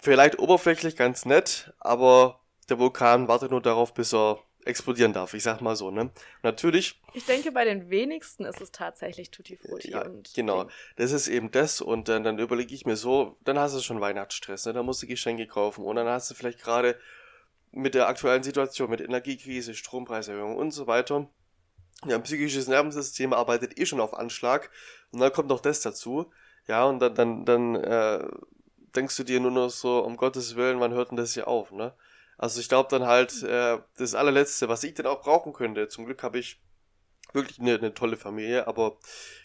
vielleicht 0.00 0.38
oberflächlich 0.38 0.96
ganz 0.96 1.24
nett, 1.24 1.72
aber 1.80 2.40
der 2.68 2.78
Vulkan 2.78 3.28
wartet 3.28 3.50
nur 3.50 3.62
darauf, 3.62 3.94
bis 3.94 4.12
er 4.12 4.38
explodieren 4.64 5.12
darf. 5.12 5.34
Ich 5.34 5.42
sag 5.42 5.60
mal 5.60 5.76
so, 5.76 5.90
ne? 5.90 6.10
Natürlich. 6.42 7.00
Ich 7.14 7.24
denke, 7.24 7.52
bei 7.52 7.64
den 7.64 7.90
wenigsten 7.90 8.44
ist 8.44 8.60
es 8.60 8.70
tatsächlich 8.70 9.30
Tutti 9.30 9.56
Frutti. 9.56 9.90
Ja, 9.90 10.06
genau. 10.34 10.64
Ding. 10.64 10.72
Das 10.96 11.12
ist 11.12 11.28
eben 11.28 11.50
das 11.50 11.80
und 11.80 12.08
dann, 12.08 12.22
dann 12.22 12.38
überlege 12.38 12.74
ich 12.74 12.84
mir 12.84 12.96
so, 12.96 13.36
dann 13.44 13.58
hast 13.58 13.74
du 13.74 13.80
schon 13.80 14.00
Weihnachtsstress, 14.00 14.66
ne? 14.66 14.74
Dann 14.74 14.84
musst 14.84 15.02
du 15.02 15.06
Geschenke 15.06 15.46
kaufen 15.46 15.84
und 15.84 15.96
dann 15.96 16.06
hast 16.06 16.30
du 16.30 16.34
vielleicht 16.34 16.60
gerade 16.60 16.98
mit 17.72 17.94
der 17.94 18.08
aktuellen 18.08 18.42
Situation, 18.42 18.90
mit 18.90 19.00
Energiekrise, 19.00 19.74
Strompreiserhöhung 19.74 20.56
und 20.56 20.70
so 20.72 20.86
weiter. 20.86 21.28
Ja, 22.06 22.18
psychisches 22.18 22.68
Nervensystem 22.68 23.32
arbeitet 23.32 23.78
eh 23.78 23.86
schon 23.86 24.00
auf 24.00 24.14
Anschlag 24.14 24.70
und 25.10 25.20
dann 25.20 25.32
kommt 25.32 25.48
noch 25.48 25.60
das 25.60 25.80
dazu. 25.80 26.30
Ja, 26.66 26.84
und 26.84 27.00
dann, 27.00 27.14
dann, 27.14 27.44
dann 27.44 27.74
äh, 27.76 28.28
denkst 28.94 29.16
du 29.16 29.24
dir 29.24 29.40
nur 29.40 29.50
noch 29.50 29.70
so, 29.70 30.04
um 30.04 30.16
Gottes 30.16 30.56
Willen, 30.56 30.80
wann 30.80 30.92
hört 30.92 31.10
denn 31.10 31.16
das 31.16 31.34
hier 31.34 31.48
auf, 31.48 31.72
ne? 31.72 31.94
Also 32.38 32.60
ich 32.60 32.68
glaube 32.68 32.88
dann 32.90 33.06
halt, 33.06 33.42
äh, 33.42 33.78
das 33.98 34.14
allerletzte, 34.14 34.68
was 34.68 34.84
ich 34.84 34.94
denn 34.94 35.06
auch 35.06 35.20
brauchen 35.20 35.52
könnte. 35.52 35.88
Zum 35.88 36.06
Glück 36.06 36.22
habe 36.22 36.38
ich 36.38 36.60
wirklich 37.32 37.60
eine, 37.60 37.74
eine 37.74 37.92
tolle 37.92 38.16
Familie, 38.16 38.66
aber 38.66 38.96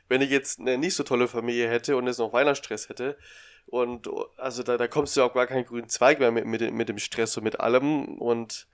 wenn 0.08 0.21
ich 0.21 0.29
jetzt 0.29 0.60
eine 0.60 0.77
nicht 0.77 0.95
so 0.95 1.03
tolle 1.03 1.27
Familie 1.27 1.67
hätte 1.67 1.97
und 1.97 2.08
jetzt 2.08 2.19
noch 2.19 2.32
Weihnachtsstress 2.32 2.88
hätte, 2.88 3.17
und 3.67 4.10
also 4.38 4.63
da, 4.63 4.77
da 4.77 4.88
kommst 4.88 5.15
du 5.17 5.23
auch 5.23 5.34
gar 5.34 5.47
keinen 5.47 5.65
grünen 5.65 5.89
Zweig 5.89 6.19
mehr 6.19 6.32
mit, 6.32 6.45
mit, 6.45 6.73
mit 6.73 6.89
dem 6.89 6.99
Stress 6.99 7.38
und 7.38 7.43
mit 7.43 7.60
allem. 7.60 8.19
Und 8.19 8.67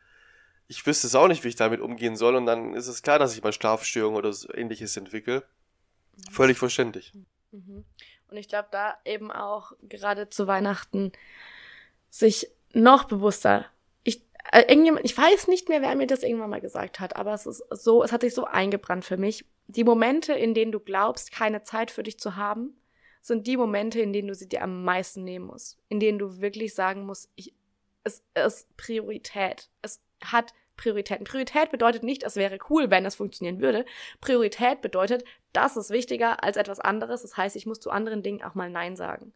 ich 0.67 0.86
wüsste 0.86 1.08
es 1.08 1.15
auch 1.15 1.27
nicht, 1.27 1.43
wie 1.43 1.49
ich 1.49 1.55
damit 1.55 1.79
umgehen 1.79 2.15
soll. 2.15 2.36
Und 2.36 2.45
dann 2.45 2.73
ist 2.73 2.88
es 2.88 3.01
klar, 3.01 3.19
dass 3.19 3.36
ich 3.36 3.43
mal 3.43 3.53
Schlafstörungen 3.53 4.17
oder 4.17 4.34
so 4.34 4.51
ähnliches 4.53 4.97
entwickle. 4.97 5.43
Mhm. 6.15 6.32
Völlig 6.32 6.58
verständlich. 6.58 7.13
Mhm. 7.51 7.86
Und 8.27 8.38
ich 8.38 8.47
glaube, 8.47 8.67
da 8.71 8.97
eben 9.05 9.32
auch 9.32 9.73
gerade 9.84 10.29
zu 10.29 10.47
Weihnachten 10.47 11.12
sich 12.10 12.49
noch 12.73 13.05
bewusster 13.05 13.65
äh, 14.51 14.62
irgendjemand, 14.67 15.05
ich 15.05 15.17
weiß 15.17 15.47
nicht 15.47 15.69
mehr, 15.69 15.81
wer 15.81 15.95
mir 15.95 16.07
das 16.07 16.23
irgendwann 16.23 16.49
mal 16.49 16.62
gesagt 16.62 16.99
hat, 16.99 17.15
aber 17.15 17.33
es 17.33 17.45
ist 17.45 17.63
so, 17.69 18.03
es 18.03 18.12
hat 18.12 18.21
sich 18.21 18.33
so 18.33 18.45
eingebrannt 18.45 19.05
für 19.05 19.17
mich. 19.17 19.45
Die 19.67 19.83
Momente, 19.83 20.33
in 20.33 20.53
denen 20.53 20.71
du 20.71 20.79
glaubst, 20.79 21.31
keine 21.31 21.63
Zeit 21.63 21.91
für 21.91 22.03
dich 22.03 22.19
zu 22.19 22.35
haben, 22.35 22.75
sind 23.21 23.45
die 23.45 23.57
Momente, 23.57 23.99
in 23.99 24.13
denen 24.13 24.29
du 24.29 24.33
sie 24.35 24.49
dir 24.49 24.63
am 24.63 24.83
meisten 24.83 25.23
nehmen 25.23 25.45
musst. 25.45 25.77
In 25.89 25.99
denen 25.99 26.17
du 26.17 26.39
wirklich 26.41 26.73
sagen 26.73 27.05
musst, 27.05 27.29
ich, 27.35 27.53
es 28.03 28.23
ist 28.33 28.75
Priorität. 28.77 29.69
Es 29.81 30.01
hat 30.23 30.53
Prioritäten. 30.77 31.25
Priorität 31.25 31.69
bedeutet 31.69 32.03
nicht, 32.03 32.23
es 32.23 32.38
wäre 32.38 32.57
cool, 32.69 32.89
wenn 32.89 33.05
es 33.05 33.15
funktionieren 33.15 33.62
würde. 33.62 33.85
Priorität 34.21 34.81
bedeutet, 34.81 35.25
das 35.51 35.77
ist 35.77 35.89
wichtiger 35.89 36.43
als 36.43 36.57
etwas 36.57 36.79
anderes. 36.79 37.21
Das 37.21 37.35
heißt, 37.35 37.55
ich 37.55 37.65
muss 37.65 37.81
zu 37.81 37.91
anderen 37.91 38.23
Dingen 38.23 38.41
auch 38.41 38.55
mal 38.55 38.69
Nein 38.69 38.95
sagen 38.95 39.33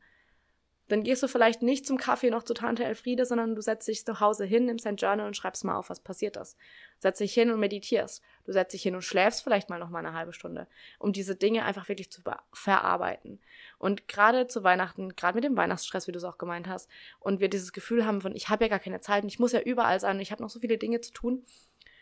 dann 0.94 1.02
gehst 1.02 1.24
du 1.24 1.28
vielleicht 1.28 1.64
nicht 1.64 1.88
zum 1.88 1.98
Kaffee 1.98 2.30
noch 2.30 2.44
zu 2.44 2.54
Tante 2.54 2.84
Elfriede, 2.84 3.26
sondern 3.26 3.56
du 3.56 3.64
setzt 3.64 3.88
dich 3.88 4.06
zu 4.06 4.20
Hause 4.20 4.46
hin, 4.46 4.66
nimmst 4.66 4.86
dein 4.86 4.96
Journal 4.96 5.26
und 5.26 5.36
schreibst 5.36 5.66
mal 5.66 5.76
auf, 5.76 5.90
was 5.90 6.00
passiert 6.00 6.38
ist. 6.38 6.56
Setz 7.00 7.18
dich 7.18 7.34
hin 7.34 7.50
und 7.50 7.60
meditierst. 7.60 8.22
Du 8.46 8.52
setzt 8.52 8.76
dich 8.76 8.84
hin 8.84 8.94
und 8.94 9.02
schläfst 9.02 9.42
vielleicht 9.42 9.72
mal 9.72 9.80
noch 9.80 9.90
mal 9.90 10.06
eine 10.06 10.14
halbe 10.14 10.34
Stunde, 10.34 10.68
um 11.00 11.12
diese 11.12 11.36
Dinge 11.36 11.66
einfach 11.66 11.90
wirklich 11.90 12.12
zu 12.12 12.22
verarbeiten. 12.52 13.42
Und 13.80 14.08
gerade 14.08 14.46
zu 14.46 14.64
Weihnachten, 14.64 15.16
gerade 15.16 15.34
mit 15.34 15.44
dem 15.44 15.58
Weihnachtsstress, 15.58 16.08
wie 16.08 16.12
du 16.12 16.20
es 16.20 16.24
auch 16.26 16.38
gemeint 16.38 16.68
hast, 16.68 16.88
und 17.20 17.40
wir 17.40 17.50
dieses 17.50 17.74
Gefühl 17.74 18.06
haben 18.06 18.22
von, 18.22 18.36
ich 18.36 18.50
habe 18.50 18.66
ja 18.66 18.70
gar 18.70 18.78
keine 18.78 19.02
Zeit 19.02 19.24
und 19.24 19.30
ich 19.30 19.40
muss 19.40 19.52
ja 19.52 19.62
überall 19.62 20.00
sein 20.00 20.18
und 20.18 20.22
ich 20.22 20.32
habe 20.32 20.44
noch 20.44 20.52
so 20.52 20.60
viele 20.60 20.78
Dinge 20.78 21.02
zu 21.02 21.12
tun. 21.12 21.44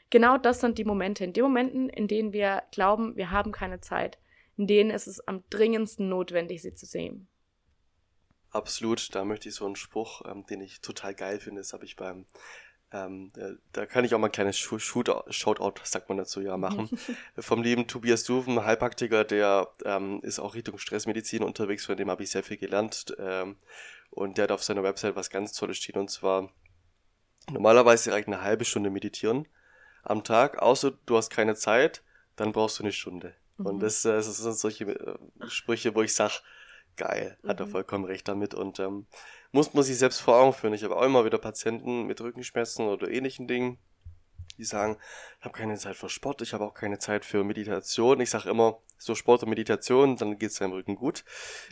Genau 0.09 0.37
das 0.37 0.59
sind 0.59 0.77
die 0.77 0.83
Momente. 0.83 1.23
In 1.23 1.31
den 1.31 1.43
Momenten, 1.43 1.87
in 1.87 2.09
denen 2.09 2.33
wir 2.33 2.63
glauben, 2.73 3.15
wir 3.15 3.31
haben 3.31 3.53
keine 3.53 3.79
Zeit, 3.79 4.17
in 4.57 4.67
denen 4.67 4.89
ist 4.89 5.07
es 5.07 5.25
am 5.25 5.45
dringendsten 5.49 6.09
notwendig, 6.09 6.61
sie 6.61 6.75
zu 6.75 6.85
sehen. 6.85 7.29
Absolut, 8.51 9.15
da 9.15 9.23
möchte 9.23 9.49
ich 9.49 9.55
so 9.55 9.65
einen 9.65 9.75
Spruch, 9.75 10.23
ähm, 10.25 10.45
den 10.45 10.61
ich 10.61 10.81
total 10.81 11.15
geil 11.15 11.39
finde, 11.39 11.61
das 11.61 11.71
habe 11.71 11.85
ich 11.85 11.95
beim, 11.95 12.25
ähm, 12.91 13.31
da, 13.33 13.51
da, 13.71 13.85
kann 13.85 14.03
ich 14.03 14.13
auch 14.13 14.19
mal 14.19 14.27
ein 14.27 14.33
kleines 14.33 14.57
Shoutout, 14.57 15.73
sagt 15.83 16.09
man 16.09 16.17
dazu, 16.17 16.41
ja, 16.41 16.57
machen. 16.57 16.89
Vom 17.39 17.63
lieben 17.63 17.87
Tobias 17.87 18.25
Duven, 18.25 18.65
Heilpraktiker, 18.65 19.23
der 19.23 19.69
ähm, 19.85 20.19
ist 20.23 20.39
auch 20.39 20.53
Richtung 20.53 20.77
Stressmedizin 20.77 21.43
unterwegs, 21.43 21.85
von 21.85 21.95
dem 21.95 22.09
habe 22.09 22.23
ich 22.23 22.31
sehr 22.31 22.43
viel 22.43 22.57
gelernt. 22.57 23.15
Ähm, 23.17 23.55
und 24.09 24.37
der 24.37 24.43
hat 24.43 24.51
auf 24.51 24.63
seiner 24.63 24.83
Website 24.83 25.15
was 25.15 25.29
ganz 25.29 25.53
Tolles 25.53 25.77
stehen, 25.77 25.97
und 25.97 26.09
zwar, 26.09 26.51
normalerweise 27.49 28.11
reicht 28.11 28.27
eine 28.27 28.41
halbe 28.41 28.65
Stunde 28.65 28.89
meditieren 28.89 29.47
am 30.03 30.25
Tag, 30.25 30.61
außer 30.61 30.91
du 31.05 31.15
hast 31.15 31.29
keine 31.29 31.55
Zeit, 31.55 32.03
dann 32.35 32.51
brauchst 32.51 32.79
du 32.79 32.83
eine 32.83 32.91
Stunde. 32.91 33.33
Mhm. 33.57 33.65
Und 33.65 33.79
das, 33.79 34.01
das 34.01 34.25
sind 34.37 34.57
solche 34.57 34.85
äh, 34.85 35.17
Sprüche, 35.47 35.95
wo 35.95 36.01
ich 36.01 36.13
sage, 36.13 36.41
geil, 36.97 37.37
hat 37.45 37.59
mhm. 37.59 37.65
er 37.65 37.69
vollkommen 37.69 38.05
recht 38.05 38.27
damit 38.27 38.53
und 38.53 38.79
ähm, 38.79 39.05
muss 39.51 39.73
man 39.73 39.83
sich 39.83 39.97
selbst 39.97 40.21
vor 40.21 40.35
Augen 40.35 40.53
führen. 40.53 40.73
Ich 40.73 40.83
habe 40.83 40.95
auch 40.95 41.03
immer 41.03 41.25
wieder 41.25 41.37
Patienten 41.37 42.05
mit 42.05 42.21
Rückenschmerzen 42.21 42.87
oder 42.87 43.09
ähnlichen 43.09 43.47
Dingen, 43.47 43.77
die 44.57 44.63
sagen, 44.65 44.97
ich 45.39 45.45
habe 45.45 45.57
keine 45.57 45.77
Zeit 45.77 45.95
für 45.95 46.09
Sport, 46.09 46.41
ich 46.41 46.53
habe 46.53 46.65
auch 46.65 46.73
keine 46.73 46.99
Zeit 46.99 47.25
für 47.25 47.43
Meditation. 47.43 48.19
Ich 48.19 48.29
sage 48.29 48.49
immer, 48.49 48.79
so 48.97 49.15
Sport 49.15 49.43
und 49.43 49.49
Meditation, 49.49 50.17
dann 50.17 50.37
geht 50.37 50.51
es 50.51 50.59
deinem 50.59 50.73
Rücken 50.73 50.95
gut. 50.95 51.23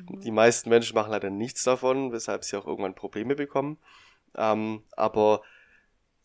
Mhm. 0.10 0.22
Die 0.22 0.32
meisten 0.32 0.70
Menschen 0.70 0.96
machen 0.96 1.12
leider 1.12 1.30
nichts 1.30 1.64
davon, 1.64 2.12
weshalb 2.12 2.44
sie 2.44 2.58
auch 2.58 2.66
irgendwann 2.66 2.96
Probleme 2.96 3.36
bekommen. 3.36 3.78
Ähm, 4.36 4.84
aber 4.96 5.42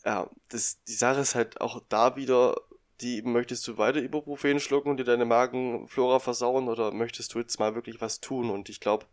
ja, 0.05 0.29
das, 0.49 0.83
die 0.85 0.95
Sache 0.95 1.21
ist 1.21 1.35
halt 1.35 1.61
auch 1.61 1.83
da 1.89 2.17
wieder, 2.17 2.57
die 3.01 3.23
möchtest 3.23 3.67
du 3.67 3.79
weiter 3.79 4.03
Ibuprofen 4.03 4.61
schlucken 4.61 4.91
und 4.91 4.99
dir 4.99 5.05
deine 5.05 5.25
Magenflora 5.25 6.21
versauen 6.21 6.69
oder 6.69 6.93
möchtest 6.93 7.35
du 7.35 7.41
jetzt 7.41 7.59
mal 7.59 7.75
wirklich 7.75 8.01
was 8.01 8.21
tun? 8.21 8.51
Und 8.51 8.69
ich 8.69 8.81
glaube, 8.81 9.07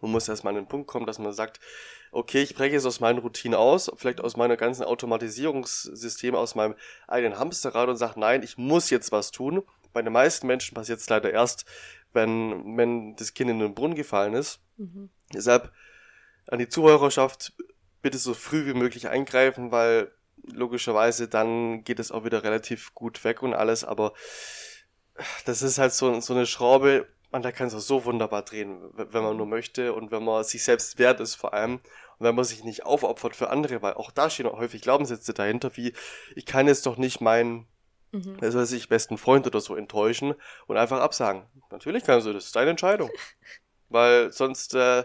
man 0.00 0.10
muss 0.10 0.28
erstmal 0.28 0.52
an 0.52 0.62
den 0.62 0.68
Punkt 0.68 0.86
kommen, 0.86 1.06
dass 1.06 1.18
man 1.18 1.32
sagt, 1.32 1.60
okay, 2.10 2.42
ich 2.42 2.54
breche 2.54 2.74
jetzt 2.74 2.86
aus 2.86 3.00
meinen 3.00 3.18
Routinen 3.18 3.58
aus, 3.58 3.90
vielleicht 3.96 4.20
aus 4.20 4.36
meiner 4.36 4.56
ganzen 4.56 4.84
Automatisierungssystem, 4.84 6.34
aus 6.34 6.54
meinem 6.54 6.74
eigenen 7.06 7.38
Hamsterrad 7.38 7.88
und 7.88 7.96
sage, 7.96 8.18
nein, 8.18 8.42
ich 8.42 8.58
muss 8.58 8.90
jetzt 8.90 9.12
was 9.12 9.30
tun. 9.30 9.62
Bei 9.92 10.02
den 10.02 10.12
meisten 10.12 10.46
Menschen 10.46 10.74
passiert 10.74 11.00
es 11.00 11.08
leider 11.08 11.32
erst, 11.32 11.64
wenn, 12.12 12.76
wenn 12.76 13.16
das 13.16 13.34
Kind 13.34 13.50
in 13.50 13.58
den 13.58 13.74
Brunnen 13.74 13.94
gefallen 13.94 14.34
ist. 14.34 14.60
Mhm. 14.76 15.10
Deshalb 15.32 15.72
an 16.48 16.58
die 16.58 16.68
Zuhörerschaft 16.68 17.52
bitte 18.02 18.18
so 18.18 18.34
früh 18.34 18.66
wie 18.66 18.74
möglich 18.74 19.08
eingreifen, 19.08 19.70
weil 19.70 20.10
logischerweise, 20.52 21.28
dann 21.28 21.84
geht 21.84 21.98
es 21.98 22.12
auch 22.12 22.24
wieder 22.24 22.42
relativ 22.42 22.94
gut 22.94 23.24
weg 23.24 23.42
und 23.42 23.54
alles, 23.54 23.84
aber 23.84 24.12
das 25.44 25.62
ist 25.62 25.78
halt 25.78 25.92
so, 25.92 26.20
so 26.20 26.34
eine 26.34 26.46
Schraube, 26.46 27.06
man, 27.30 27.42
da 27.42 27.52
kann 27.52 27.68
es 27.68 27.74
auch 27.74 27.80
so 27.80 28.04
wunderbar 28.04 28.42
drehen, 28.42 28.90
wenn 28.94 29.22
man 29.22 29.36
nur 29.36 29.46
möchte 29.46 29.92
und 29.92 30.10
wenn 30.10 30.24
man 30.24 30.44
sich 30.44 30.64
selbst 30.64 30.98
wert 30.98 31.20
ist 31.20 31.34
vor 31.34 31.52
allem 31.52 31.74
und 31.74 32.26
wenn 32.26 32.34
man 32.34 32.44
sich 32.44 32.64
nicht 32.64 32.86
aufopfert 32.86 33.36
für 33.36 33.50
andere, 33.50 33.82
weil 33.82 33.94
auch 33.94 34.10
da 34.10 34.30
stehen 34.30 34.46
auch 34.46 34.58
häufig 34.58 34.82
Glaubenssätze 34.82 35.34
dahinter, 35.34 35.76
wie 35.76 35.92
ich 36.34 36.46
kann 36.46 36.66
jetzt 36.66 36.86
doch 36.86 36.96
nicht 36.96 37.20
meinen, 37.20 37.66
mhm. 38.12 38.38
also 38.40 38.58
weiß 38.58 38.72
ich, 38.72 38.88
besten 38.88 39.18
Freund 39.18 39.46
oder 39.46 39.60
so 39.60 39.74
enttäuschen 39.74 40.34
und 40.66 40.76
einfach 40.76 41.00
absagen. 41.00 41.42
Natürlich 41.70 42.04
kannst 42.04 42.26
du, 42.26 42.32
das 42.32 42.46
ist 42.46 42.56
deine 42.56 42.70
Entscheidung. 42.70 43.10
weil 43.88 44.32
sonst, 44.32 44.74
äh, 44.74 45.04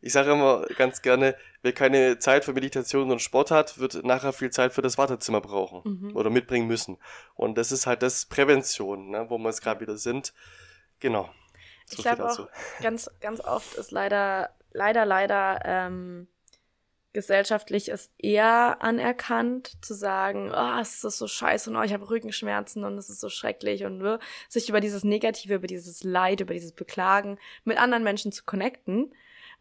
ich 0.00 0.12
sage 0.12 0.32
immer 0.32 0.66
ganz 0.76 1.02
gerne, 1.02 1.36
wer 1.62 1.72
keine 1.72 2.18
Zeit 2.18 2.44
für 2.44 2.52
Meditation 2.52 3.10
und 3.10 3.22
Sport 3.22 3.50
hat, 3.50 3.78
wird 3.78 4.04
nachher 4.04 4.32
viel 4.32 4.50
Zeit 4.50 4.72
für 4.72 4.82
das 4.82 4.98
Wartezimmer 4.98 5.40
brauchen 5.40 5.82
mhm. 5.84 6.16
oder 6.16 6.28
mitbringen 6.28 6.66
müssen. 6.66 6.98
Und 7.34 7.56
das 7.56 7.72
ist 7.72 7.86
halt 7.86 8.02
das 8.02 8.26
Prävention, 8.26 9.10
ne, 9.10 9.26
wo 9.28 9.38
wir 9.38 9.48
es 9.48 9.60
gerade 9.60 9.80
wieder 9.80 9.96
sind. 9.96 10.34
Genau. 11.00 11.30
So 11.86 11.98
ich 11.98 12.02
glaube 12.02 12.28
auch, 12.28 12.48
ganz, 12.80 13.10
ganz 13.20 13.40
oft 13.40 13.74
ist 13.74 13.90
leider, 13.90 14.50
leider, 14.72 15.04
leider 15.04 15.60
ähm, 15.64 16.28
gesellschaftlich 17.12 17.88
ist 17.88 18.10
eher 18.18 18.82
anerkannt 18.82 19.72
zu 19.82 19.94
sagen, 19.94 20.50
oh, 20.54 20.80
es 20.80 21.04
ist 21.04 21.18
so 21.18 21.28
scheiße 21.28 21.70
und 21.70 21.76
oh, 21.76 21.82
ich 21.82 21.92
habe 21.92 22.08
Rückenschmerzen 22.08 22.84
und 22.84 22.96
es 22.96 23.10
ist 23.10 23.20
so 23.20 23.28
schrecklich 23.28 23.84
und 23.84 24.02
uh, 24.02 24.18
sich 24.48 24.68
über 24.68 24.80
dieses 24.80 25.04
Negative, 25.04 25.54
über 25.54 25.66
dieses 25.66 26.02
Leid, 26.04 26.40
über 26.40 26.54
dieses 26.54 26.72
Beklagen 26.72 27.38
mit 27.64 27.78
anderen 27.78 28.02
Menschen 28.02 28.32
zu 28.32 28.44
connecten 28.44 29.12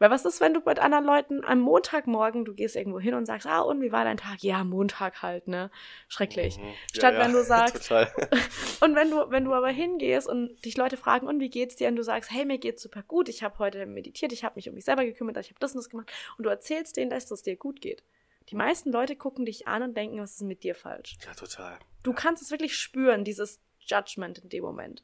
weil 0.01 0.09
was 0.09 0.25
ist, 0.25 0.41
wenn 0.41 0.55
du 0.55 0.61
mit 0.65 0.79
anderen 0.79 1.05
Leuten 1.05 1.45
am 1.45 1.59
Montagmorgen, 1.59 2.43
du 2.43 2.55
gehst 2.55 2.75
irgendwo 2.75 2.99
hin 2.99 3.13
und 3.13 3.27
sagst, 3.27 3.45
ah, 3.45 3.61
und 3.61 3.81
wie 3.83 3.91
war 3.91 4.03
dein 4.03 4.17
Tag? 4.17 4.41
Ja, 4.41 4.63
Montag 4.63 5.21
halt, 5.21 5.47
ne? 5.47 5.69
Schrecklich. 6.07 6.57
Mhm. 6.57 6.73
Statt 6.91 7.13
ja, 7.13 7.19
ja. 7.19 7.25
wenn 7.25 7.33
du 7.33 7.43
sagst, 7.43 7.91
und 8.81 8.95
wenn 8.95 9.11
du, 9.11 9.29
wenn 9.29 9.45
du 9.45 9.53
aber 9.53 9.69
hingehst 9.69 10.27
und 10.27 10.65
dich 10.65 10.75
Leute 10.75 10.97
fragen, 10.97 11.27
und 11.27 11.39
wie 11.39 11.51
geht's 11.51 11.75
dir? 11.75 11.87
Und 11.87 11.97
du 11.97 12.03
sagst, 12.03 12.31
hey, 12.31 12.45
mir 12.45 12.57
geht's 12.57 12.81
super 12.81 13.03
gut, 13.03 13.29
ich 13.29 13.43
habe 13.43 13.59
heute 13.59 13.85
meditiert, 13.85 14.33
ich 14.33 14.43
habe 14.43 14.55
mich 14.55 14.67
um 14.67 14.73
mich 14.73 14.85
selber 14.85 15.05
gekümmert, 15.05 15.37
ich 15.37 15.51
habe 15.51 15.59
das 15.59 15.73
und 15.73 15.81
das 15.81 15.89
gemacht. 15.91 16.11
Und 16.35 16.45
du 16.45 16.49
erzählst 16.49 16.97
denen, 16.97 17.11
dass 17.11 17.29
es 17.29 17.43
dir 17.43 17.55
gut 17.55 17.79
geht. 17.79 18.01
Die 18.49 18.55
meisten 18.55 18.91
Leute 18.91 19.15
gucken 19.15 19.45
dich 19.45 19.67
an 19.67 19.83
und 19.83 19.95
denken, 19.95 20.19
was 20.19 20.31
ist 20.31 20.41
mit 20.41 20.63
dir 20.63 20.73
falsch? 20.73 21.15
Ja, 21.23 21.35
total. 21.35 21.77
Du 22.01 22.11
kannst 22.13 22.41
es 22.41 22.49
wirklich 22.49 22.75
spüren, 22.75 23.23
dieses 23.23 23.59
Judgment 23.81 24.39
in 24.39 24.49
dem 24.49 24.63
Moment. 24.63 25.03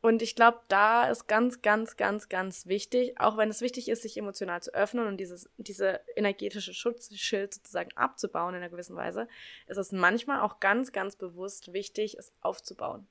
Und 0.00 0.22
ich 0.22 0.36
glaube, 0.36 0.60
da 0.68 1.08
ist 1.08 1.26
ganz, 1.26 1.60
ganz, 1.60 1.96
ganz, 1.96 2.28
ganz 2.28 2.66
wichtig, 2.66 3.18
auch 3.18 3.36
wenn 3.36 3.48
es 3.48 3.60
wichtig 3.60 3.88
ist, 3.88 4.02
sich 4.02 4.16
emotional 4.16 4.62
zu 4.62 4.72
öffnen 4.72 5.08
und 5.08 5.16
dieses, 5.16 5.50
diese 5.56 6.00
energetische 6.14 6.72
Schutzschild 6.72 7.54
sozusagen 7.54 7.90
abzubauen 7.96 8.54
in 8.54 8.60
einer 8.60 8.70
gewissen 8.70 8.94
Weise, 8.94 9.26
ist 9.66 9.76
es 9.76 9.90
manchmal 9.90 10.40
auch 10.40 10.60
ganz, 10.60 10.92
ganz 10.92 11.16
bewusst 11.16 11.72
wichtig, 11.72 12.16
es 12.16 12.32
aufzubauen. 12.40 13.08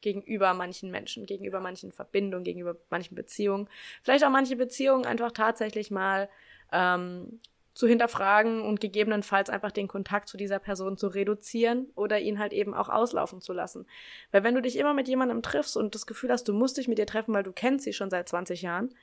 Gegenüber 0.00 0.54
manchen 0.54 0.90
Menschen, 0.90 1.24
gegenüber 1.24 1.60
manchen 1.60 1.92
Verbindungen, 1.92 2.44
gegenüber 2.44 2.76
manchen 2.90 3.14
Beziehungen. 3.14 3.68
Vielleicht 4.02 4.24
auch 4.24 4.30
manche 4.30 4.56
Beziehungen 4.56 5.06
einfach 5.06 5.30
tatsächlich 5.30 5.92
mal 5.92 6.28
ähm, 6.72 7.40
zu 7.74 7.88
hinterfragen 7.88 8.62
und 8.62 8.80
gegebenenfalls 8.80 9.50
einfach 9.50 9.72
den 9.72 9.88
Kontakt 9.88 10.28
zu 10.28 10.36
dieser 10.36 10.60
Person 10.60 10.96
zu 10.96 11.08
reduzieren 11.08 11.88
oder 11.96 12.20
ihn 12.20 12.38
halt 12.38 12.52
eben 12.52 12.72
auch 12.72 12.88
auslaufen 12.88 13.40
zu 13.40 13.52
lassen. 13.52 13.86
Weil 14.30 14.44
wenn 14.44 14.54
du 14.54 14.62
dich 14.62 14.78
immer 14.78 14.94
mit 14.94 15.08
jemandem 15.08 15.42
triffst 15.42 15.76
und 15.76 15.94
das 15.94 16.06
Gefühl 16.06 16.30
hast, 16.30 16.48
du 16.48 16.52
musst 16.52 16.76
dich 16.76 16.88
mit 16.88 16.98
ihr 16.98 17.06
treffen, 17.06 17.34
weil 17.34 17.42
du 17.42 17.52
kennst 17.52 17.84
sie 17.84 17.92
schon 17.92 18.10
seit 18.10 18.28
20 18.28 18.62
Jahren, 18.62 18.94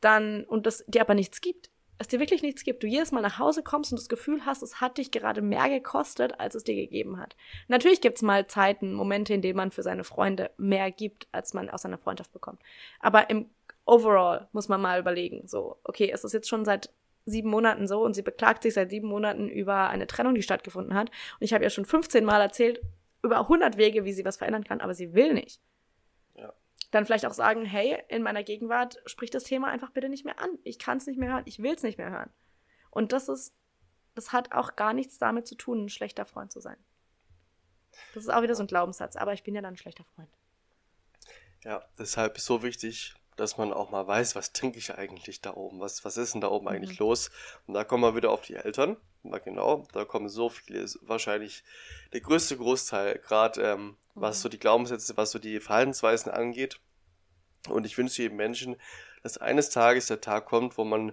dann, 0.00 0.44
und 0.44 0.66
das 0.66 0.84
dir 0.86 1.00
aber 1.00 1.14
nichts 1.14 1.40
gibt, 1.40 1.70
es 1.98 2.08
dir 2.08 2.20
wirklich 2.20 2.42
nichts 2.42 2.64
gibt, 2.64 2.82
du 2.82 2.86
jedes 2.86 3.12
Mal 3.12 3.20
nach 3.20 3.38
Hause 3.38 3.62
kommst 3.62 3.92
und 3.92 3.98
das 3.98 4.08
Gefühl 4.08 4.44
hast, 4.44 4.62
es 4.62 4.80
hat 4.80 4.98
dich 4.98 5.10
gerade 5.10 5.40
mehr 5.40 5.68
gekostet, 5.68 6.38
als 6.40 6.54
es 6.54 6.64
dir 6.64 6.74
gegeben 6.74 7.18
hat. 7.18 7.36
Natürlich 7.68 8.00
gibt's 8.00 8.22
mal 8.22 8.46
Zeiten, 8.46 8.92
Momente, 8.92 9.32
in 9.32 9.40
denen 9.40 9.56
man 9.56 9.70
für 9.70 9.82
seine 9.82 10.04
Freunde 10.04 10.50
mehr 10.56 10.90
gibt, 10.90 11.28
als 11.32 11.54
man 11.54 11.70
aus 11.70 11.82
seiner 11.82 11.98
Freundschaft 11.98 12.32
bekommt. 12.32 12.60
Aber 13.00 13.30
im 13.30 13.50
Overall 13.84 14.48
muss 14.52 14.68
man 14.68 14.80
mal 14.80 15.00
überlegen, 15.00 15.46
so, 15.46 15.78
okay, 15.84 16.10
es 16.12 16.24
ist 16.24 16.32
jetzt 16.32 16.48
schon 16.48 16.64
seit 16.64 16.90
sieben 17.24 17.50
Monaten 17.50 17.86
so 17.86 18.04
und 18.04 18.14
sie 18.14 18.22
beklagt 18.22 18.62
sich 18.62 18.74
seit 18.74 18.90
sieben 18.90 19.08
Monaten 19.08 19.48
über 19.48 19.88
eine 19.88 20.06
Trennung, 20.06 20.34
die 20.34 20.42
stattgefunden 20.42 20.94
hat. 20.94 21.10
Und 21.10 21.44
ich 21.44 21.52
habe 21.54 21.64
ihr 21.64 21.70
schon 21.70 21.84
15 21.84 22.24
Mal 22.24 22.40
erzählt, 22.40 22.80
über 23.22 23.40
100 23.40 23.76
Wege, 23.76 24.04
wie 24.04 24.12
sie 24.12 24.24
was 24.24 24.36
verändern 24.36 24.64
kann, 24.64 24.80
aber 24.80 24.94
sie 24.94 25.14
will 25.14 25.34
nicht. 25.34 25.60
Ja. 26.34 26.52
Dann 26.90 27.06
vielleicht 27.06 27.26
auch 27.26 27.34
sagen, 27.34 27.64
hey, 27.64 28.02
in 28.08 28.22
meiner 28.22 28.42
Gegenwart 28.42 29.00
sprich 29.06 29.30
das 29.30 29.44
Thema 29.44 29.68
einfach 29.68 29.90
bitte 29.90 30.08
nicht 30.08 30.24
mehr 30.24 30.40
an. 30.40 30.58
Ich 30.64 30.78
kann 30.78 30.98
es 30.98 31.06
nicht 31.06 31.18
mehr 31.18 31.32
hören, 31.32 31.44
ich 31.46 31.62
will 31.62 31.74
es 31.74 31.82
nicht 31.82 31.98
mehr 31.98 32.10
hören. 32.10 32.30
Und 32.90 33.12
das 33.12 33.28
ist, 33.28 33.54
das 34.14 34.32
hat 34.32 34.52
auch 34.52 34.76
gar 34.76 34.92
nichts 34.92 35.18
damit 35.18 35.46
zu 35.46 35.54
tun, 35.54 35.84
ein 35.84 35.88
schlechter 35.88 36.26
Freund 36.26 36.50
zu 36.50 36.60
sein. 36.60 36.76
Das 38.14 38.24
ist 38.24 38.30
auch 38.30 38.42
wieder 38.42 38.54
so 38.54 38.62
ein 38.62 38.68
Glaubenssatz, 38.68 39.16
aber 39.16 39.32
ich 39.32 39.42
bin 39.42 39.54
ja 39.54 39.62
dann 39.62 39.74
ein 39.74 39.78
schlechter 39.78 40.04
Freund. 40.04 40.30
Ja, 41.64 41.84
deshalb 41.98 42.36
ist 42.36 42.46
so 42.46 42.62
wichtig, 42.62 43.14
dass 43.42 43.58
man 43.58 43.72
auch 43.72 43.90
mal 43.90 44.06
weiß, 44.06 44.36
was 44.36 44.52
denke 44.52 44.78
ich 44.78 44.94
eigentlich 44.94 45.40
da 45.40 45.54
oben, 45.54 45.80
was, 45.80 46.04
was 46.04 46.16
ist 46.16 46.32
denn 46.32 46.40
da 46.40 46.48
oben 46.48 46.66
mhm. 46.66 46.70
eigentlich 46.70 46.98
los? 47.00 47.32
Und 47.66 47.74
da 47.74 47.82
kommen 47.82 48.04
wir 48.04 48.14
wieder 48.14 48.30
auf 48.30 48.42
die 48.42 48.54
Eltern. 48.54 48.96
Na 49.24 49.38
genau, 49.38 49.88
da 49.92 50.04
kommen 50.04 50.28
so 50.28 50.48
viele, 50.48 50.86
wahrscheinlich 51.00 51.64
der 52.12 52.20
größte 52.20 52.56
Großteil, 52.56 53.18
gerade 53.18 53.60
ähm, 53.60 53.84
mhm. 53.84 53.96
was 54.14 54.42
so 54.42 54.48
die 54.48 54.60
Glaubenssätze, 54.60 55.16
was 55.16 55.32
so 55.32 55.40
die 55.40 55.58
Verhaltensweisen 55.58 56.30
angeht. 56.30 56.78
Und 57.68 57.84
ich 57.84 57.98
wünsche 57.98 58.22
jedem 58.22 58.36
Menschen, 58.36 58.76
dass 59.24 59.38
eines 59.38 59.70
Tages 59.70 60.06
der 60.06 60.20
Tag 60.20 60.46
kommt, 60.46 60.78
wo 60.78 60.84
man 60.84 61.12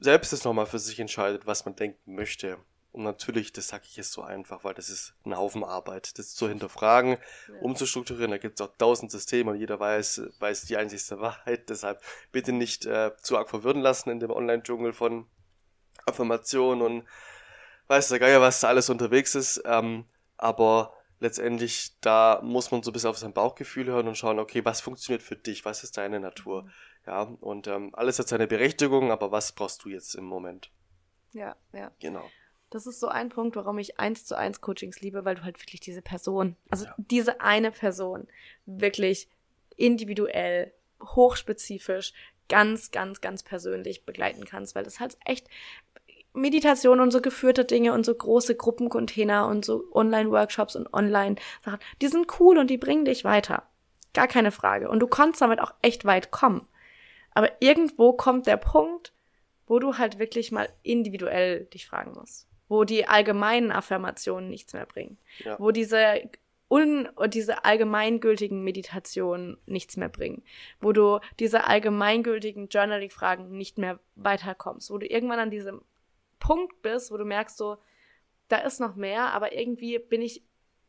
selbst 0.00 0.32
es 0.32 0.44
nochmal 0.44 0.66
für 0.66 0.78
sich 0.78 0.98
entscheidet, 0.98 1.46
was 1.46 1.66
man 1.66 1.76
denken 1.76 2.14
möchte. 2.14 2.56
Und 2.92 3.02
natürlich, 3.02 3.52
das 3.52 3.68
sage 3.68 3.84
ich 3.86 3.96
jetzt 3.96 4.12
so 4.12 4.22
einfach, 4.22 4.64
weil 4.64 4.74
das 4.74 4.88
ist 4.88 5.14
ein 5.24 5.36
Haufen 5.36 5.62
Arbeit, 5.62 6.18
das 6.18 6.34
zu 6.34 6.48
hinterfragen, 6.48 7.18
ja. 7.48 7.54
umzustrukturieren. 7.60 8.30
Da 8.30 8.38
gibt 8.38 8.58
es 8.58 8.66
auch 8.66 8.74
tausend 8.78 9.10
Systeme 9.10 9.50
und 9.50 9.58
jeder 9.58 9.78
weiß, 9.78 10.22
weiß 10.38 10.62
die 10.62 10.76
einzigste 10.76 11.20
Wahrheit. 11.20 11.68
Deshalb 11.68 12.02
bitte 12.32 12.52
nicht 12.52 12.86
äh, 12.86 13.12
zu 13.22 13.36
arg 13.36 13.50
verwirren 13.50 13.82
lassen 13.82 14.10
in 14.10 14.20
dem 14.20 14.30
Online-Dschungel 14.30 14.92
von 14.92 15.26
Affirmationen 16.06 16.82
und 16.82 17.08
weiß 17.88 18.08
der 18.08 18.18
Geier, 18.18 18.40
was 18.40 18.60
da 18.60 18.68
alles 18.68 18.88
unterwegs 18.88 19.34
ist. 19.34 19.62
Ähm, 19.66 20.06
aber 20.38 20.94
letztendlich, 21.20 21.98
da 22.00 22.40
muss 22.42 22.70
man 22.70 22.82
so 22.82 22.90
ein 22.90 22.94
bisschen 22.94 23.10
auf 23.10 23.18
sein 23.18 23.32
Bauchgefühl 23.32 23.86
hören 23.86 24.08
und 24.08 24.16
schauen, 24.16 24.38
okay, 24.38 24.64
was 24.64 24.80
funktioniert 24.80 25.22
für 25.22 25.36
dich, 25.36 25.64
was 25.64 25.84
ist 25.84 25.96
deine 25.96 26.20
Natur? 26.20 26.62
Mhm. 26.62 26.70
Ja, 27.06 27.22
und 27.22 27.66
ähm, 27.66 27.94
alles 27.94 28.18
hat 28.18 28.28
seine 28.28 28.46
Berechtigung, 28.46 29.10
aber 29.10 29.30
was 29.32 29.52
brauchst 29.52 29.84
du 29.84 29.88
jetzt 29.88 30.14
im 30.14 30.24
Moment? 30.24 30.70
Ja, 31.32 31.56
ja. 31.72 31.90
Genau. 32.00 32.24
Das 32.70 32.86
ist 32.86 33.00
so 33.00 33.08
ein 33.08 33.30
Punkt, 33.30 33.56
warum 33.56 33.78
ich 33.78 33.98
eins 33.98 34.26
zu 34.26 34.36
eins 34.36 34.60
Coachings 34.60 35.00
liebe, 35.00 35.24
weil 35.24 35.36
du 35.36 35.44
halt 35.44 35.60
wirklich 35.60 35.80
diese 35.80 36.02
Person, 36.02 36.56
also 36.70 36.84
ja. 36.84 36.94
diese 36.98 37.40
eine 37.40 37.70
Person, 37.70 38.28
wirklich 38.66 39.28
individuell, 39.76 40.72
hochspezifisch, 41.02 42.12
ganz, 42.48 42.90
ganz, 42.90 43.20
ganz 43.20 43.42
persönlich 43.42 44.04
begleiten 44.04 44.44
kannst, 44.44 44.74
weil 44.74 44.84
das 44.84 45.00
halt 45.00 45.16
echt 45.24 45.48
Meditation 46.34 47.00
und 47.00 47.10
so 47.10 47.22
geführte 47.22 47.64
Dinge 47.64 47.92
und 47.94 48.04
so 48.04 48.14
große 48.14 48.54
Gruppencontainer 48.54 49.46
und 49.46 49.64
so 49.64 49.84
Online-Workshops 49.92 50.76
und 50.76 50.92
Online-Sachen, 50.92 51.78
die 52.02 52.08
sind 52.08 52.38
cool 52.38 52.58
und 52.58 52.68
die 52.68 52.78
bringen 52.78 53.06
dich 53.06 53.24
weiter. 53.24 53.64
Gar 54.12 54.28
keine 54.28 54.50
Frage. 54.50 54.90
Und 54.90 55.00
du 55.00 55.06
kannst 55.06 55.40
damit 55.40 55.60
auch 55.60 55.72
echt 55.80 56.04
weit 56.04 56.30
kommen. 56.30 56.66
Aber 57.32 57.50
irgendwo 57.60 58.12
kommt 58.12 58.46
der 58.46 58.56
Punkt, 58.56 59.12
wo 59.66 59.78
du 59.78 59.96
halt 59.98 60.18
wirklich 60.18 60.52
mal 60.52 60.68
individuell 60.82 61.66
dich 61.66 61.86
fragen 61.86 62.12
musst 62.12 62.47
wo 62.68 62.84
die 62.84 63.06
allgemeinen 63.06 63.72
Affirmationen 63.72 64.50
nichts 64.50 64.72
mehr 64.72 64.86
bringen, 64.86 65.18
ja. 65.44 65.58
wo 65.58 65.70
diese 65.70 66.22
un 66.68 67.08
diese 67.28 67.64
allgemeingültigen 67.64 68.62
Meditationen 68.62 69.56
nichts 69.66 69.96
mehr 69.96 70.10
bringen, 70.10 70.42
wo 70.80 70.92
du 70.92 71.18
diese 71.40 71.66
allgemeingültigen 71.66 72.68
Journaling-Fragen 72.68 73.50
nicht 73.56 73.78
mehr 73.78 73.98
weiterkommst, 74.16 74.90
wo 74.90 74.98
du 74.98 75.06
irgendwann 75.06 75.38
an 75.38 75.50
diesem 75.50 75.82
Punkt 76.38 76.82
bist, 76.82 77.10
wo 77.10 77.16
du 77.16 77.24
merkst 77.24 77.56
so, 77.56 77.78
da 78.48 78.58
ist 78.58 78.80
noch 78.80 78.96
mehr, 78.96 79.32
aber 79.32 79.52
irgendwie 79.52 79.98
bin 79.98 80.20
ich, 80.20 80.42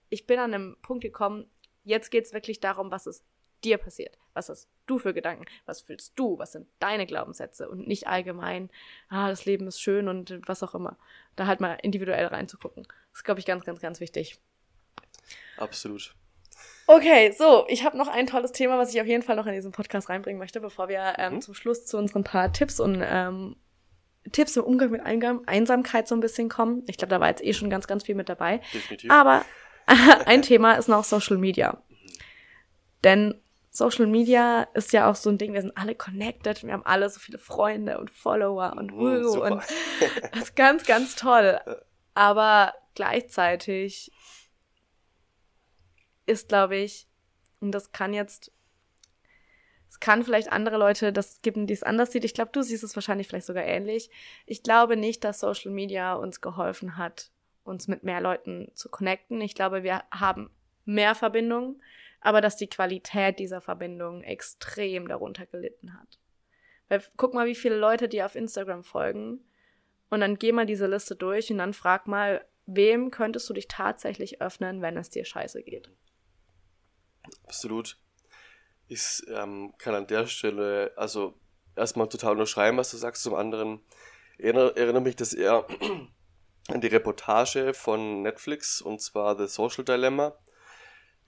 ich 0.10 0.28
bin 0.28 0.40
an 0.40 0.54
einem 0.54 0.78
Punkt 0.82 1.04
gekommen, 1.04 1.50
jetzt 1.84 2.10
geht's 2.12 2.34
wirklich 2.34 2.60
darum, 2.60 2.92
was 2.92 3.08
ist 3.08 3.24
dir 3.64 3.78
passiert. 3.78 4.18
Was 4.34 4.50
hast 4.50 4.70
du 4.86 5.00
für 5.00 5.14
Gedanken? 5.14 5.46
Was 5.66 5.82
fühlst 5.82 6.14
du? 6.16 6.38
Was 6.40 6.54
sind 6.54 6.68
deine 6.80 7.06
Glaubenssätze? 7.06 7.70
Und 7.70 7.88
nicht 7.88 8.08
allgemein, 8.08 8.70
ah, 9.10 9.30
das 9.30 9.46
Leben 9.46 9.68
ist 9.68 9.82
schön 9.82 10.08
und 10.08 10.42
was 10.46 10.64
auch 10.64 10.76
immer. 10.76 10.98
Da 11.36 11.48
halt 11.48 11.60
mal 11.60 11.78
individuell 11.82 12.28
reinzugucken. 12.28 12.84
Das 12.84 13.20
ist, 13.20 13.24
glaube 13.24 13.40
ich, 13.40 13.46
ganz, 13.46 13.66
ganz, 13.66 13.82
ganz 13.82 14.00
wichtig. 14.00 14.40
Absolut. 15.58 16.16
Okay, 16.88 17.32
so, 17.38 17.66
ich 17.68 17.84
habe 17.86 17.98
noch 17.98 18.08
ein 18.08 18.28
tolles 18.28 18.52
Thema, 18.52 18.78
was 18.78 18.94
ich 18.94 19.00
auf 19.00 19.08
jeden 19.08 19.24
Fall 19.24 19.36
noch 19.36 19.46
in 19.46 19.54
diesen 19.54 19.72
Podcast 19.72 20.10
reinbringen 20.10 20.40
möchte, 20.40 20.60
bevor 20.60 20.90
wir 20.90 21.16
ähm, 21.18 21.36
mhm. 21.36 21.42
zum 21.42 21.54
Schluss 21.54 21.86
zu 21.86 21.98
unseren 21.98 22.24
paar 22.24 22.52
Tipps 22.52 22.80
und 22.80 23.04
ähm, 23.06 23.56
Tipps 24.32 24.58
im 24.58 24.64
Umgang 24.64 24.90
mit 24.90 25.02
Einsamkeit 25.06 26.08
so 26.08 26.16
ein 26.16 26.20
bisschen 26.20 26.50
kommen. 26.50 26.84
Ich 26.88 26.98
glaube, 26.98 27.12
da 27.12 27.20
war 27.20 27.30
jetzt 27.30 27.44
eh 27.44 27.54
schon 27.54 27.70
ganz, 27.70 27.88
ganz 27.88 28.06
viel 28.06 28.16
mit 28.16 28.30
dabei. 28.30 28.62
Definitiv. 28.74 29.12
Aber 29.12 29.46
ein 30.26 30.42
Thema 30.42 30.74
ist 30.74 30.88
noch 30.88 31.04
Social 31.04 31.38
Media. 31.38 31.82
Mhm. 31.90 32.08
Denn 33.04 33.42
Social 33.80 34.08
Media 34.08 34.64
ist 34.74 34.92
ja 34.92 35.10
auch 35.10 35.16
so 35.16 35.30
ein 35.30 35.38
Ding, 35.38 35.54
wir 35.54 35.62
sind 35.62 35.78
alle 35.78 35.96
connected, 35.96 36.64
wir 36.64 36.74
haben 36.74 36.86
alle 36.86 37.10
so 37.10 37.18
viele 37.18 37.38
Freunde 37.38 37.98
und 37.98 38.12
Follower 38.12 38.74
und 38.76 38.92
uh, 38.92 39.42
und 39.42 39.64
das 40.34 40.44
ist 40.44 40.56
ganz, 40.58 40.86
ganz 40.86 41.16
toll. 41.16 41.60
Aber 42.14 42.74
gleichzeitig 42.94 44.12
ist, 46.26 46.50
glaube 46.50 46.76
ich, 46.76 47.08
und 47.62 47.72
das 47.72 47.94
kann 47.94 48.14
jetzt, 48.14 48.52
es 49.88 50.02
kann 50.02 50.26
vielleicht 50.26 50.52
andere 50.52 50.78
Leute 50.78 51.14
das 51.14 51.42
geben, 51.42 51.66
die 51.66 51.74
es 51.74 51.84
anders 51.84 52.12
sieht. 52.12 52.26
Ich 52.26 52.34
glaube, 52.34 52.52
du 52.52 52.62
siehst 52.62 52.84
es 52.84 52.98
wahrscheinlich 52.98 53.30
vielleicht 53.30 53.48
sogar 53.48 53.64
ähnlich. 53.64 54.12
Ich 54.46 54.62
glaube 54.62 54.98
nicht, 54.98 55.24
dass 55.24 55.40
Social 55.40 55.72
Media 55.72 56.16
uns 56.16 56.42
geholfen 56.42 56.98
hat, 56.98 57.32
uns 57.64 57.88
mit 57.88 58.04
mehr 58.04 58.20
Leuten 58.20 58.72
zu 58.76 58.90
connecten. 58.90 59.40
Ich 59.40 59.56
glaube, 59.56 59.84
wir 59.84 60.04
haben 60.12 60.50
mehr 60.84 61.16
Verbindungen 61.16 61.82
aber 62.22 62.42
dass 62.42 62.58
die 62.58 62.70
Qualität 62.70 63.40
dieser 63.40 63.62
Verbindung 63.62 64.24
extrem 64.24 65.08
darunter 65.08 65.46
gelitten 65.46 65.94
hat. 65.94 66.20
Weil 66.88 67.04
guck 67.18 67.34
mal, 67.34 67.46
wie 67.46 67.56
viele 67.56 67.78
Leute 67.78 68.10
dir 68.10 68.26
auf 68.26 68.36
Instagram 68.36 68.84
folgen 68.84 69.46
und 70.10 70.22
dann 70.22 70.38
geh 70.38 70.52
mal 70.52 70.66
diese 70.66 70.88
Liste 70.88 71.16
durch 71.16 71.52
und 71.52 71.60
dann 71.60 71.74
frag 71.74 72.08
mal, 72.08 72.46
wem 72.66 73.12
könntest 73.12 73.50
du 73.50 73.54
dich 73.54 73.68
tatsächlich 73.68 74.42
öffnen, 74.42 74.82
wenn 74.82 74.98
es 74.98 75.10
dir 75.10 75.26
scheiße 75.26 75.64
geht? 75.64 75.92
Absolut. 77.46 77.98
Ich 78.88 79.22
ähm, 79.28 79.74
kann 79.78 79.94
an 79.94 80.08
der 80.08 80.26
Stelle, 80.26 80.94
also 80.96 81.36
erstmal 81.76 82.10
total 82.10 82.34
unterschreiben, 82.34 82.78
was 82.78 82.92
du 82.92 82.98
sagst, 82.98 83.24
zum 83.24 83.36
anderen 83.36 83.82
erinnere, 84.40 84.76
erinnere 84.76 85.02
mich 85.04 85.16
das 85.16 85.34
eher 85.34 85.68
an 86.70 86.82
die 86.82 86.88
Reportage 86.88 87.74
von 87.74 88.24
Netflix 88.24 88.82
und 88.82 89.00
zwar 89.00 89.38
The 89.38 89.48
Social 89.48 89.84
Dilemma 89.84 90.36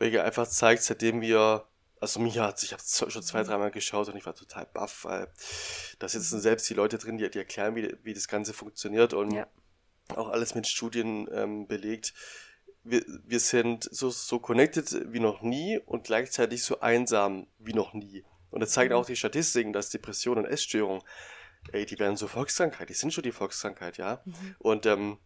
welche 0.02 0.24
einfach 0.24 0.48
zeigt, 0.48 0.82
seitdem 0.82 1.22
wir, 1.22 1.68
also 2.00 2.20
mich 2.20 2.40
hat, 2.40 2.62
ich 2.64 2.74
habe 2.74 2.82
schon 2.84 3.24
zwei, 3.24 3.44
dreimal 3.44 3.70
geschaut 3.70 4.10
und 4.10 4.18
ich 4.18 4.26
war 4.26 4.34
total 4.34 4.66
baff, 4.66 5.06
weil 5.06 5.32
da 6.00 6.10
sitzen 6.10 6.38
mhm. 6.38 6.42
selbst 6.42 6.70
die 6.70 6.74
Leute 6.74 6.98
drin, 6.98 7.20
die, 7.20 7.30
die 7.30 7.38
erklären, 7.38 7.76
wie, 7.76 7.96
wie 8.02 8.16
das 8.16 8.28
Ganze 8.28 8.54
funktioniert 8.54 9.14
und 9.14 9.32
ja. 9.32 9.48
auch 10.16 10.30
alles 10.30 10.56
mit 10.56 10.68
Studien 10.68 11.30
ähm, 11.32 11.68
belegt. 11.68 12.14
Wir, 12.84 13.04
wir 13.06 13.40
sind 13.40 13.88
so, 13.92 14.10
so 14.10 14.40
connected 14.40 15.14
wie 15.14 15.20
noch 15.20 15.44
nie 15.44 15.78
und 15.78 16.06
gleichzeitig 16.06 16.64
so 16.64 16.80
einsam 16.80 17.46
wie 17.60 17.74
noch 17.74 17.94
nie. 17.94 18.26
Und 18.50 18.62
das 18.62 18.72
zeigen 18.72 18.94
mhm. 18.94 19.00
auch 19.00 19.06
die 19.06 19.16
Statistiken, 19.16 19.72
dass 19.72 19.92
Depression 19.92 20.40
und 20.40 20.46
Essstörung, 20.46 21.04
ey, 21.74 21.86
die 21.86 22.00
werden 22.00 22.18
so 22.18 22.28
Volkskrankheit, 22.28 22.90
die 22.90 22.96
sind 22.96 23.14
schon 23.14 23.24
die 23.24 23.32
Volkskrankheit, 23.32 23.98
ja. 23.98 24.24
Mhm. 24.26 24.56
Und 24.58 24.86
ähm, 24.88 25.20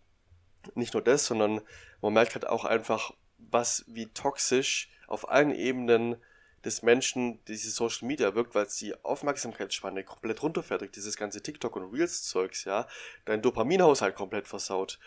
nicht 0.74 0.94
nur 0.94 1.02
das, 1.02 1.26
sondern 1.26 1.62
man 2.02 2.12
merkt 2.12 2.34
halt 2.34 2.46
auch 2.46 2.66
einfach, 2.66 3.14
was 3.38 3.84
wie 3.88 4.08
toxisch 4.08 4.90
auf 5.08 5.30
allen 5.30 5.52
Ebenen 5.52 6.18
des 6.66 6.82
Menschen 6.82 7.40
diese 7.46 7.70
Social 7.70 8.08
Media 8.08 8.34
wirkt, 8.34 8.56
weil 8.56 8.66
es 8.66 8.76
die 8.78 8.96
Aufmerksamkeitsspanne 9.04 10.04
komplett 10.04 10.42
runterfährt 10.42 10.82
durch 10.82 10.92
dieses 10.92 11.16
ganze 11.16 11.42
TikTok 11.42 11.76
und 11.76 11.94
Reels-Zeugs, 11.94 12.64
ja, 12.64 12.88
dein 13.26 13.44
Dopaminhaushalt 13.44 14.16
komplett 14.16 14.48
versaut. 14.48 15.00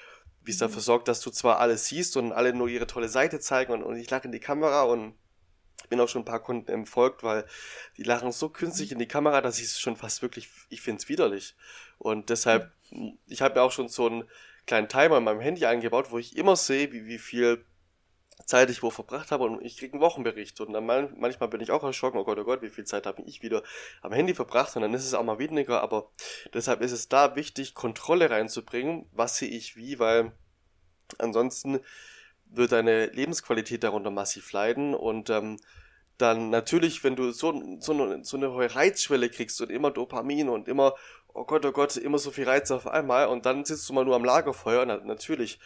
Wie 0.45 0.53
es 0.53 0.59
mhm. 0.59 0.67
dafür 0.67 0.83
sorgt, 0.83 1.09
dass 1.09 1.21
du 1.21 1.31
zwar 1.31 1.59
alles 1.59 1.87
siehst 1.87 2.17
und 2.17 2.33
alle 2.33 2.55
nur 2.55 2.69
ihre 2.69 2.87
tolle 2.87 3.09
Seite 3.09 3.41
zeigen 3.41 3.73
und, 3.73 3.83
und 3.83 3.97
ich 3.97 4.09
lache 4.09 4.27
in 4.27 4.33
die 4.33 4.41
Kamera 4.41 4.85
und 4.85 5.15
bin 5.89 6.01
auch 6.01 6.09
schon 6.09 6.23
ein 6.23 6.27
paar 6.27 6.43
Kunden 6.43 6.71
entfolgt, 6.71 7.23
weil 7.23 7.45
die 7.97 8.03
lachen 8.03 8.31
so 8.31 8.49
künstlich 8.49 8.93
in 8.93 8.99
die 8.99 9.09
Kamera, 9.09 9.41
dass 9.41 9.59
ich 9.59 9.67
es 9.67 9.81
schon 9.81 9.97
fast 9.97 10.23
wirklich, 10.23 10.51
ich 10.69 10.81
finde 10.81 11.01
es 11.01 11.09
widerlich. 11.09 11.57
Und 11.99 12.31
deshalb, 12.31 12.73
ich 13.27 13.43
habe 13.43 13.57
ja 13.57 13.63
auch 13.63 13.73
schon 13.73 13.89
so 13.89 14.07
einen 14.07 14.25
kleinen 14.67 14.89
Timer 14.89 15.19
in 15.19 15.25
meinem 15.25 15.41
Handy 15.41 15.67
eingebaut, 15.67 16.11
wo 16.11 16.19
ich 16.19 16.37
immer 16.37 16.57
sehe, 16.57 16.93
wie, 16.93 17.07
wie 17.07 17.19
viel 17.19 17.65
Zeit 18.47 18.71
ich 18.71 18.83
wo 18.83 18.91
verbracht 18.91 19.31
habe 19.31 19.45
und 19.45 19.65
ich 19.65 19.77
kriege 19.77 19.95
einen 19.95 20.03
Wochenbericht. 20.03 20.61
Und 20.61 20.73
dann 20.73 20.87
mal, 20.87 21.13
manchmal 21.17 21.49
bin 21.49 21.61
ich 21.61 21.71
auch 21.71 21.83
erschrocken, 21.83 22.19
oh 22.19 22.25
Gott, 22.25 22.39
oh 22.39 22.45
Gott, 22.45 22.63
wie 22.63 22.71
viel 22.71 22.85
Zeit 22.85 23.07
habe 23.07 23.23
ich 23.23 23.43
wieder 23.43 23.63
am 24.03 24.13
Handy 24.13 24.35
verbracht? 24.35 24.75
Und 24.77 24.83
dann 24.83 24.95
ist 24.95 25.05
es 25.05 25.15
auch 25.15 25.25
mal 25.25 25.39
weniger, 25.39 25.83
aber 25.83 26.11
deshalb 26.55 26.81
ist 26.81 26.93
es 26.93 27.09
da 27.09 27.37
wichtig, 27.37 27.75
Kontrolle 27.75 28.31
reinzubringen, 28.31 29.07
was 29.13 29.37
sehe 29.37 29.51
ich 29.51 29.77
wie, 29.77 29.99
weil 29.99 30.33
ansonsten 31.19 31.81
wird 32.47 32.73
deine 32.73 33.07
Lebensqualität 33.07 33.85
darunter 33.85 34.11
massiv 34.11 34.53
leiden. 34.53 34.95
Und 34.95 35.31
ähm, 35.31 35.59
dann 36.17 36.51
natürlich, 36.51 37.05
wenn 37.05 37.17
du 37.17 37.31
so, 37.31 37.79
so, 37.81 37.93
eine, 37.93 38.25
so 38.25 38.37
eine 38.37 38.53
hohe 38.53 38.75
Reizschwelle 38.75 39.31
kriegst 39.31 39.61
und 39.61 39.71
immer 39.71 39.91
Dopamin 39.91 40.49
und 40.49 40.69
immer, 40.69 40.95
oh 41.33 41.45
Gott, 41.45 41.65
oh 41.65 41.73
Gott, 41.73 41.97
immer 41.97 42.19
so 42.19 42.31
viel 42.31 42.45
Reiz 42.45 42.71
auf 42.71 42.87
einmal 42.87 43.29
und 43.29 43.47
dann 43.47 43.65
sitzt 43.65 43.89
du 43.89 43.93
mal 43.93 44.05
nur 44.05 44.17
am 44.17 44.25
Lagerfeuer, 44.25 44.85
na, 44.85 44.97
natürlich 44.99 45.61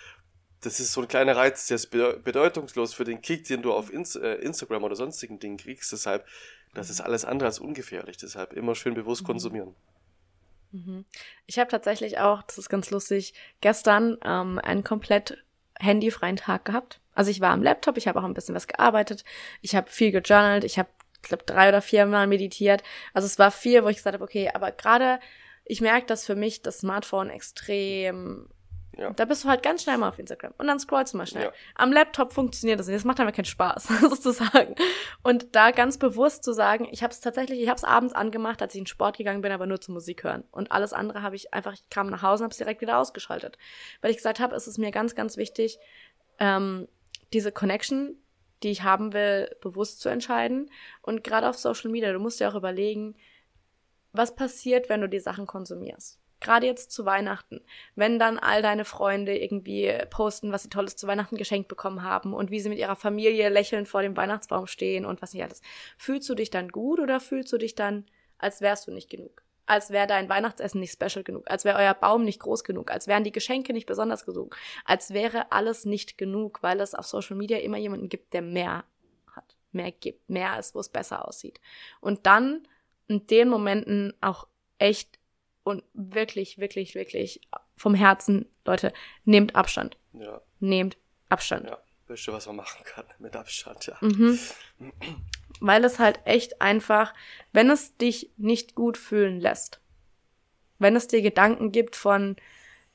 das 0.63 0.79
ist 0.79 0.93
so 0.93 1.03
ein 1.03 1.09
kleiner 1.09 1.37
Reiz, 1.37 1.67
der 1.67 1.75
ist 1.75 1.91
bedeutungslos 1.91 2.95
für 2.95 3.05
den 3.05 3.21
Kick, 3.21 3.45
den 3.45 3.63
du 3.63 3.73
auf 3.73 3.93
Inst 3.93 4.17
äh, 4.17 4.37
Instagram 4.37 4.85
oder 4.85 4.97
sonstigen 4.97 5.39
Dingen 5.39 5.57
kriegst. 5.57 5.93
Deshalb, 5.93 6.27
das 6.73 6.89
ist 6.89 7.01
alles 7.01 7.25
andere 7.25 7.49
als 7.49 7.59
ungefährlich. 7.59 8.17
Deshalb 8.17 8.53
immer 8.53 8.75
schön 8.75 8.95
bewusst 8.95 9.23
mhm. 9.23 9.27
konsumieren. 9.27 9.75
Mhm. 10.71 11.05
Ich 11.47 11.59
habe 11.59 11.69
tatsächlich 11.69 12.19
auch, 12.19 12.43
das 12.43 12.59
ist 12.59 12.69
ganz 12.69 12.91
lustig, 12.91 13.35
gestern 13.61 14.17
ähm, 14.25 14.59
einen 14.59 14.85
komplett 14.85 15.45
handyfreien 15.79 16.37
Tag 16.37 16.65
gehabt. 16.65 17.01
Also 17.15 17.31
ich 17.31 17.41
war 17.41 17.51
am 17.51 17.63
Laptop, 17.63 17.97
ich 17.97 18.07
habe 18.07 18.21
auch 18.21 18.25
ein 18.25 18.35
bisschen 18.35 18.55
was 18.55 18.69
gearbeitet, 18.69 19.25
ich 19.61 19.75
habe 19.75 19.91
viel 19.91 20.13
gejournalt, 20.13 20.65
ich 20.65 20.79
habe, 20.79 20.89
glaube 21.23 21.45
drei 21.45 21.69
oder 21.69 21.83
vier 21.83 22.07
Mal 22.07 22.27
meditiert. 22.27 22.83
Also 23.13 23.27
es 23.27 23.39
war 23.39 23.51
viel, 23.51 23.85
wo 23.85 23.89
ich 23.89 23.97
gesagt 23.97 24.15
habe, 24.15 24.25
okay, 24.25 24.51
aber 24.55 24.71
gerade 24.71 25.19
ich 25.65 25.81
merke, 25.81 26.07
dass 26.07 26.25
für 26.25 26.37
mich 26.37 26.63
das 26.63 26.79
Smartphone 26.79 27.31
extrem 27.31 28.49
Ja. 28.97 29.11
Da 29.11 29.25
bist 29.25 29.45
du 29.45 29.49
halt 29.49 29.63
ganz 29.63 29.83
schnell 29.83 29.97
mal 29.97 30.09
auf 30.09 30.19
Instagram 30.19 30.53
und 30.59 30.67
dann 30.67 30.79
scrollst 30.79 31.15
du 31.15 31.19
mal 31.19 31.27
schnell. 31.27 31.45
Ja. 31.45 31.53
Am 31.75 31.93
Laptop 31.93 32.33
funktioniert 32.33 32.79
das 32.79 32.87
nicht. 32.87 32.97
Das 32.97 33.05
macht 33.05 33.21
einfach 33.21 33.35
keinen 33.35 33.47
Spaß, 33.47 33.85
sozusagen. 34.01 34.75
Und 35.23 35.55
da 35.55 35.71
ganz 35.71 35.99
bewusst 35.99 36.45
zu 36.45 36.53
sagen, 36.53 36.87
ich 36.91 37.03
habe 37.03 37.13
es 37.13 37.21
tatsächlich, 37.21 37.61
ich 37.61 37.69
habe 37.69 37.79
es 37.79 37.85
abends 37.85 38.15
angemacht, 38.15 38.61
als 38.61 38.75
ich 38.75 38.79
in 38.79 38.85
den 38.85 38.89
Sport 38.89 39.17
gegangen 39.17 39.41
bin, 39.41 39.53
aber 39.53 39.67
nur 39.67 39.81
zur 39.81 39.95
Musik 39.95 40.25
hören. 40.25 40.45
Und 40.51 40.73
alles 40.73 40.93
andere 40.93 41.23
habe 41.23 41.37
ich 41.37 41.55
einfach, 41.55 41.73
ich 41.73 41.89
kam 41.89 42.09
nach 42.09 42.23
Hause 42.23 42.43
und 42.43 42.47
habe 42.47 42.53
es 42.53 42.59
direkt 42.59 42.83
wieder 42.83 42.99
ausgeschaltet. 42.99 43.57
Weil 44.03 44.11
ich 44.11 44.19
gesagt 44.19 44.41
habe, 44.41 44.55
es 44.55 44.67
ist 44.67 44.79
mir 44.79 44.91
ganz, 44.91 45.15
ganz 45.15 45.37
wichtig, 45.37 45.79
ähm, 46.39 46.87
diese 47.33 47.51
Connection, 47.51 48.17
die 48.63 48.71
ich 48.71 48.83
haben 48.83 49.13
will, 49.13 49.57
bewusst 49.61 50.01
zu 50.01 50.09
entscheiden. 50.11 50.71
Und 51.01 51.25
gerade 51.25 51.49
auf 51.49 51.57
Social 51.57 51.91
Media, 51.91 52.13
du 52.13 52.19
musst 52.19 52.41
dir 52.41 52.49
auch 52.51 52.55
überlegen, 52.55 53.17
was 54.13 54.35
passiert, 54.35 54.89
wenn 54.89 55.01
du 55.01 55.09
die 55.09 55.21
Sachen 55.21 55.47
konsumierst. 55.47 56.22
Gerade 56.43 56.67
jetzt 56.67 56.91
zu 56.91 57.07
Weihnachten, 57.07 57.61
wenn 57.95 58.19
dann 58.19 58.39
all 58.39 58.63
deine 58.63 58.85
Freunde 58.85 59.39
irgendwie 59.39 59.97
posten, 60.11 60.51
was 60.51 60.65
sie 60.65 60.71
Tolles 60.71 60.97
zu 60.97 61.07
Weihnachten 61.07 61.37
geschenkt 61.37 61.69
bekommen 61.69 62.03
haben 62.03 62.35
und 62.35 62.51
wie 62.51 62.59
sie 62.59 62.69
mit 62.69 62.79
ihrer 62.79 62.97
Familie 62.97 63.49
lächelnd 63.49 63.89
vor 63.89 64.03
dem 64.03 64.17
Weihnachtsbaum 64.17 64.67
stehen 64.67 65.07
und 65.07 65.23
was 65.23 65.33
nicht 65.33 65.45
alles. 65.45 65.63
Fühlst 65.97 66.29
du 66.29 66.35
dich 66.35 66.51
dann 66.51 66.69
gut 66.69 66.99
oder 66.99 67.21
fühlst 67.21 67.53
du 67.53 67.59
dich 67.59 67.77
dann, 67.77 68.07
als 68.39 68.61
wärst 68.61 68.89
du 68.89 68.91
nicht 68.91 69.09
genug? 69.09 69.43
Als 69.67 69.91
wäre 69.91 70.09
dein 70.09 70.29
Weihnachtsessen 70.29 70.81
nicht 70.81 70.93
special 70.93 71.23
genug, 71.23 71.49
als 71.49 71.65
wäre 71.65 71.79
euer 71.79 71.95
Baum 71.95 72.25
nicht 72.25 72.41
groß 72.41 72.65
genug, 72.65 72.91
als 72.91 73.07
wären 73.07 73.23
die 73.23 73.31
Geschenke 73.31 73.73
nicht 73.73 73.87
besonders 73.87 74.27
genug, 74.27 74.57
als 74.85 75.13
wäre 75.13 75.53
alles 75.53 75.85
nicht 75.85 76.19
genug, 76.19 76.61
weil 76.63 76.81
es 76.81 76.97
auf 76.97 77.07
Social 77.07 77.37
Media 77.37 77.59
immer 77.59 77.79
jemanden 77.79 78.09
gibt, 78.09 78.35
der 78.35 78.43
mehr 78.43 78.85
hat, 79.31 79.57
mehr 79.71 79.93
gibt, 79.93 80.29
mehr 80.29 80.59
ist, 80.59 80.75
wo 80.75 80.81
es 80.81 80.89
besser 80.89 81.29
aussieht. 81.29 81.61
Und 82.01 82.27
dann 82.27 82.67
in 83.07 83.29
den 83.29 83.49
Momenten 83.49 84.15
auch 84.21 84.49
echt 84.79 85.22
und 85.65 85.83
wirklich, 85.95 86.59
wirklich, 86.59 86.95
wirklich 86.95 87.41
vom 87.77 87.95
Herzen, 87.95 88.47
Leute, 88.65 88.93
nehmt 89.25 89.55
Abstand. 89.55 89.97
Ja, 90.13 90.41
Nehmt 90.61 90.97
Abstand. 91.29 91.69
ja. 91.69 91.79
Beste, 92.07 92.33
was 92.33 92.47
man 92.47 92.57
machen 92.57 92.85
kann. 92.85 93.07
Mit 93.19 93.35
Abstand, 93.37 93.87
ja. 93.87 93.97
Mhm. 94.01 94.39
Weil 95.61 95.85
es 95.85 95.99
halt 95.99 96.21
echt 96.25 96.61
einfach, 96.61 97.15
wenn 97.53 97.71
es 97.71 97.97
dich 97.97 98.31
nicht 98.37 98.75
gut 98.75 98.99
fühlen 98.99 99.41
lässt, 99.41 99.81
wenn 100.79 100.97
es 100.97 101.09
dir 101.09 101.23
Gedanken 101.23 101.73
gibt 101.73 101.97
von, 101.97 102.37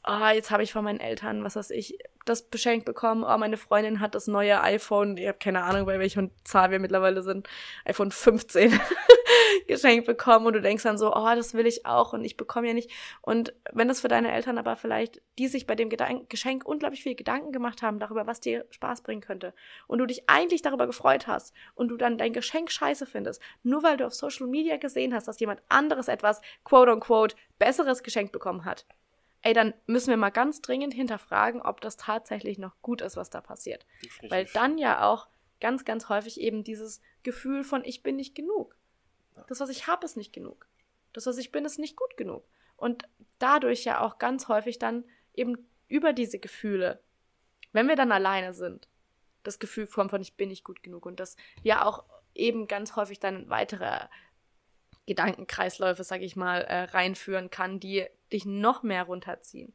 ah, 0.03 0.32
jetzt 0.32 0.51
habe 0.51 0.63
ich 0.63 0.74
von 0.74 0.84
meinen 0.84 0.99
Eltern, 0.99 1.43
was 1.43 1.55
weiß 1.55 1.72
ich, 1.72 1.97
das 2.30 2.43
beschenkt 2.43 2.86
bekommen, 2.86 3.23
oh, 3.23 3.38
meine 3.38 3.57
Freundin 3.57 3.99
hat 3.99 4.15
das 4.15 4.28
neue 4.28 4.61
iPhone, 4.61 5.17
ich 5.17 5.28
habe 5.28 5.38
keine 5.38 5.63
Ahnung, 5.63 5.86
bei 5.86 5.99
welcher 5.99 6.30
Zahl 6.43 6.71
wir 6.71 6.80
mittlerweile 6.80 7.21
sind, 7.21 7.47
iPhone 7.86 8.11
15 8.11 8.80
geschenkt 9.67 10.07
bekommen. 10.07 10.45
Und 10.45 10.53
du 10.53 10.61
denkst 10.61 10.84
dann 10.84 10.97
so, 10.97 11.13
oh, 11.13 11.36
das 11.36 11.53
will 11.53 11.67
ich 11.67 11.86
auch 11.86 12.13
und 12.13 12.23
ich 12.23 12.38
bekomme 12.38 12.67
ja 12.67 12.73
nicht. 12.73 12.91
Und 13.21 13.53
wenn 13.71 13.88
das 13.88 14.01
für 14.01 14.07
deine 14.07 14.32
Eltern 14.32 14.57
aber 14.57 14.75
vielleicht, 14.75 15.21
die 15.38 15.47
sich 15.47 15.67
bei 15.67 15.75
dem 15.75 15.89
Gedank 15.89 16.30
Geschenk 16.30 16.65
unglaublich 16.65 17.03
viel 17.03 17.15
Gedanken 17.15 17.51
gemacht 17.51 17.82
haben 17.82 17.99
darüber, 17.99 18.28
was 18.28 18.39
dir 18.39 18.65
Spaß 18.69 19.01
bringen 19.01 19.21
könnte 19.21 19.53
und 19.88 19.99
du 19.99 20.05
dich 20.05 20.30
eigentlich 20.30 20.61
darüber 20.61 20.88
gefreut 20.88 21.28
hast 21.28 21.53
und 21.75 21.89
du 21.89 21.97
dann 21.97 22.17
dein 22.17 22.34
Geschenk 22.34 22.71
scheiße 22.71 23.05
findest, 23.05 23.41
nur 23.63 23.84
weil 23.84 23.97
du 23.97 24.05
auf 24.05 24.13
Social 24.13 24.47
Media 24.47 24.78
gesehen 24.78 25.13
hast, 25.13 25.28
dass 25.28 25.39
jemand 25.39 25.61
anderes 25.69 26.07
etwas, 26.07 26.41
quote 26.63 26.91
unquote, 26.91 27.36
besseres 27.59 28.03
geschenkt 28.03 28.32
bekommen 28.32 28.65
hat, 28.65 28.86
ey, 29.42 29.54
dann 29.54 29.74
müssen 29.86 30.10
wir 30.10 30.18
mal 30.18 30.30
ganz 30.30 30.62
dringend 30.62 30.94
hinterfragen, 30.94 31.62
ob 31.62 31.82
das 31.82 31.98
tatsächlich 31.98 32.58
noch 32.58 32.82
gut 32.82 33.02
ist, 33.02 33.18
was 33.18 33.30
da 33.30 33.42
passiert. 33.42 33.86
Definitiv. 34.04 34.32
Weil 34.32 34.46
dann 34.54 34.78
ja 34.78 35.08
auch 35.08 35.28
ganz, 35.60 35.86
ganz 35.86 36.10
häufig 36.10 36.40
eben 36.40 36.64
dieses 36.64 37.02
Gefühl 37.24 37.64
von 37.64 37.84
ich 37.84 38.04
bin 38.04 38.16
nicht 38.16 38.36
genug. 38.36 38.76
Das, 39.48 39.60
was 39.60 39.70
ich 39.70 39.88
habe, 39.88 40.06
ist 40.06 40.18
nicht 40.18 40.34
genug. 40.34 40.68
Das, 41.14 41.26
was 41.26 41.38
ich 41.38 41.52
bin, 41.52 41.66
ist 41.66 41.80
nicht 41.80 41.96
gut 41.96 42.18
genug. 42.18 42.44
Und 42.76 43.08
dadurch 43.40 43.84
ja 43.86 44.02
auch 44.02 44.18
ganz 44.18 44.48
häufig 44.48 44.80
dann 44.80 45.04
eben 45.34 45.68
über 45.88 46.14
diese 46.14 46.40
Gefühle, 46.40 47.02
wenn 47.72 47.88
wir 47.88 47.96
dann 47.96 48.12
alleine 48.12 48.54
sind, 48.54 48.88
das 49.44 49.60
Gefühl 49.60 49.88
kommt 49.88 50.12
von 50.12 50.22
ich 50.22 50.36
bin 50.36 50.50
nicht 50.50 50.64
gut 50.64 50.84
genug 50.84 51.06
und 51.06 51.20
das 51.20 51.38
ja 51.64 51.86
auch 51.86 52.04
eben 52.36 52.68
ganz 52.68 52.96
häufig 52.96 53.20
dann 53.20 53.50
weitere 53.50 54.08
Gedankenkreisläufe, 55.06 56.04
sag 56.04 56.22
ich 56.22 56.36
mal, 56.36 56.62
äh, 56.62 56.84
reinführen 56.84 57.50
kann, 57.50 57.80
die 57.80 58.06
dich 58.32 58.45
noch 58.45 58.84
mehr 58.84 59.03
runterziehen. 59.03 59.73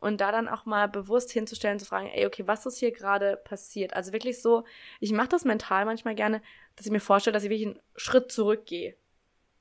Und 0.00 0.20
da 0.20 0.32
dann 0.32 0.48
auch 0.48 0.64
mal 0.66 0.88
bewusst 0.88 1.30
hinzustellen, 1.30 1.78
zu 1.78 1.86
fragen, 1.86 2.08
ey, 2.08 2.26
okay, 2.26 2.46
was 2.46 2.66
ist 2.66 2.78
hier 2.78 2.90
gerade 2.90 3.36
passiert? 3.36 3.94
Also 3.94 4.12
wirklich 4.12 4.42
so, 4.42 4.64
ich 4.98 5.12
mache 5.12 5.28
das 5.28 5.44
mental 5.44 5.84
manchmal 5.84 6.16
gerne, 6.16 6.42
dass 6.74 6.86
ich 6.86 6.92
mir 6.92 7.00
vorstelle, 7.00 7.34
dass 7.34 7.44
ich 7.44 7.50
wirklich 7.50 7.68
einen 7.68 7.80
Schritt 7.94 8.32
zurückgehe 8.32 8.96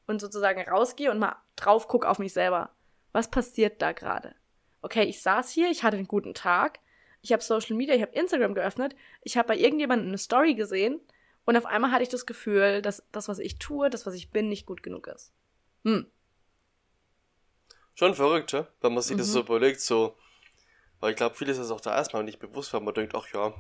und 0.08 0.20
sozusagen 0.20 0.62
rausgehe 0.62 1.12
und 1.12 1.20
mal 1.20 1.36
drauf 1.56 1.88
gucke 1.88 2.10
auf 2.10 2.18
mich 2.18 2.34
selber. 2.34 2.72
Was 3.12 3.30
passiert 3.30 3.82
da 3.82 3.92
gerade? 3.92 4.34
Okay, 4.82 5.04
ich 5.04 5.22
saß 5.22 5.52
hier, 5.52 5.70
ich 5.70 5.84
hatte 5.84 5.98
einen 5.98 6.08
guten 6.08 6.34
Tag, 6.34 6.80
ich 7.22 7.32
habe 7.32 7.44
Social 7.44 7.76
Media, 7.76 7.94
ich 7.94 8.02
habe 8.02 8.14
Instagram 8.14 8.56
geöffnet, 8.56 8.96
ich 9.22 9.38
habe 9.38 9.50
bei 9.50 9.58
irgendjemandem 9.58 10.08
eine 10.08 10.18
Story 10.18 10.56
gesehen 10.56 11.00
und 11.46 11.56
auf 11.56 11.66
einmal 11.66 11.92
hatte 11.92 12.04
ich 12.04 12.10
das 12.10 12.26
Gefühl, 12.26 12.82
dass 12.82 13.04
das, 13.12 13.28
was 13.28 13.40
ich 13.40 13.60
tue, 13.60 13.90
das, 13.90 14.06
was 14.06 14.16
ich 14.16 14.32
bin, 14.32 14.50
nicht 14.50 14.66
gut 14.66 14.82
genug 14.82 15.08
ist. 15.08 15.34
Hm, 15.84 16.08
Schon 18.02 18.16
verrückt, 18.16 18.52
ja? 18.54 18.66
wenn 18.82 18.96
man 18.96 19.04
sich 19.04 19.16
das 19.16 19.28
Mhm. 19.28 19.32
so 19.34 19.40
überlegt, 19.42 19.80
so, 19.80 20.16
weil 21.02 21.12
ich 21.12 21.18
glaube, 21.18 21.36
vieles 21.36 21.60
ist 21.60 21.70
auch 21.70 21.82
da 21.82 21.96
erstmal 21.96 22.24
nicht 22.24 22.40
bewusst, 22.40 22.74
weil 22.74 22.82
man 22.82 22.96
denkt, 22.96 23.14
ach 23.16 23.28
ja, 23.32 23.54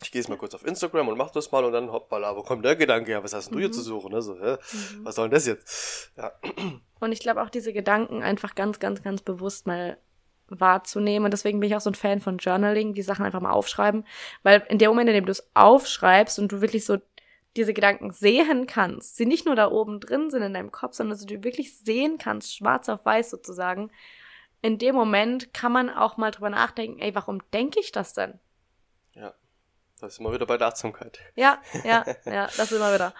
ich 0.00 0.12
gehe 0.12 0.20
jetzt 0.20 0.28
mal 0.28 0.38
kurz 0.38 0.54
auf 0.54 0.64
Instagram 0.64 1.08
und 1.08 1.18
mach 1.18 1.30
das 1.30 1.50
mal 1.50 1.64
und 1.64 1.72
dann 1.72 1.90
hoppala, 1.90 2.36
wo 2.36 2.44
kommt 2.44 2.64
der 2.64 2.76
Gedanke 2.76 3.10
her, 3.10 3.24
was 3.24 3.34
hast 3.34 3.46
denn 3.46 3.54
du 3.54 3.58
hier 3.58 3.68
Mhm. 3.70 3.72
zu 3.72 3.80
suchen, 3.82 4.12
ne? 4.12 4.22
so, 4.22 4.38
hä? 4.40 4.58
was 5.02 5.16
soll 5.16 5.24
denn 5.28 5.34
das 5.34 5.46
jetzt? 5.46 6.12
Ja, 6.16 6.30
Und 7.00 7.10
ich 7.10 7.18
glaube 7.18 7.42
auch 7.42 7.50
diese 7.50 7.72
Gedanken 7.72 8.22
einfach 8.22 8.54
ganz, 8.54 8.78
ganz, 8.78 9.02
ganz 9.02 9.22
bewusst 9.22 9.66
mal 9.66 9.98
wahrzunehmen. 10.46 11.24
Und 11.24 11.32
deswegen 11.32 11.58
bin 11.58 11.68
ich 11.68 11.74
auch 11.74 11.80
so 11.80 11.90
ein 11.90 11.94
Fan 11.96 12.20
von 12.20 12.38
Journaling, 12.38 12.94
die 12.94 13.02
Sachen 13.02 13.24
einfach 13.26 13.40
mal 13.40 13.50
aufschreiben. 13.50 14.06
Weil 14.44 14.64
in 14.68 14.78
dem 14.78 14.88
Moment, 14.90 15.08
in 15.08 15.14
dem 15.16 15.26
du 15.26 15.32
es 15.32 15.50
aufschreibst 15.54 16.38
und 16.38 16.52
du 16.52 16.60
wirklich 16.60 16.84
so 16.84 16.98
diese 17.56 17.74
Gedanken 17.74 18.10
sehen 18.10 18.66
kannst, 18.66 19.16
sie 19.16 19.26
nicht 19.26 19.46
nur 19.46 19.56
da 19.56 19.70
oben 19.70 20.00
drin 20.00 20.30
sind 20.30 20.42
in 20.42 20.54
deinem 20.54 20.72
Kopf, 20.72 20.94
sondern 20.94 21.12
dass 21.12 21.20
du 21.20 21.26
die 21.26 21.44
wirklich 21.44 21.78
sehen 21.78 22.18
kannst, 22.18 22.54
schwarz 22.54 22.88
auf 22.88 23.04
weiß 23.04 23.30
sozusagen, 23.30 23.90
in 24.62 24.78
dem 24.78 24.94
Moment 24.94 25.52
kann 25.52 25.72
man 25.72 25.90
auch 25.90 26.16
mal 26.16 26.30
drüber 26.30 26.50
nachdenken, 26.50 26.98
ey, 27.00 27.14
warum 27.14 27.38
denke 27.52 27.80
ich 27.80 27.92
das 27.92 28.14
denn? 28.14 28.38
ja. 29.14 29.34
Da 30.00 30.10
sind 30.10 30.24
wir 30.24 30.32
wieder 30.32 30.46
bei 30.46 30.58
der 30.58 30.66
Achtsamkeit. 30.68 31.20
Ja, 31.36 31.62
ja, 31.84 32.04
ja, 32.24 32.48
das 32.56 32.72
immer 32.72 32.92
wieder. 32.92 33.14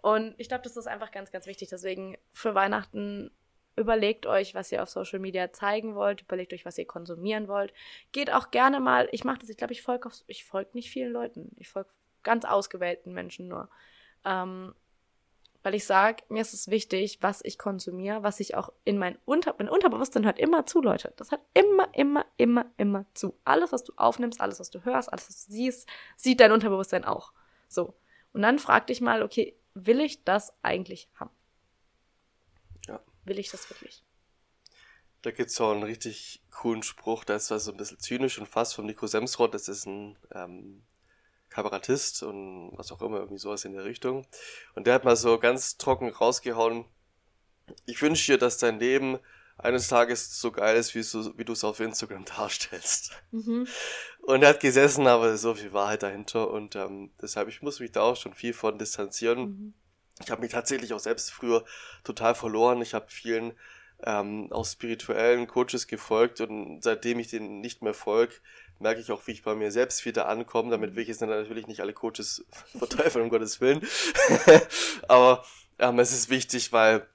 Und 0.00 0.34
ich 0.38 0.48
glaube, 0.48 0.62
das 0.62 0.76
ist 0.76 0.86
einfach 0.86 1.10
ganz, 1.10 1.32
ganz 1.32 1.46
wichtig. 1.46 1.68
Deswegen 1.68 2.16
für 2.32 2.54
Weihnachten 2.54 3.30
überlegt 3.76 4.26
euch, 4.26 4.54
was 4.54 4.70
ihr 4.70 4.82
auf 4.82 4.88
Social 4.88 5.18
Media 5.18 5.52
zeigen 5.52 5.94
wollt, 5.94 6.22
überlegt 6.22 6.52
euch, 6.52 6.64
was 6.64 6.78
ihr 6.78 6.86
konsumieren 6.86 7.48
wollt. 7.48 7.72
Geht 8.12 8.32
auch 8.32 8.50
gerne 8.50 8.78
mal, 8.80 9.08
ich 9.12 9.24
mache 9.24 9.38
das, 9.38 9.48
ich 9.48 9.56
glaube, 9.56 9.72
ich 9.72 9.82
folge 9.82 10.06
auf, 10.06 10.14
ich 10.28 10.44
folge 10.44 10.70
nicht 10.74 10.90
vielen 10.90 11.12
Leuten. 11.12 11.50
Ich 11.56 11.68
folge 11.68 11.90
ganz 12.22 12.44
ausgewählten 12.44 13.12
Menschen 13.12 13.48
nur. 13.48 13.68
Ähm, 14.24 14.74
weil 15.62 15.74
ich 15.74 15.84
sage, 15.84 16.22
mir 16.28 16.40
ist 16.40 16.54
es 16.54 16.68
wichtig, 16.68 17.18
was 17.20 17.44
ich 17.44 17.58
konsumiere, 17.58 18.22
was 18.22 18.40
ich 18.40 18.54
auch 18.54 18.72
in 18.84 18.96
mein, 18.98 19.18
Unter 19.26 19.54
mein 19.58 19.68
Unterbewusstsein 19.68 20.24
hört 20.24 20.38
immer 20.38 20.64
zu, 20.64 20.80
Leute. 20.80 21.12
Das 21.16 21.30
hört 21.30 21.42
immer, 21.52 21.88
immer, 21.94 22.24
immer, 22.38 22.66
immer 22.78 23.04
zu. 23.12 23.38
Alles, 23.44 23.70
was 23.70 23.84
du 23.84 23.92
aufnimmst, 23.96 24.40
alles, 24.40 24.58
was 24.58 24.70
du 24.70 24.84
hörst, 24.84 25.12
alles, 25.12 25.28
was 25.28 25.46
du 25.46 25.52
siehst, 25.52 25.88
sieht 26.16 26.40
dein 26.40 26.52
Unterbewusstsein 26.52 27.04
auch. 27.04 27.32
So. 27.68 27.94
Und 28.32 28.42
dann 28.42 28.58
frag 28.58 28.86
dich 28.86 29.00
mal, 29.00 29.22
okay, 29.22 29.54
will 29.74 30.00
ich 30.00 30.24
das 30.24 30.54
eigentlich 30.62 31.08
haben? 31.14 31.30
Ja. 32.86 33.00
Will 33.24 33.38
ich 33.38 33.50
das 33.50 33.68
wirklich? 33.68 34.02
Da 35.22 35.30
gibt's 35.30 35.56
so 35.56 35.68
einen 35.68 35.82
richtig 35.82 36.42
coolen 36.50 36.82
Spruch, 36.82 37.24
der 37.24 37.36
ist 37.36 37.46
zwar 37.46 37.58
so 37.58 37.72
ein 37.72 37.76
bisschen 37.76 37.98
zynisch 37.98 38.38
und 38.38 38.46
fast 38.46 38.74
vom 38.74 38.86
Nico 38.86 39.06
Semsrott, 39.06 39.52
das 39.52 39.68
ist 39.68 39.84
ein 39.84 40.16
ähm, 40.32 40.82
Kabarettist 41.50 42.22
und 42.22 42.72
was 42.76 42.92
auch 42.92 43.02
immer, 43.02 43.18
irgendwie 43.18 43.38
sowas 43.38 43.64
in 43.64 43.72
der 43.72 43.84
Richtung. 43.84 44.26
Und 44.74 44.86
der 44.86 44.94
hat 44.94 45.04
mal 45.04 45.16
so 45.16 45.38
ganz 45.38 45.76
trocken 45.76 46.08
rausgehauen, 46.08 46.84
ich 47.86 48.00
wünsche 48.02 48.32
dir, 48.32 48.38
dass 48.38 48.58
dein 48.58 48.80
Leben 48.80 49.18
eines 49.58 49.88
Tages 49.88 50.40
so 50.40 50.50
geil 50.50 50.76
ist, 50.76 50.94
wie 50.94 51.02
du 51.02 51.38
wie 51.38 51.44
du 51.44 51.52
es 51.52 51.64
auf 51.64 51.80
Instagram 51.80 52.24
darstellst. 52.36 53.12
Mhm. 53.30 53.66
Und 54.22 54.42
er 54.42 54.50
hat 54.50 54.60
gesessen, 54.60 55.06
aber 55.06 55.36
so 55.36 55.54
viel 55.54 55.72
Wahrheit 55.72 56.02
dahinter 56.02 56.50
und 56.50 56.76
ähm, 56.76 57.10
deshalb, 57.20 57.48
ich 57.48 57.62
muss 57.62 57.80
mich 57.80 57.92
da 57.92 58.02
auch 58.02 58.16
schon 58.16 58.34
viel 58.34 58.52
von 58.52 58.78
distanzieren. 58.78 59.40
Mhm. 59.40 59.74
Ich 60.22 60.30
habe 60.30 60.42
mich 60.42 60.52
tatsächlich 60.52 60.92
auch 60.92 61.00
selbst 61.00 61.32
früher 61.32 61.64
total 62.04 62.34
verloren. 62.34 62.82
Ich 62.82 62.92
habe 62.92 63.06
vielen 63.08 63.54
ähm, 64.02 64.48
auch 64.50 64.66
spirituellen 64.66 65.46
Coaches 65.46 65.86
gefolgt 65.86 66.40
und 66.40 66.82
seitdem 66.82 67.18
ich 67.18 67.28
denen 67.28 67.60
nicht 67.60 67.82
mehr 67.82 67.94
folge, 67.94 68.34
merke 68.80 69.00
ich 69.00 69.10
auch, 69.12 69.26
wie 69.26 69.32
ich 69.32 69.42
bei 69.42 69.54
mir 69.54 69.70
selbst 69.70 70.04
wieder 70.04 70.28
ankomme. 70.28 70.70
Damit 70.70 70.94
will 70.94 71.02
ich 71.02 71.08
jetzt 71.08 71.20
natürlich 71.20 71.66
nicht 71.66 71.80
alle 71.80 71.92
Coaches 71.92 72.44
verteufeln, 72.78 73.24
um 73.24 73.30
Gottes 73.30 73.60
Willen. 73.60 73.86
Aber 75.08 75.44
ähm, 75.78 75.98
es 75.98 76.12
ist 76.12 76.30
wichtig, 76.30 76.72
weil 76.72 77.06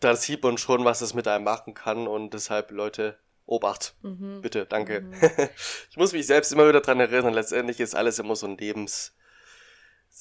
da 0.00 0.14
sieht 0.14 0.42
man 0.42 0.58
schon, 0.58 0.84
was 0.84 1.00
es 1.00 1.14
mit 1.14 1.26
einem 1.28 1.44
machen 1.44 1.74
kann 1.74 2.06
und 2.06 2.34
deshalb, 2.34 2.70
Leute, 2.70 3.18
Obacht. 3.46 3.94
Mhm. 4.02 4.40
Bitte, 4.42 4.66
danke. 4.66 5.02
Mhm. 5.02 5.14
ich 5.90 5.96
muss 5.96 6.12
mich 6.12 6.26
selbst 6.26 6.52
immer 6.52 6.68
wieder 6.68 6.80
dran 6.80 7.00
erinnern, 7.00 7.32
letztendlich 7.32 7.80
ist 7.80 7.94
alles 7.94 8.18
immer 8.18 8.36
so 8.36 8.46
ein 8.46 8.58
Lebens, 8.58 9.14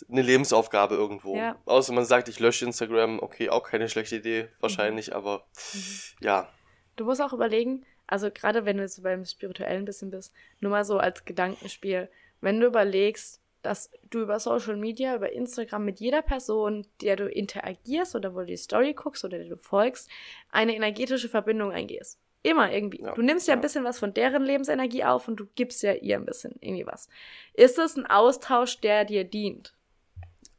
eine 0.10 0.22
Lebensaufgabe 0.22 0.96
irgendwo. 0.96 1.36
Ja. 1.36 1.60
Außer 1.66 1.92
man 1.94 2.06
sagt, 2.06 2.28
ich 2.30 2.40
lösche 2.40 2.66
Instagram, 2.66 3.20
okay, 3.20 3.50
auch 3.50 3.64
keine 3.64 3.90
schlechte 3.90 4.18
Idee, 4.18 4.50
wahrscheinlich, 4.60 5.16
aber 5.16 5.46
Mhm. 5.74 5.80
ja, 6.22 6.50
Du 6.98 7.04
musst 7.04 7.22
auch 7.22 7.34
überlegen, 7.34 7.86
also 8.08 8.30
gerade 8.32 8.66
wenn 8.66 8.78
du 8.78 8.84
jetzt 8.84 9.02
beim 9.04 9.26
Spirituellen 9.26 9.84
ein 9.84 9.86
bisschen 9.86 10.12
bist, 10.12 10.34
nur 10.60 10.72
mal 10.72 10.86
so 10.86 10.98
als 10.98 11.26
Gedankenspiel, 11.26 12.10
wenn 12.42 12.60
du 12.60 12.68
überlegst, 12.68 13.42
dass 13.62 13.90
du 14.12 14.22
über 14.22 14.40
Social 14.40 14.76
Media, 14.76 15.16
über 15.16 15.32
Instagram 15.32 15.86
mit 15.86 16.00
jeder 16.00 16.22
Person, 16.22 16.86
der 17.02 17.16
du 17.16 17.28
interagierst 17.28 18.16
oder 18.16 18.36
wo 18.36 18.40
du 18.40 18.46
die 18.46 18.58
Story 18.58 18.94
guckst 18.94 19.26
oder 19.26 19.40
der 19.40 19.48
du 19.48 19.58
folgst, 19.58 20.10
eine 20.52 20.76
energetische 20.76 21.30
Verbindung 21.30 21.72
eingehst. 21.72 22.20
Immer 22.44 22.72
irgendwie. 22.72 23.02
Ja, 23.02 23.14
du 23.14 23.24
nimmst 23.24 23.48
ja, 23.48 23.54
ja 23.54 23.58
ein 23.58 23.62
bisschen 23.62 23.84
was 23.84 23.98
von 23.98 24.14
deren 24.14 24.44
Lebensenergie 24.44 25.04
auf 25.04 25.28
und 25.28 25.38
du 25.38 25.48
gibst 25.56 25.82
ja 25.82 25.94
ihr 25.94 26.16
ein 26.16 26.26
bisschen 26.26 26.56
irgendwie 26.60 26.86
was. 26.86 27.10
Ist 27.54 27.80
es 27.80 27.96
ein 27.96 28.06
Austausch, 28.06 28.80
der 28.82 29.04
dir 29.04 29.24
dient? 29.24 29.74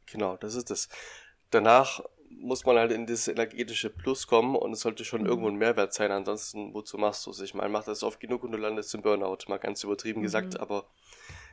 Genau, 0.05 0.35
das 0.35 0.55
ist 0.55 0.69
es. 0.69 0.89
Danach 1.49 2.01
muss 2.39 2.65
man 2.65 2.77
halt 2.77 2.91
in 2.91 3.05
das 3.05 3.27
energetische 3.27 3.89
Plus 3.89 4.27
kommen 4.27 4.55
und 4.55 4.73
es 4.73 4.81
sollte 4.81 5.05
schon 5.05 5.21
mhm. 5.21 5.27
irgendwo 5.27 5.49
ein 5.49 5.55
Mehrwert 5.55 5.93
sein. 5.93 6.11
Ansonsten, 6.11 6.73
wozu 6.73 6.97
machst 6.97 7.25
du 7.25 7.31
es? 7.31 7.39
Ich 7.39 7.53
meine, 7.53 7.69
mach 7.69 7.83
das 7.83 8.03
oft 8.03 8.19
genug 8.19 8.43
und 8.43 8.51
du 8.51 8.57
landest 8.57 8.93
im 8.93 9.01
Burnout, 9.01 9.37
mal 9.47 9.57
ganz 9.57 9.83
übertrieben 9.83 10.19
mhm. 10.19 10.23
gesagt, 10.23 10.59
aber 10.59 10.89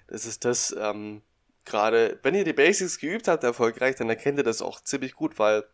das 0.06 0.26
ist 0.26 0.44
das, 0.44 0.74
ähm, 0.78 1.22
gerade, 1.64 2.18
wenn 2.22 2.34
ihr 2.34 2.44
die 2.44 2.52
Basics 2.52 2.98
geübt 2.98 3.28
habt 3.28 3.44
erfolgreich, 3.44 3.96
dann 3.96 4.08
erkennt 4.08 4.38
ihr 4.38 4.44
das 4.44 4.62
auch 4.62 4.80
ziemlich 4.80 5.14
gut, 5.14 5.38
weil 5.38 5.64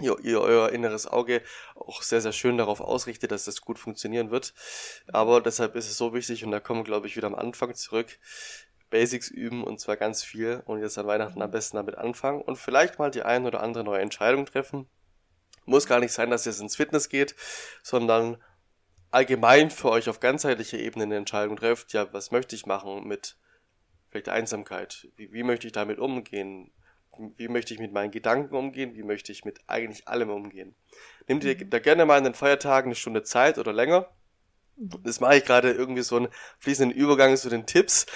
ihr, 0.00 0.16
ihr 0.22 0.40
euer 0.40 0.70
inneres 0.70 1.06
Auge 1.06 1.42
auch 1.74 2.02
sehr, 2.02 2.20
sehr 2.20 2.32
schön 2.32 2.58
darauf 2.58 2.80
ausrichtet, 2.80 3.30
dass 3.30 3.44
das 3.44 3.60
gut 3.60 3.78
funktionieren 3.78 4.30
wird. 4.30 4.54
Aber 5.08 5.40
deshalb 5.40 5.76
ist 5.76 5.88
es 5.88 5.96
so 5.96 6.12
wichtig, 6.14 6.44
und 6.44 6.50
da 6.50 6.60
kommen 6.60 6.80
wir, 6.80 6.84
glaube 6.84 7.06
ich, 7.06 7.16
wieder 7.16 7.28
am 7.28 7.34
Anfang 7.34 7.74
zurück, 7.74 8.18
Basics 8.94 9.28
üben 9.28 9.64
und 9.64 9.80
zwar 9.80 9.96
ganz 9.96 10.22
viel 10.22 10.62
und 10.66 10.80
jetzt 10.80 10.96
an 10.98 11.08
Weihnachten 11.08 11.42
am 11.42 11.50
besten 11.50 11.78
damit 11.78 11.98
anfangen 11.98 12.40
und 12.40 12.54
vielleicht 12.54 13.00
mal 13.00 13.10
die 13.10 13.24
ein 13.24 13.44
oder 13.44 13.60
andere 13.60 13.82
neue 13.82 14.00
Entscheidung 14.00 14.46
treffen. 14.46 14.86
Muss 15.64 15.86
gar 15.86 15.98
nicht 15.98 16.12
sein, 16.12 16.30
dass 16.30 16.46
ihr 16.46 16.52
jetzt 16.52 16.60
ins 16.60 16.76
Fitness 16.76 17.08
geht, 17.08 17.34
sondern 17.82 18.40
allgemein 19.10 19.72
für 19.72 19.90
euch 19.90 20.08
auf 20.08 20.20
ganzheitlicher 20.20 20.78
Ebene 20.78 21.06
eine 21.06 21.16
Entscheidung 21.16 21.56
trefft, 21.56 21.92
ja, 21.92 22.12
was 22.12 22.30
möchte 22.30 22.54
ich 22.54 22.66
machen 22.66 23.08
mit 23.08 23.36
vielleicht 24.10 24.28
Einsamkeit? 24.28 25.08
Wie, 25.16 25.32
wie 25.32 25.42
möchte 25.42 25.66
ich 25.66 25.72
damit 25.72 25.98
umgehen? 25.98 26.70
Wie 27.36 27.48
möchte 27.48 27.74
ich 27.74 27.80
mit 27.80 27.92
meinen 27.92 28.12
Gedanken 28.12 28.54
umgehen? 28.54 28.94
Wie 28.94 29.02
möchte 29.02 29.32
ich 29.32 29.44
mit 29.44 29.58
eigentlich 29.66 30.06
allem 30.06 30.30
umgehen? 30.30 30.76
Nehmt 31.26 31.42
ihr 31.42 31.56
mhm. 31.56 31.68
da 31.68 31.80
gerne 31.80 32.06
mal 32.06 32.18
in 32.18 32.24
den 32.24 32.34
Feiertagen 32.34 32.90
eine 32.90 32.94
Stunde 32.94 33.24
Zeit 33.24 33.58
oder 33.58 33.72
länger. 33.72 34.08
Das 34.76 35.20
mache 35.20 35.36
ich 35.36 35.44
gerade 35.44 35.72
irgendwie 35.72 36.02
so 36.02 36.16
einen 36.16 36.28
fließenden 36.58 36.96
Übergang 36.96 37.36
zu 37.36 37.48
den 37.48 37.66
Tipps. 37.66 38.06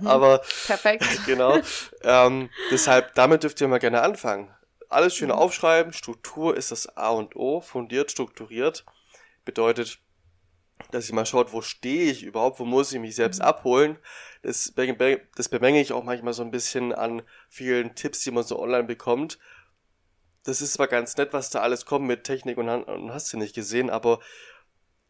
Mhm. 0.00 0.06
Aber 0.06 0.42
perfekt. 0.66 1.04
genau. 1.26 1.58
Ähm, 2.02 2.50
deshalb, 2.70 3.14
damit 3.14 3.42
dürft 3.42 3.60
ihr 3.60 3.68
mal 3.68 3.78
gerne 3.78 4.02
anfangen. 4.02 4.54
Alles 4.88 5.14
schön 5.16 5.28
mhm. 5.28 5.34
aufschreiben. 5.34 5.92
Struktur 5.92 6.56
ist 6.56 6.70
das 6.70 6.96
A 6.96 7.10
und 7.10 7.36
O. 7.36 7.60
Fundiert, 7.60 8.10
strukturiert. 8.10 8.84
Bedeutet, 9.44 9.98
dass 10.92 11.08
ihr 11.08 11.14
mal 11.14 11.26
schaut, 11.26 11.52
wo 11.52 11.62
stehe 11.62 12.10
ich 12.10 12.22
überhaupt, 12.22 12.60
wo 12.60 12.64
muss 12.64 12.92
ich 12.92 13.00
mich 13.00 13.16
selbst 13.16 13.40
mhm. 13.40 13.46
abholen. 13.46 13.98
Das, 14.42 14.72
das 15.36 15.48
bemenge 15.48 15.80
ich 15.80 15.92
auch 15.92 16.04
manchmal 16.04 16.32
so 16.32 16.42
ein 16.42 16.52
bisschen 16.52 16.92
an 16.92 17.22
vielen 17.48 17.96
Tipps, 17.96 18.20
die 18.20 18.30
man 18.30 18.44
so 18.44 18.58
online 18.58 18.84
bekommt. 18.84 19.38
Das 20.44 20.62
ist 20.62 20.74
zwar 20.74 20.86
ganz 20.86 21.16
nett, 21.16 21.32
was 21.32 21.50
da 21.50 21.60
alles 21.60 21.84
kommt 21.84 22.06
mit 22.06 22.24
Technik 22.24 22.56
und, 22.56 22.68
und 22.68 23.12
hast 23.12 23.32
du 23.32 23.36
nicht 23.36 23.54
gesehen, 23.54 23.90
aber 23.90 24.20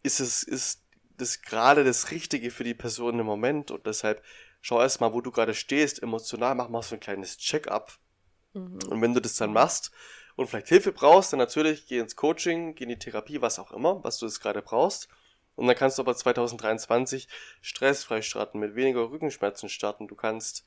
ist 0.03 0.21
es, 0.21 0.43
ist 0.43 0.83
das 1.17 1.43
gerade 1.43 1.85
das 1.85 2.11
Richtige 2.11 2.51
für 2.51 2.65
die 2.65 2.75
Person 2.75 3.19
im 3.19 3.27
Moment 3.27 3.71
und 3.71 3.87
deshalb 3.87 4.23
schau 4.61 4.81
erst 4.81 5.01
mal, 5.01 5.13
wo 5.13 5.21
du 5.21 5.31
gerade 5.31 5.55
stehst, 5.55 6.03
emotional, 6.03 6.55
mach 6.55 6.69
mal 6.69 6.83
so 6.83 6.95
ein 6.95 7.01
kleines 7.01 7.39
Check-up. 7.39 7.99
Mhm. 8.55 8.79
Und 8.89 9.03
wenn 9.03 9.15
du 9.15 9.21
das 9.21 9.37
dann 9.37 9.53
machst 9.53 9.91
und 10.37 10.49
vielleicht 10.49 10.69
Hilfe 10.69 10.93
brauchst, 10.93 11.33
dann 11.33 11.39
natürlich 11.39 11.87
geh 11.87 11.99
ins 11.99 12.17
Coaching, 12.17 12.75
geh 12.75 12.85
in 12.85 12.91
die 12.91 12.99
Therapie, 12.99 13.41
was 13.41 13.59
auch 13.59 13.73
immer, 13.73 14.03
was 14.05 14.19
du 14.19 14.27
jetzt 14.27 14.41
gerade 14.41 14.63
brauchst. 14.63 15.09
Und 15.57 15.67
dann 15.67 15.75
kannst 15.75 15.99
du 15.99 16.03
aber 16.03 16.15
2023 16.15 17.29
stressfrei 17.61 18.23
starten, 18.23 18.61
mit 18.61 18.77
weniger 18.77 19.11
Rückenschmerzen 19.11 19.69
starten. 19.69 20.07
Du 20.07 20.15
kannst 20.15 20.65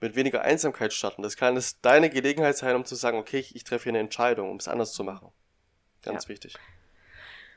mit 0.00 0.14
weniger 0.14 0.42
Einsamkeit 0.42 0.92
starten. 0.92 1.22
Das 1.22 1.36
kann 1.36 1.56
es 1.56 1.80
deine 1.80 2.08
Gelegenheit 2.08 2.56
sein, 2.56 2.76
um 2.76 2.84
zu 2.84 2.94
sagen, 2.94 3.18
okay, 3.18 3.38
ich, 3.38 3.56
ich 3.56 3.64
treffe 3.64 3.84
hier 3.84 3.90
eine 3.90 3.98
Entscheidung, 3.98 4.50
um 4.50 4.58
es 4.58 4.68
anders 4.68 4.92
zu 4.92 5.02
machen. 5.02 5.32
Ganz 6.02 6.24
ja. 6.24 6.28
wichtig. 6.28 6.54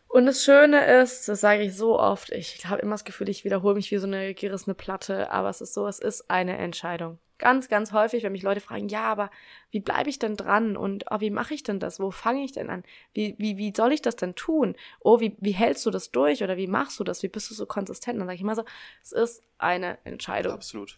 Und 0.07 0.25
das 0.25 0.43
Schöne 0.43 0.85
ist, 1.01 1.27
das 1.27 1.41
sage 1.41 1.63
ich 1.63 1.75
so 1.75 1.99
oft, 1.99 2.31
ich 2.31 2.65
habe 2.65 2.81
immer 2.81 2.93
das 2.93 3.03
Gefühl, 3.03 3.27
ich 3.27 3.43
wiederhole 3.43 3.75
mich 3.75 3.91
wie 3.91 3.97
so 3.97 4.07
eine 4.07 4.33
gerissene 4.33 4.73
Platte, 4.73 5.31
aber 5.31 5.49
es 5.49 5.61
ist 5.61 5.73
so, 5.73 5.87
es 5.87 5.99
ist 5.99 6.29
eine 6.29 6.57
Entscheidung. 6.57 7.19
Ganz, 7.37 7.67
ganz 7.67 7.91
häufig, 7.91 8.23
wenn 8.23 8.31
mich 8.31 8.43
Leute 8.43 8.61
fragen, 8.61 8.87
ja, 8.87 9.03
aber 9.03 9.29
wie 9.69 9.81
bleibe 9.81 10.09
ich 10.09 10.19
denn 10.19 10.37
dran 10.37 10.77
und 10.77 11.03
oh, 11.11 11.19
wie 11.19 11.31
mache 11.31 11.53
ich 11.53 11.63
denn 11.63 11.81
das? 11.81 11.99
Wo 11.99 12.11
fange 12.11 12.45
ich 12.45 12.53
denn 12.53 12.69
an? 12.69 12.83
Wie, 13.13 13.35
wie, 13.37 13.57
wie 13.57 13.73
soll 13.75 13.91
ich 13.91 14.01
das 14.01 14.15
denn 14.15 14.35
tun? 14.35 14.77
Oh, 15.01 15.19
wie, 15.19 15.35
wie 15.41 15.51
hältst 15.51 15.85
du 15.85 15.91
das 15.91 16.11
durch 16.11 16.43
oder 16.43 16.55
wie 16.55 16.67
machst 16.67 16.97
du 16.97 17.03
das? 17.03 17.21
Wie 17.21 17.27
bist 17.27 17.49
du 17.49 17.53
so 17.53 17.65
konsistent? 17.65 18.17
dann 18.17 18.27
sage 18.27 18.35
ich 18.35 18.41
immer 18.41 18.55
so, 18.55 18.63
es 19.03 19.11
ist 19.11 19.43
eine 19.57 19.97
Entscheidung. 20.05 20.53
Absolut. 20.53 20.97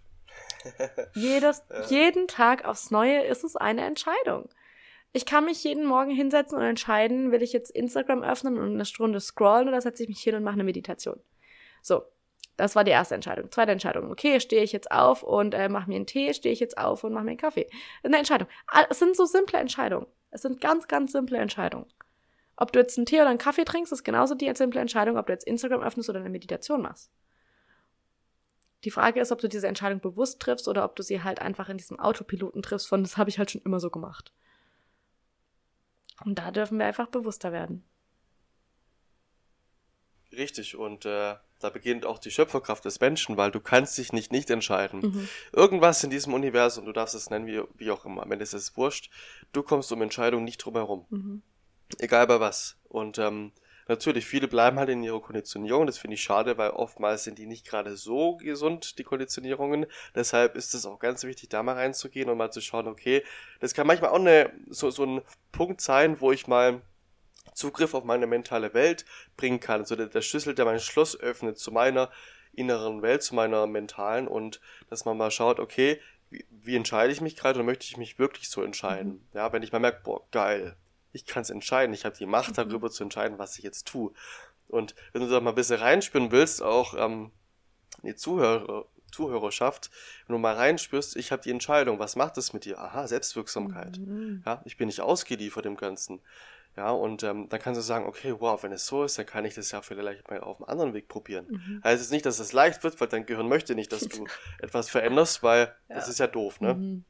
Jedes, 1.15 1.63
ja. 1.71 1.85
Jeden 1.87 2.27
Tag 2.27 2.65
aufs 2.65 2.91
Neue 2.91 3.23
ist 3.23 3.43
es 3.43 3.55
eine 3.55 3.83
Entscheidung. 3.83 4.47
Ich 5.17 5.25
kann 5.25 5.45
mich 5.45 5.63
jeden 5.63 5.87
Morgen 5.87 6.11
hinsetzen 6.11 6.59
und 6.59 6.63
entscheiden, 6.63 7.31
will 7.31 7.41
ich 7.41 7.51
jetzt 7.51 7.71
Instagram 7.71 8.21
öffnen 8.21 8.59
und 8.59 8.75
eine 8.75 8.85
Stunde 8.85 9.19
scrollen 9.19 9.67
oder 9.67 9.81
setze 9.81 10.03
ich 10.03 10.09
mich 10.09 10.21
hin 10.21 10.35
und 10.35 10.43
mache 10.43 10.53
eine 10.53 10.63
Meditation. 10.63 11.19
So, 11.81 12.03
das 12.55 12.75
war 12.75 12.83
die 12.83 12.91
erste 12.91 13.15
Entscheidung. 13.15 13.51
Zweite 13.51 13.71
Entscheidung. 13.71 14.11
Okay, 14.11 14.39
stehe 14.39 14.61
ich 14.61 14.73
jetzt 14.73 14.91
auf 14.91 15.23
und 15.23 15.55
äh, 15.55 15.69
mache 15.69 15.89
mir 15.89 15.95
einen 15.95 16.05
Tee, 16.05 16.35
stehe 16.35 16.53
ich 16.53 16.59
jetzt 16.59 16.77
auf 16.77 17.03
und 17.03 17.13
mache 17.13 17.23
mir 17.23 17.31
einen 17.31 17.39
Kaffee. 17.39 17.67
Eine 18.03 18.19
Entscheidung. 18.19 18.47
Es 18.91 18.99
sind 18.99 19.15
so 19.15 19.25
simple 19.25 19.57
Entscheidungen. 19.57 20.05
Es 20.29 20.43
sind 20.43 20.61
ganz, 20.61 20.87
ganz 20.87 21.13
simple 21.13 21.39
Entscheidungen. 21.39 21.87
Ob 22.55 22.71
du 22.71 22.77
jetzt 22.77 22.95
einen 22.99 23.07
Tee 23.07 23.19
oder 23.19 23.29
einen 23.29 23.39
Kaffee 23.39 23.65
trinkst, 23.65 23.91
ist 23.91 24.03
genauso 24.03 24.35
die 24.35 24.53
simple 24.53 24.79
Entscheidung, 24.79 25.17
ob 25.17 25.25
du 25.25 25.33
jetzt 25.33 25.47
Instagram 25.47 25.81
öffnest 25.81 26.11
oder 26.11 26.19
eine 26.19 26.29
Meditation 26.29 26.83
machst. 26.83 27.09
Die 28.83 28.91
Frage 28.91 29.19
ist, 29.19 29.31
ob 29.31 29.39
du 29.39 29.49
diese 29.49 29.67
Entscheidung 29.67 29.99
bewusst 29.99 30.39
triffst 30.39 30.67
oder 30.67 30.85
ob 30.85 30.95
du 30.95 31.01
sie 31.01 31.23
halt 31.23 31.41
einfach 31.41 31.69
in 31.69 31.77
diesem 31.77 31.99
Autopiloten 31.99 32.61
triffst 32.61 32.87
von, 32.87 33.01
das 33.01 33.17
habe 33.17 33.31
ich 33.31 33.39
halt 33.39 33.49
schon 33.49 33.63
immer 33.63 33.79
so 33.79 33.89
gemacht. 33.89 34.31
Und 36.25 36.39
da 36.39 36.51
dürfen 36.51 36.79
wir 36.79 36.85
einfach 36.85 37.07
bewusster 37.07 37.51
werden. 37.51 37.83
Richtig, 40.31 40.75
und 40.75 41.05
äh, 41.05 41.35
da 41.59 41.69
beginnt 41.69 42.05
auch 42.05 42.19
die 42.19 42.31
Schöpferkraft 42.31 42.85
des 42.85 42.99
Menschen, 42.99 43.37
weil 43.37 43.51
du 43.51 43.59
kannst 43.59 43.97
dich 43.97 44.13
nicht 44.13 44.31
nicht 44.31 44.49
entscheiden. 44.49 44.99
Mhm. 44.99 45.29
Irgendwas 45.53 46.03
in 46.03 46.09
diesem 46.09 46.33
Universum, 46.33 46.85
du 46.85 46.91
darfst 46.91 47.15
es 47.15 47.29
nennen, 47.29 47.47
wie, 47.47 47.61
wie 47.75 47.91
auch 47.91 48.05
immer, 48.05 48.23
am 48.23 48.31
Ende 48.31 48.43
ist 48.43 48.53
es 48.53 48.75
wurscht, 48.77 49.09
du 49.53 49.63
kommst 49.63 49.91
um 49.91 50.01
Entscheidungen 50.01 50.43
nicht 50.43 50.57
drum 50.57 50.75
herum. 50.75 51.05
Mhm. 51.09 51.41
Egal 51.99 52.27
bei 52.27 52.39
was. 52.39 52.77
Und 52.83 53.17
ähm, 53.17 53.53
natürlich, 53.87 54.25
viele 54.25 54.47
bleiben 54.47 54.79
halt 54.79 54.89
in 54.89 55.03
ihrer 55.03 55.21
Konditionierung, 55.21 55.85
das 55.85 55.97
finde 55.97 56.15
ich 56.15 56.21
schade, 56.21 56.57
weil 56.57 56.71
oftmals 56.71 57.23
sind 57.23 57.37
die 57.39 57.45
nicht 57.45 57.65
gerade 57.65 57.95
so 57.97 58.37
gesund, 58.37 58.97
die 58.97 59.03
Konditionierungen. 59.03 59.85
Deshalb 60.15 60.55
ist 60.55 60.73
es 60.73 60.85
auch 60.85 60.99
ganz 60.99 61.23
wichtig, 61.23 61.49
da 61.49 61.63
mal 61.63 61.75
reinzugehen 61.75 62.29
und 62.29 62.37
mal 62.37 62.51
zu 62.51 62.61
schauen, 62.61 62.87
okay, 62.87 63.23
das 63.59 63.73
kann 63.73 63.87
manchmal 63.87 64.11
auch 64.11 64.19
eine, 64.19 64.51
so, 64.69 64.89
so 64.89 65.05
ein 65.05 65.21
Punkt 65.51 65.81
sein, 65.81 66.19
wo 66.21 66.31
ich 66.31 66.47
mal 66.47 66.81
Zugriff 67.53 67.93
auf 67.93 68.03
meine 68.03 68.27
mentale 68.27 68.73
Welt 68.73 69.05
bringen 69.35 69.59
kann. 69.59 69.85
So 69.85 69.95
der, 69.95 70.07
der 70.07 70.21
Schlüssel, 70.21 70.53
der 70.53 70.65
mein 70.65 70.79
Schloss 70.79 71.19
öffnet 71.19 71.57
zu 71.57 71.71
meiner 71.71 72.11
inneren 72.53 73.01
Welt, 73.01 73.23
zu 73.23 73.35
meiner 73.35 73.67
mentalen 73.67 74.27
und 74.27 74.61
dass 74.89 75.05
man 75.05 75.17
mal 75.17 75.31
schaut, 75.31 75.59
okay, 75.59 75.99
wie, 76.29 76.45
wie 76.49 76.75
entscheide 76.75 77.13
ich 77.13 77.21
mich 77.21 77.35
gerade 77.35 77.59
oder 77.59 77.65
möchte 77.65 77.85
ich 77.85 77.97
mich 77.97 78.19
wirklich 78.19 78.49
so 78.49 78.61
entscheiden? 78.61 79.13
Mhm. 79.13 79.27
Ja, 79.33 79.53
wenn 79.53 79.63
ich 79.63 79.71
mal 79.71 79.79
merke, 79.79 80.01
boah, 80.03 80.21
geil, 80.31 80.75
ich 81.17 81.25
kann 81.25 81.41
es 81.41 81.49
entscheiden, 81.49 81.93
ich 81.93 82.05
habe 82.05 82.15
die 82.15 82.25
Macht 82.25 82.51
mhm. 82.51 82.69
darüber 82.69 82.89
zu 82.89 83.03
entscheiden, 83.03 83.39
was 83.39 83.57
ich 83.57 83.63
jetzt 83.63 83.87
tue. 83.87 84.13
Und 84.67 84.95
wenn 85.13 85.21
du 85.21 85.29
da 85.29 85.39
mal 85.39 85.51
ein 85.51 85.55
bisschen 85.55 85.79
reinspüren 85.79 86.31
willst, 86.31 86.61
auch 86.61 86.93
ähm, 86.97 87.31
die 88.03 88.15
Zuhörer, 88.15 88.85
Zuhörerschaft, 89.11 89.89
wenn 90.27 90.35
du 90.35 90.39
mal 90.39 90.55
reinspürst, 90.55 91.15
ich 91.15 91.31
habe 91.31 91.41
die 91.41 91.51
Entscheidung, 91.51 91.97
was 91.97 92.15
macht 92.15 92.37
es 92.37 92.53
mit 92.53 92.65
dir? 92.65 92.77
Aha, 92.79 93.07
Selbstwirksamkeit. 93.07 93.97
Mhm. 93.97 94.43
Ja, 94.45 94.61
ich 94.65 94.77
bin 94.77 94.87
nicht 94.87 95.01
ausgeliefert 95.01 95.65
dem 95.65 95.77
Ganzen. 95.77 96.21
Ja, 96.75 96.91
und 96.91 97.23
ähm, 97.23 97.49
dann 97.49 97.59
kannst 97.59 97.79
du 97.79 97.81
sagen, 97.81 98.05
okay, 98.05 98.35
wow, 98.37 98.61
wenn 98.61 98.71
es 98.71 98.85
so 98.85 99.03
ist, 99.03 99.17
dann 99.17 99.25
kann 99.25 99.45
ich 99.45 99.55
das 99.55 99.71
ja 99.71 99.81
vielleicht 99.81 100.29
mal 100.29 100.41
auf 100.41 100.57
einem 100.57 100.69
anderen 100.69 100.93
Weg 100.93 101.07
probieren. 101.07 101.47
Mhm. 101.49 101.81
Heißt 101.83 102.03
es 102.03 102.11
nicht, 102.11 102.25
dass 102.27 102.37
es 102.37 102.53
leicht 102.53 102.83
wird, 102.83 103.01
weil 103.01 103.07
dein 103.07 103.25
Gehirn 103.25 103.47
möchte 103.47 103.73
nicht, 103.73 103.91
dass 103.91 104.01
du 104.01 104.27
etwas 104.59 104.89
veränderst, 104.89 105.41
weil 105.41 105.73
ja. 105.89 105.95
das 105.95 106.07
ist 106.07 106.19
ja 106.19 106.27
doof, 106.27 106.61
ne? 106.61 106.75
Mhm. 106.75 107.05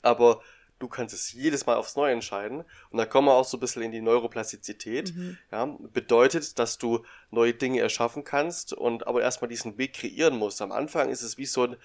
Aber 0.00 0.40
du 0.82 0.88
kannst 0.88 1.14
es 1.14 1.32
jedes 1.32 1.64
Mal 1.66 1.76
aufs 1.76 1.94
Neue 1.94 2.12
entscheiden. 2.12 2.64
Und 2.90 2.98
da 2.98 3.06
kommen 3.06 3.28
wir 3.28 3.34
auch 3.34 3.44
so 3.44 3.56
ein 3.56 3.60
bisschen 3.60 3.82
in 3.82 3.92
die 3.92 4.00
Neuroplastizität. 4.00 5.14
Mhm. 5.14 5.38
Ja, 5.52 5.66
bedeutet, 5.92 6.58
dass 6.58 6.78
du 6.78 7.04
neue 7.30 7.54
Dinge 7.54 7.80
erschaffen 7.80 8.24
kannst 8.24 8.72
und 8.72 9.06
aber 9.06 9.22
erstmal 9.22 9.48
diesen 9.48 9.78
Weg 9.78 9.94
kreieren 9.94 10.36
musst. 10.36 10.60
Am 10.60 10.72
Anfang 10.72 11.10
ist 11.10 11.22
es 11.22 11.38
wie 11.38 11.46
so 11.46 11.64
ein 11.64 11.76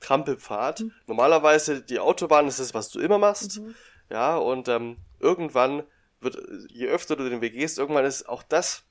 Trampelpfad. 0.00 0.80
Mhm. 0.80 0.92
Normalerweise 1.06 1.80
die 1.80 1.98
Autobahn 1.98 2.46
ist 2.46 2.60
das, 2.60 2.74
was 2.74 2.90
du 2.90 3.00
immer 3.00 3.18
machst. 3.18 3.60
Mhm. 3.60 3.74
Ja, 4.10 4.36
und 4.36 4.68
ähm, 4.68 4.98
irgendwann 5.18 5.84
wird, 6.20 6.36
je 6.68 6.86
öfter 6.88 7.16
du 7.16 7.28
den 7.28 7.40
Weg 7.40 7.54
gehst, 7.54 7.78
irgendwann 7.78 8.04
ist 8.04 8.28
auch 8.28 8.42
das, 8.42 8.84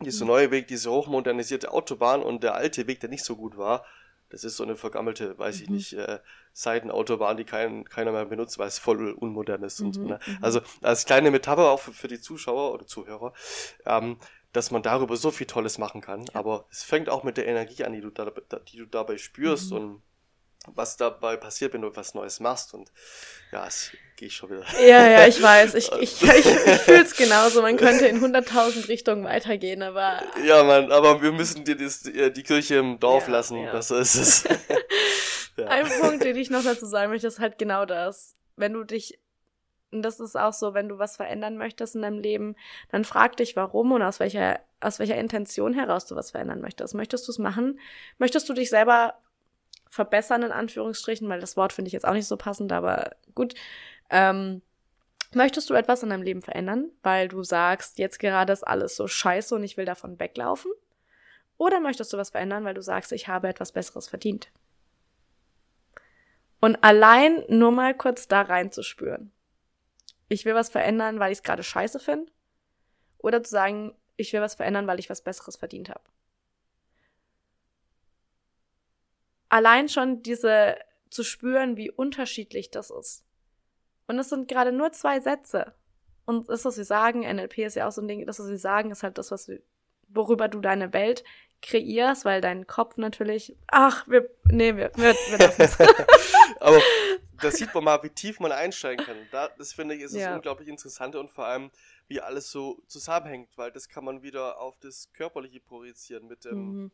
dieser 0.00 0.24
mhm. 0.24 0.30
neue 0.30 0.50
Weg, 0.52 0.68
diese 0.68 0.90
hochmodernisierte 0.90 1.72
Autobahn 1.72 2.22
und 2.22 2.44
der 2.44 2.54
alte 2.54 2.86
Weg, 2.86 3.00
der 3.00 3.10
nicht 3.10 3.24
so 3.24 3.34
gut 3.34 3.56
war, 3.56 3.84
Das 4.34 4.42
ist 4.42 4.56
so 4.56 4.64
eine 4.64 4.74
vergammelte, 4.74 5.38
weiß 5.38 5.60
ich 5.60 5.68
mhm. 5.68 5.76
nicht, 5.76 5.92
äh, 5.92 6.18
Seitenautobahn, 6.52 7.36
die 7.36 7.44
kein, 7.44 7.84
keiner 7.84 8.10
mehr 8.10 8.24
benutzt, 8.24 8.58
weil 8.58 8.66
es 8.66 8.80
voll 8.80 9.12
unmodern 9.12 9.62
ist. 9.62 9.78
Mhm. 9.78 9.86
Und 9.86 9.92
so, 9.92 10.02
ne? 10.02 10.18
Mhm. 10.26 10.38
Also 10.40 10.60
als 10.82 11.04
kleine 11.04 11.30
Metapher 11.30 11.70
auch 11.70 11.78
für, 11.78 11.92
für 11.92 12.08
die 12.08 12.20
Zuschauer 12.20 12.72
oder 12.74 12.84
Zuhörer, 12.84 13.32
ähm, 13.86 14.18
dass 14.52 14.72
man 14.72 14.82
darüber 14.82 15.16
so 15.16 15.30
viel 15.30 15.46
Tolles 15.46 15.78
machen 15.78 16.00
kann. 16.00 16.22
Ja. 16.22 16.34
Aber 16.34 16.66
es 16.68 16.82
fängt 16.82 17.08
auch 17.08 17.22
mit 17.22 17.36
der 17.36 17.46
Energie 17.46 17.84
an, 17.84 17.92
die 17.92 18.00
du, 18.00 18.10
da, 18.10 18.32
die 18.72 18.76
du 18.76 18.86
dabei 18.86 19.18
spürst 19.18 19.70
mhm. 19.70 19.76
und 19.76 20.02
was 20.66 20.96
dabei 20.96 21.36
passiert, 21.36 21.74
wenn 21.74 21.82
du 21.82 21.94
was 21.94 22.14
Neues 22.14 22.40
machst. 22.40 22.74
Und 22.74 22.90
ja, 23.52 23.66
es 23.66 23.92
gehe 24.16 24.28
ich 24.28 24.36
schon 24.36 24.50
wieder. 24.50 24.64
Ja, 24.80 25.08
ja, 25.08 25.26
ich 25.26 25.40
weiß. 25.40 25.74
Ich, 25.74 25.90
ich, 26.00 26.22
ich, 26.22 26.46
ich 26.46 26.80
fühle 26.80 27.02
es 27.02 27.16
genauso. 27.16 27.62
Man 27.62 27.76
könnte 27.76 28.06
in 28.06 28.20
100.000 28.20 28.88
Richtungen 28.88 29.24
weitergehen, 29.24 29.82
aber. 29.82 30.22
Ja, 30.44 30.62
Mann, 30.62 30.92
aber 30.92 31.22
wir 31.22 31.32
müssen 31.32 31.64
dir 31.64 31.76
das, 31.76 32.02
die 32.02 32.42
Kirche 32.42 32.76
im 32.76 32.98
Dorf 32.98 33.26
ja, 33.26 33.32
lassen. 33.32 33.58
Ja. 33.58 33.72
Das 33.72 33.90
ist 33.90 34.14
es. 34.14 34.44
ja. 35.56 35.66
Ein 35.66 35.86
Punkt, 36.00 36.24
den 36.24 36.36
ich 36.36 36.50
noch 36.50 36.64
dazu 36.64 36.86
sagen 36.86 37.10
möchte, 37.10 37.26
ist 37.26 37.38
halt 37.38 37.58
genau 37.58 37.86
das. 37.86 38.36
Wenn 38.56 38.72
du 38.72 38.84
dich 38.84 39.18
und 39.94 40.02
das 40.02 40.18
ist 40.18 40.36
auch 40.36 40.52
so, 40.52 40.74
wenn 40.74 40.88
du 40.88 40.98
was 40.98 41.16
verändern 41.16 41.56
möchtest 41.56 41.94
in 41.94 42.02
deinem 42.02 42.18
Leben, 42.18 42.56
dann 42.90 43.04
frag 43.04 43.36
dich, 43.36 43.54
warum 43.54 43.92
und 43.92 44.02
aus 44.02 44.18
welcher, 44.18 44.58
aus 44.80 44.98
welcher 44.98 45.16
Intention 45.16 45.72
heraus 45.72 46.06
du 46.06 46.16
was 46.16 46.32
verändern 46.32 46.60
möchtest. 46.60 46.94
Möchtest 46.94 47.28
du 47.28 47.32
es 47.32 47.38
machen? 47.38 47.78
Möchtest 48.18 48.48
du 48.48 48.54
dich 48.54 48.70
selber 48.70 49.14
verbessern, 49.94 50.42
in 50.42 50.52
Anführungsstrichen, 50.52 51.28
weil 51.28 51.40
das 51.40 51.56
Wort 51.56 51.72
finde 51.72 51.88
ich 51.88 51.92
jetzt 51.92 52.06
auch 52.06 52.12
nicht 52.12 52.26
so 52.26 52.36
passend, 52.36 52.72
aber 52.72 53.10
gut. 53.34 53.54
Ähm, 54.10 54.62
möchtest 55.32 55.70
du 55.70 55.74
etwas 55.74 56.02
in 56.02 56.10
deinem 56.10 56.22
Leben 56.22 56.42
verändern, 56.42 56.90
weil 57.02 57.28
du 57.28 57.42
sagst, 57.42 57.98
jetzt 57.98 58.18
gerade 58.18 58.52
ist 58.52 58.66
alles 58.66 58.96
so 58.96 59.08
scheiße 59.08 59.54
und 59.54 59.64
ich 59.64 59.76
will 59.76 59.84
davon 59.84 60.20
weglaufen? 60.20 60.70
Oder 61.56 61.80
möchtest 61.80 62.12
du 62.12 62.18
was 62.18 62.30
verändern, 62.30 62.64
weil 62.64 62.74
du 62.74 62.82
sagst, 62.82 63.12
ich 63.12 63.28
habe 63.28 63.48
etwas 63.48 63.72
Besseres 63.72 64.08
verdient? 64.08 64.50
Und 66.60 66.82
allein 66.82 67.44
nur 67.48 67.70
mal 67.70 67.94
kurz 67.94 68.26
da 68.26 68.42
reinzuspüren 68.42 69.30
ich 70.28 70.44
will 70.44 70.54
was 70.54 70.68
verändern, 70.68 71.18
weil 71.18 71.32
ich 71.32 71.38
es 71.38 71.42
gerade 71.42 71.62
scheiße 71.62 71.98
finde. 71.98 72.30
Oder 73.18 73.42
zu 73.42 73.50
sagen, 73.50 73.94
ich 74.16 74.32
will 74.32 74.40
was 74.40 74.54
verändern, 74.54 74.86
weil 74.86 74.98
ich 74.98 75.10
was 75.10 75.22
Besseres 75.22 75.56
verdient 75.56 75.88
habe. 75.88 76.02
Allein 79.54 79.88
schon 79.88 80.20
diese 80.20 80.76
zu 81.10 81.22
spüren, 81.22 81.76
wie 81.76 81.88
unterschiedlich 81.88 82.72
das 82.72 82.90
ist. 82.90 83.22
Und 84.08 84.18
es 84.18 84.28
sind 84.28 84.48
gerade 84.48 84.72
nur 84.72 84.90
zwei 84.90 85.20
Sätze. 85.20 85.76
Und 86.24 86.48
das, 86.48 86.64
was 86.64 86.76
wir 86.76 86.84
sagen, 86.84 87.20
NLP 87.20 87.58
ist 87.58 87.76
ja 87.76 87.86
auch 87.86 87.92
so 87.92 88.02
ein 88.02 88.08
Ding, 88.08 88.26
das, 88.26 88.40
was 88.40 88.48
wir 88.48 88.58
sagen, 88.58 88.90
ist 88.90 89.04
halt 89.04 89.16
das, 89.16 89.30
was 89.30 89.46
wir, 89.46 89.60
worüber 90.08 90.48
du 90.48 90.60
deine 90.60 90.92
Welt 90.92 91.22
kreierst, 91.62 92.24
weil 92.24 92.40
dein 92.40 92.66
Kopf 92.66 92.96
natürlich, 92.96 93.56
ach, 93.68 94.08
wir, 94.08 94.28
nee, 94.50 94.74
wir, 94.74 94.90
wir, 94.96 95.14
wir 95.14 95.38
lassen 95.38 95.62
es. 95.62 95.78
Aber 96.60 96.80
da 97.40 97.52
sieht 97.52 97.72
man 97.74 97.84
mal, 97.84 98.02
wie 98.02 98.10
tief 98.10 98.40
man 98.40 98.50
einsteigen 98.50 99.06
kann. 99.06 99.16
Da, 99.30 99.50
das 99.56 99.72
finde 99.72 99.94
ich, 99.94 100.02
ist 100.02 100.16
ja. 100.16 100.30
das 100.30 100.34
unglaublich 100.34 100.66
Interessante 100.66 101.20
und 101.20 101.30
vor 101.30 101.46
allem, 101.46 101.70
wie 102.08 102.20
alles 102.20 102.50
so 102.50 102.82
zusammenhängt, 102.88 103.56
weil 103.56 103.70
das 103.70 103.88
kann 103.88 104.04
man 104.04 104.24
wieder 104.24 104.58
auf 104.58 104.76
das 104.80 105.12
Körperliche 105.12 105.60
projizieren 105.60 106.26
mit 106.26 106.44
dem, 106.44 106.58
mhm. 106.58 106.90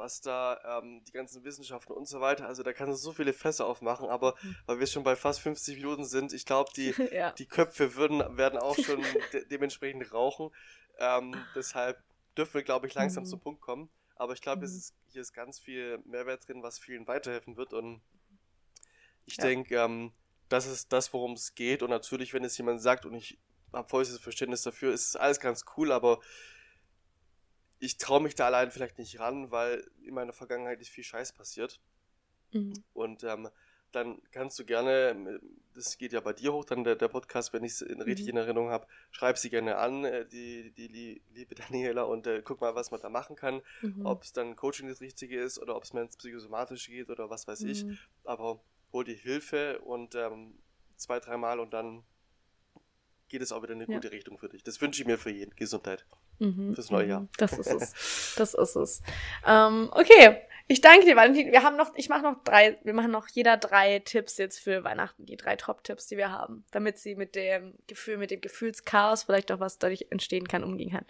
Was 0.00 0.20
da, 0.20 0.58
ähm, 0.64 1.04
die 1.04 1.12
ganzen 1.12 1.44
Wissenschaften 1.44 1.92
und 1.92 2.08
so 2.08 2.20
weiter. 2.20 2.46
Also 2.46 2.62
da 2.62 2.72
kann 2.72 2.90
es 2.90 3.02
so 3.02 3.12
viele 3.12 3.32
Fässer 3.32 3.66
aufmachen, 3.66 4.08
aber 4.08 4.34
mhm. 4.42 4.56
weil 4.66 4.80
wir 4.80 4.86
schon 4.86 5.04
bei 5.04 5.14
fast 5.14 5.40
50 5.40 5.76
Minuten 5.76 6.04
sind, 6.04 6.32
ich 6.32 6.44
glaube, 6.44 6.70
die, 6.74 6.92
ja. 7.12 7.32
die 7.32 7.46
Köpfe 7.46 7.94
würden, 7.94 8.36
werden 8.36 8.58
auch 8.58 8.76
schon 8.76 9.02
de 9.32 9.46
dementsprechend 9.46 10.12
rauchen. 10.12 10.50
Ähm, 10.98 11.34
deshalb 11.54 12.02
dürfen 12.36 12.54
wir, 12.54 12.62
glaube 12.62 12.86
ich, 12.86 12.94
langsam 12.94 13.24
mhm. 13.24 13.28
zum 13.28 13.40
Punkt 13.40 13.60
kommen. 13.60 13.90
Aber 14.16 14.32
ich 14.32 14.40
glaube, 14.40 14.66
mhm. 14.66 14.82
hier 15.06 15.20
ist 15.20 15.32
ganz 15.32 15.60
viel 15.60 15.98
Mehrwert 16.04 16.48
drin, 16.48 16.62
was 16.62 16.78
vielen 16.78 17.06
weiterhelfen 17.06 17.56
wird 17.56 17.72
und 17.72 18.00
ich 19.26 19.36
ja. 19.36 19.44
denke, 19.44 19.76
ähm, 19.76 20.12
das 20.48 20.66
ist 20.66 20.92
das, 20.92 21.12
worum 21.12 21.32
es 21.32 21.54
geht. 21.54 21.82
Und 21.82 21.90
natürlich, 21.90 22.34
wenn 22.34 22.44
es 22.44 22.58
jemand 22.58 22.82
sagt 22.82 23.06
und 23.06 23.14
ich 23.14 23.38
habe 23.72 23.88
volles 23.88 24.18
Verständnis 24.18 24.62
dafür, 24.62 24.92
ist 24.92 25.16
alles 25.16 25.38
ganz 25.38 25.64
cool, 25.76 25.92
aber 25.92 26.20
ich 27.80 27.96
traue 27.96 28.20
mich 28.20 28.34
da 28.34 28.46
allein 28.46 28.70
vielleicht 28.70 28.98
nicht 28.98 29.18
ran, 29.18 29.50
weil 29.50 29.84
in 30.04 30.14
meiner 30.14 30.32
Vergangenheit 30.32 30.80
ist 30.80 30.90
viel 30.90 31.04
Scheiß 31.04 31.32
passiert. 31.32 31.80
Mhm. 32.52 32.74
Und 32.92 33.24
ähm, 33.24 33.48
dann 33.90 34.20
kannst 34.30 34.58
du 34.58 34.64
gerne, 34.64 35.40
das 35.74 35.98
geht 35.98 36.12
ja 36.12 36.20
bei 36.20 36.32
dir 36.32 36.52
hoch, 36.52 36.64
dann 36.64 36.84
der, 36.84 36.94
der 36.94 37.08
Podcast, 37.08 37.52
wenn 37.52 37.64
ich 37.64 37.72
es 37.72 37.80
in, 37.80 38.00
richtig 38.02 38.26
mhm. 38.26 38.32
in 38.32 38.36
Erinnerung 38.36 38.70
habe, 38.70 38.86
schreib 39.10 39.38
sie 39.38 39.50
gerne 39.50 39.78
an, 39.78 40.04
äh, 40.04 40.26
die, 40.26 40.70
die, 40.72 40.88
die 40.88 41.22
liebe 41.32 41.54
Daniela, 41.54 42.02
und 42.02 42.26
äh, 42.26 42.42
guck 42.44 42.60
mal, 42.60 42.74
was 42.74 42.90
man 42.90 43.00
da 43.00 43.08
machen 43.08 43.34
kann. 43.34 43.62
Mhm. 43.80 44.04
Ob 44.04 44.22
es 44.22 44.32
dann 44.32 44.56
Coaching 44.56 44.88
das 44.88 45.00
Richtige 45.00 45.40
ist 45.40 45.58
oder 45.58 45.74
ob 45.74 45.84
es 45.84 45.92
mir 45.92 46.02
ins 46.02 46.16
Psychosomatische 46.16 46.90
geht 46.90 47.08
oder 47.10 47.30
was 47.30 47.48
weiß 47.48 47.62
ich. 47.62 47.84
Mhm. 47.84 47.98
Aber 48.24 48.60
hol 48.92 49.04
dir 49.04 49.16
Hilfe 49.16 49.80
und 49.80 50.14
ähm, 50.14 50.54
zwei, 50.96 51.18
dreimal 51.18 51.60
und 51.60 51.72
dann 51.72 52.04
geht 53.28 53.42
es 53.42 53.52
auch 53.52 53.62
wieder 53.62 53.72
in 53.72 53.80
eine 53.80 53.90
ja. 53.90 53.96
gute 53.96 54.12
Richtung 54.12 54.38
für 54.38 54.48
dich. 54.48 54.62
Das 54.62 54.80
wünsche 54.80 55.00
ich 55.00 55.06
mir 55.06 55.16
für 55.16 55.30
jeden. 55.30 55.54
Gesundheit. 55.56 56.04
Mhm. 56.40 56.74
Fürs 56.74 56.90
neue 56.90 57.06
Jahr. 57.06 57.28
Das 57.38 57.52
ist 57.52 57.68
es. 57.68 58.34
Das 58.36 58.54
ist 58.54 58.76
es. 58.76 59.02
Ähm, 59.46 59.88
okay. 59.92 60.42
Ich 60.66 60.80
danke 60.80 61.04
dir, 61.04 61.16
Valentin. 61.16 61.50
Wir 61.50 61.64
haben 61.64 61.76
noch, 61.76 61.92
ich 61.96 62.08
mache 62.08 62.22
noch 62.22 62.44
drei, 62.44 62.78
wir 62.84 62.94
machen 62.94 63.10
noch 63.10 63.26
jeder 63.26 63.56
drei 63.56 63.98
Tipps 63.98 64.38
jetzt 64.38 64.60
für 64.60 64.84
Weihnachten, 64.84 65.26
die 65.26 65.36
drei 65.36 65.56
Top-Tipps, 65.56 66.06
die 66.06 66.16
wir 66.16 66.30
haben, 66.30 66.64
damit 66.70 66.96
sie 66.96 67.16
mit 67.16 67.34
dem 67.34 67.74
Gefühl, 67.88 68.18
mit 68.18 68.30
dem 68.30 68.40
Gefühlschaos, 68.40 69.24
vielleicht 69.24 69.50
auch 69.50 69.58
was 69.58 69.78
dadurch 69.78 70.06
entstehen 70.10 70.46
kann, 70.46 70.62
umgehen 70.62 70.92
kann. 70.92 71.04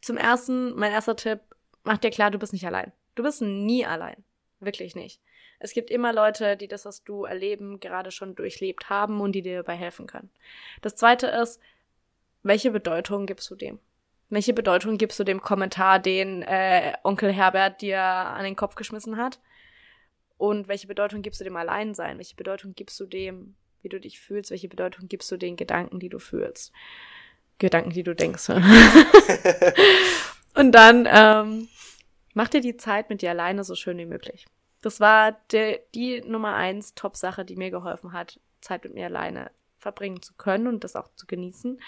Zum 0.00 0.16
ersten, 0.16 0.76
mein 0.76 0.92
erster 0.92 1.16
Tipp, 1.16 1.40
mach 1.82 1.98
dir 1.98 2.10
klar, 2.10 2.30
du 2.30 2.38
bist 2.38 2.52
nicht 2.52 2.66
allein. 2.66 2.92
Du 3.16 3.24
bist 3.24 3.42
nie 3.42 3.84
allein. 3.84 4.22
Wirklich 4.60 4.94
nicht. 4.94 5.20
Es 5.58 5.72
gibt 5.72 5.90
immer 5.90 6.12
Leute, 6.12 6.56
die 6.56 6.68
das, 6.68 6.84
was 6.84 7.02
du 7.02 7.24
erleben, 7.24 7.80
gerade 7.80 8.12
schon 8.12 8.36
durchlebt 8.36 8.90
haben 8.90 9.20
und 9.20 9.32
die 9.32 9.42
dir 9.42 9.56
dabei 9.56 9.74
helfen 9.74 10.06
können. 10.06 10.30
Das 10.82 10.94
zweite 10.94 11.26
ist, 11.26 11.60
welche 12.44 12.70
Bedeutung 12.70 13.26
gibst 13.26 13.50
du 13.50 13.56
dem? 13.56 13.80
Welche 14.30 14.52
Bedeutung 14.52 14.96
gibst 14.96 15.18
du 15.18 15.24
dem 15.24 15.40
Kommentar, 15.40 15.98
den 15.98 16.42
äh, 16.42 16.92
Onkel 17.02 17.32
Herbert 17.32 17.82
dir 17.82 18.00
an 18.00 18.44
den 18.44 18.54
Kopf 18.54 18.76
geschmissen 18.76 19.16
hat? 19.16 19.40
Und 20.38 20.68
welche 20.68 20.86
Bedeutung 20.86 21.22
gibst 21.22 21.40
du 21.40 21.44
dem 21.44 21.56
Alleinsein? 21.56 22.16
Welche 22.16 22.36
Bedeutung 22.36 22.74
gibst 22.74 22.98
du 23.00 23.06
dem, 23.06 23.56
wie 23.82 23.88
du 23.88 23.98
dich 23.98 24.20
fühlst? 24.20 24.52
Welche 24.52 24.68
Bedeutung 24.68 25.08
gibst 25.08 25.30
du 25.32 25.36
den 25.36 25.56
Gedanken, 25.56 25.98
die 25.98 26.08
du 26.08 26.20
fühlst? 26.20 26.72
Gedanken, 27.58 27.90
die 27.90 28.04
du 28.04 28.14
denkst. 28.14 28.48
und 30.54 30.72
dann 30.72 31.08
ähm, 31.10 31.68
mach 32.32 32.48
dir 32.48 32.60
die 32.60 32.76
Zeit 32.76 33.10
mit 33.10 33.22
dir 33.22 33.30
alleine 33.30 33.64
so 33.64 33.74
schön 33.74 33.98
wie 33.98 34.06
möglich. 34.06 34.46
Das 34.80 35.00
war 35.00 35.32
de, 35.52 35.80
die 35.94 36.22
Nummer 36.22 36.54
eins 36.54 36.94
Top-Sache, 36.94 37.44
die 37.44 37.56
mir 37.56 37.70
geholfen 37.70 38.12
hat, 38.12 38.40
Zeit 38.60 38.84
mit 38.84 38.94
mir 38.94 39.06
alleine 39.06 39.50
verbringen 39.80 40.22
zu 40.22 40.34
können 40.34 40.66
und 40.66 40.84
das 40.84 40.96
auch 40.96 41.08
zu 41.16 41.26
genießen. 41.26 41.80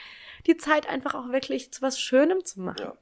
Die 0.46 0.56
Zeit 0.56 0.88
einfach 0.88 1.14
auch 1.14 1.28
wirklich 1.30 1.72
zu 1.72 1.82
was 1.82 2.00
Schönem 2.00 2.44
zu 2.44 2.60
machen. 2.60 2.80
Ja. 2.80 2.96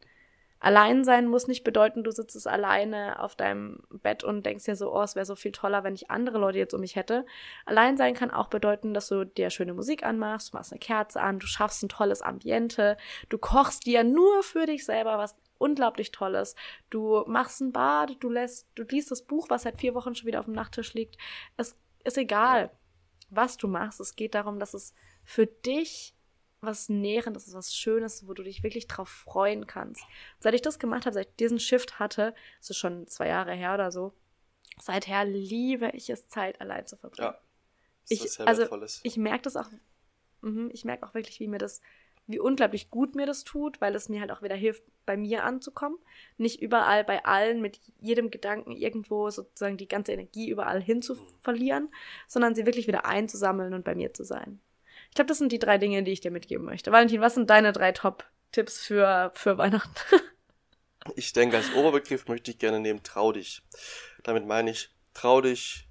Allein 0.63 1.05
sein 1.05 1.27
muss 1.27 1.47
nicht 1.47 1.65
bedeuten, 1.65 2.05
du 2.05 2.11
sitzt 2.11 2.47
alleine 2.47 3.19
auf 3.23 3.35
deinem 3.35 3.83
Bett 3.89 4.25
und 4.25 4.45
denkst 4.45 4.67
dir 4.67 4.77
so, 4.77 4.95
oh, 4.95 5.01
es 5.01 5.15
wäre 5.15 5.25
so 5.25 5.35
viel 5.35 5.53
toller, 5.53 5.85
wenn 5.85 5.95
ich 5.95 6.11
andere 6.11 6.37
Leute 6.37 6.59
jetzt 6.59 6.75
um 6.75 6.83
mich 6.83 6.97
hätte. 6.97 7.25
Allein 7.65 7.97
sein 7.97 8.13
kann 8.13 8.31
auch 8.31 8.49
bedeuten, 8.49 8.93
dass 8.93 9.09
du 9.09 9.25
dir 9.25 9.49
schöne 9.49 9.73
Musik 9.73 10.05
anmachst, 10.05 10.53
du 10.53 10.59
machst 10.59 10.71
eine 10.71 10.79
Kerze 10.79 11.23
an, 11.23 11.39
du 11.39 11.47
schaffst 11.47 11.83
ein 11.83 11.89
tolles 11.89 12.21
Ambiente, 12.21 12.99
du 13.31 13.39
kochst 13.39 13.87
dir 13.87 14.05
nur 14.05 14.43
für 14.43 14.67
dich 14.67 14.85
selber 14.85 15.17
was 15.17 15.35
unglaublich 15.61 16.11
Tolles. 16.11 16.57
Du 16.89 17.23
machst 17.27 17.61
ein 17.61 17.73
Bad, 17.73 18.17
du 18.21 18.31
lässt, 18.31 18.67
du 18.75 18.83
liest 18.83 19.11
das 19.11 19.23
Buch, 19.23 19.49
was 19.51 19.63
seit 19.63 19.79
vier 19.79 19.95
Wochen 19.95 20.15
schon 20.15 20.27
wieder 20.27 20.41
auf 20.41 20.47
dem 20.47 20.55
Nachttisch 20.55 20.95
liegt. 20.95 21.17
Es 21.57 21.77
ist 22.03 22.19
egal, 22.19 22.71
was 23.31 23.57
du 23.57 23.69
machst. 23.69 24.01
Es 24.01 24.17
geht 24.17 24.35
darum, 24.35 24.59
dass 24.59 24.75
es 24.75 24.95
für 25.25 25.47
dich 25.47 26.15
was 26.61 26.89
Nährendes 26.89 27.47
ist, 27.47 27.55
was 27.55 27.75
Schönes, 27.75 28.29
wo 28.29 28.35
du 28.35 28.43
dich 28.43 28.63
wirklich 28.63 28.87
drauf 28.87 29.09
freuen 29.09 29.67
kannst. 29.67 30.05
Seit 30.41 30.55
ich 30.55 30.63
das 30.63 30.79
gemacht 30.79 31.07
habe, 31.07 31.15
seit 31.15 31.29
ich 31.29 31.37
diesen 31.37 31.59
Shift 31.59 31.99
hatte, 31.99 32.35
das 32.59 32.71
ist 32.71 32.77
schon 32.77 33.07
zwei 33.07 33.29
Jahre 33.29 33.55
her 33.55 33.75
oder 33.75 33.91
so, 33.91 34.13
seither 34.79 35.25
liebe 35.25 35.91
ich 35.95 36.11
es, 36.11 36.29
Zeit 36.29 36.61
allein 36.61 36.87
zu 36.87 36.97
verbringen. 36.97 37.33
Ja, 37.33 37.41
ich, 38.09 38.41
also, 38.41 38.67
ich 39.03 39.17
merke 39.17 39.43
das 39.43 39.57
auch, 39.57 39.71
mh, 40.43 40.71
ich 40.73 40.85
merke 40.85 41.07
auch 41.07 41.15
wirklich, 41.15 41.41
wie 41.41 41.49
mir 41.49 41.59
das 41.59 41.81
wie 42.31 42.39
unglaublich 42.39 42.91
gut 42.91 43.15
mir 43.15 43.27
das 43.27 43.45
tut, 43.45 43.81
weil 43.81 43.95
es 43.95 44.09
mir 44.09 44.21
halt 44.21 44.31
auch 44.31 44.43
wieder 44.43 44.55
hilft, 44.55 44.83
bei 45.07 45.17
mir 45.17 45.45
anzukommen. 45.45 45.99
Nicht 46.37 46.63
überall 46.63 47.05
bei 47.05 47.25
allen 47.25 47.61
mit 47.61 47.81
jedem 47.99 48.31
Gedanken 48.31 48.73
irgendwo 48.73 49.31
sozusagen 49.31 49.77
die 49.77 49.89
ganze 49.89 50.13
Energie 50.13 50.49
überall 50.49 50.81
hin 50.81 51.03
zu 51.03 51.17
verlieren, 51.43 51.89
sondern 52.29 52.55
sie 52.55 52.67
wirklich 52.67 52.87
wieder 52.87 53.07
einzusammeln 53.07 53.75
und 53.75 53.85
bei 53.85 53.95
mir 53.95 54.15
zu 54.15 54.25
sein. 54.25 54.61
Ich 55.09 55.15
glaube, 55.15 55.29
das 55.29 55.39
sind 55.39 55.53
die 55.53 55.59
drei 55.59 55.79
Dinge, 55.79 56.03
die 56.03 56.13
ich 56.13 56.21
dir 56.21 56.31
mitgeben 56.31 56.65
möchte. 56.65 56.93
Valentin, 56.93 57.21
was 57.21 57.35
sind 57.35 57.51
deine 57.51 57.73
drei 57.73 57.93
Top-Tipps 57.93 58.85
für, 58.85 59.33
für 59.35 59.59
Weihnachten? 59.59 59.95
ich 61.17 61.33
denke, 61.33 61.57
als 61.57 61.75
Oberbegriff 61.75 62.29
möchte 62.29 62.53
ich 62.53 62.59
gerne 62.59 62.79
nehmen, 62.79 63.03
trau 63.03 63.33
dich. 63.33 63.63
Damit 64.23 64.47
meine 64.47 64.71
ich, 64.71 64.91
trau 65.15 65.41
dich 65.41 65.89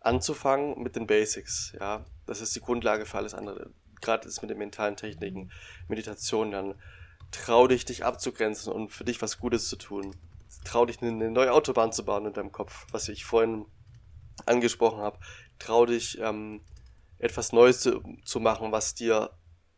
anzufangen 0.00 0.82
mit 0.82 0.96
den 0.96 1.06
Basics, 1.06 1.72
ja. 1.78 2.04
Das 2.26 2.40
ist 2.40 2.54
die 2.56 2.60
Grundlage 2.60 3.06
für 3.06 3.18
alles 3.18 3.34
andere 3.34 3.70
gerade 4.00 4.28
ist 4.28 4.42
mit 4.42 4.50
den 4.50 4.58
mentalen 4.58 4.96
Techniken, 4.96 5.50
Meditation, 5.88 6.50
dann 6.50 6.74
trau 7.30 7.66
dich, 7.66 7.84
dich 7.84 8.04
abzugrenzen 8.04 8.72
und 8.72 8.90
für 8.90 9.04
dich 9.04 9.22
was 9.22 9.38
Gutes 9.38 9.68
zu 9.68 9.76
tun. 9.76 10.16
trau 10.64 10.84
dich, 10.84 11.00
eine 11.00 11.30
neue 11.30 11.52
Autobahn 11.52 11.92
zu 11.92 12.04
bauen 12.04 12.26
in 12.26 12.32
deinem 12.32 12.52
Kopf, 12.52 12.86
was 12.90 13.08
ich 13.08 13.24
vorhin 13.24 13.66
angesprochen 14.46 15.00
habe. 15.00 15.18
Trau 15.58 15.86
dich, 15.86 16.18
ähm, 16.18 16.62
etwas 17.18 17.52
Neues 17.52 17.80
zu, 17.80 18.02
zu 18.24 18.40
machen, 18.40 18.72
was 18.72 18.94
dir 18.94 19.30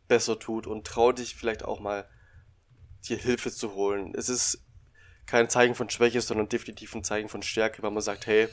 besser 0.09 0.39
tut 0.39 0.67
und 0.67 0.87
trau 0.87 1.13
dich 1.13 1.35
vielleicht 1.35 1.65
auch 1.65 1.81
mal 1.81 2.09
dir 3.05 3.17
Hilfe 3.17 3.51
zu 3.51 3.75
holen. 3.75 4.13
Es 4.15 4.29
ist 4.29 4.65
kein 5.27 5.49
Zeichen 5.49 5.75
von 5.75 5.91
Schwäche, 5.91 6.21
sondern 6.21 6.49
definitiv 6.49 6.95
ein 6.95 7.05
Zeichen 7.05 7.29
von 7.29 7.43
Stärke, 7.43 7.83
weil 7.83 7.91
man 7.91 8.03
sagt, 8.03 8.27
hey, 8.27 8.49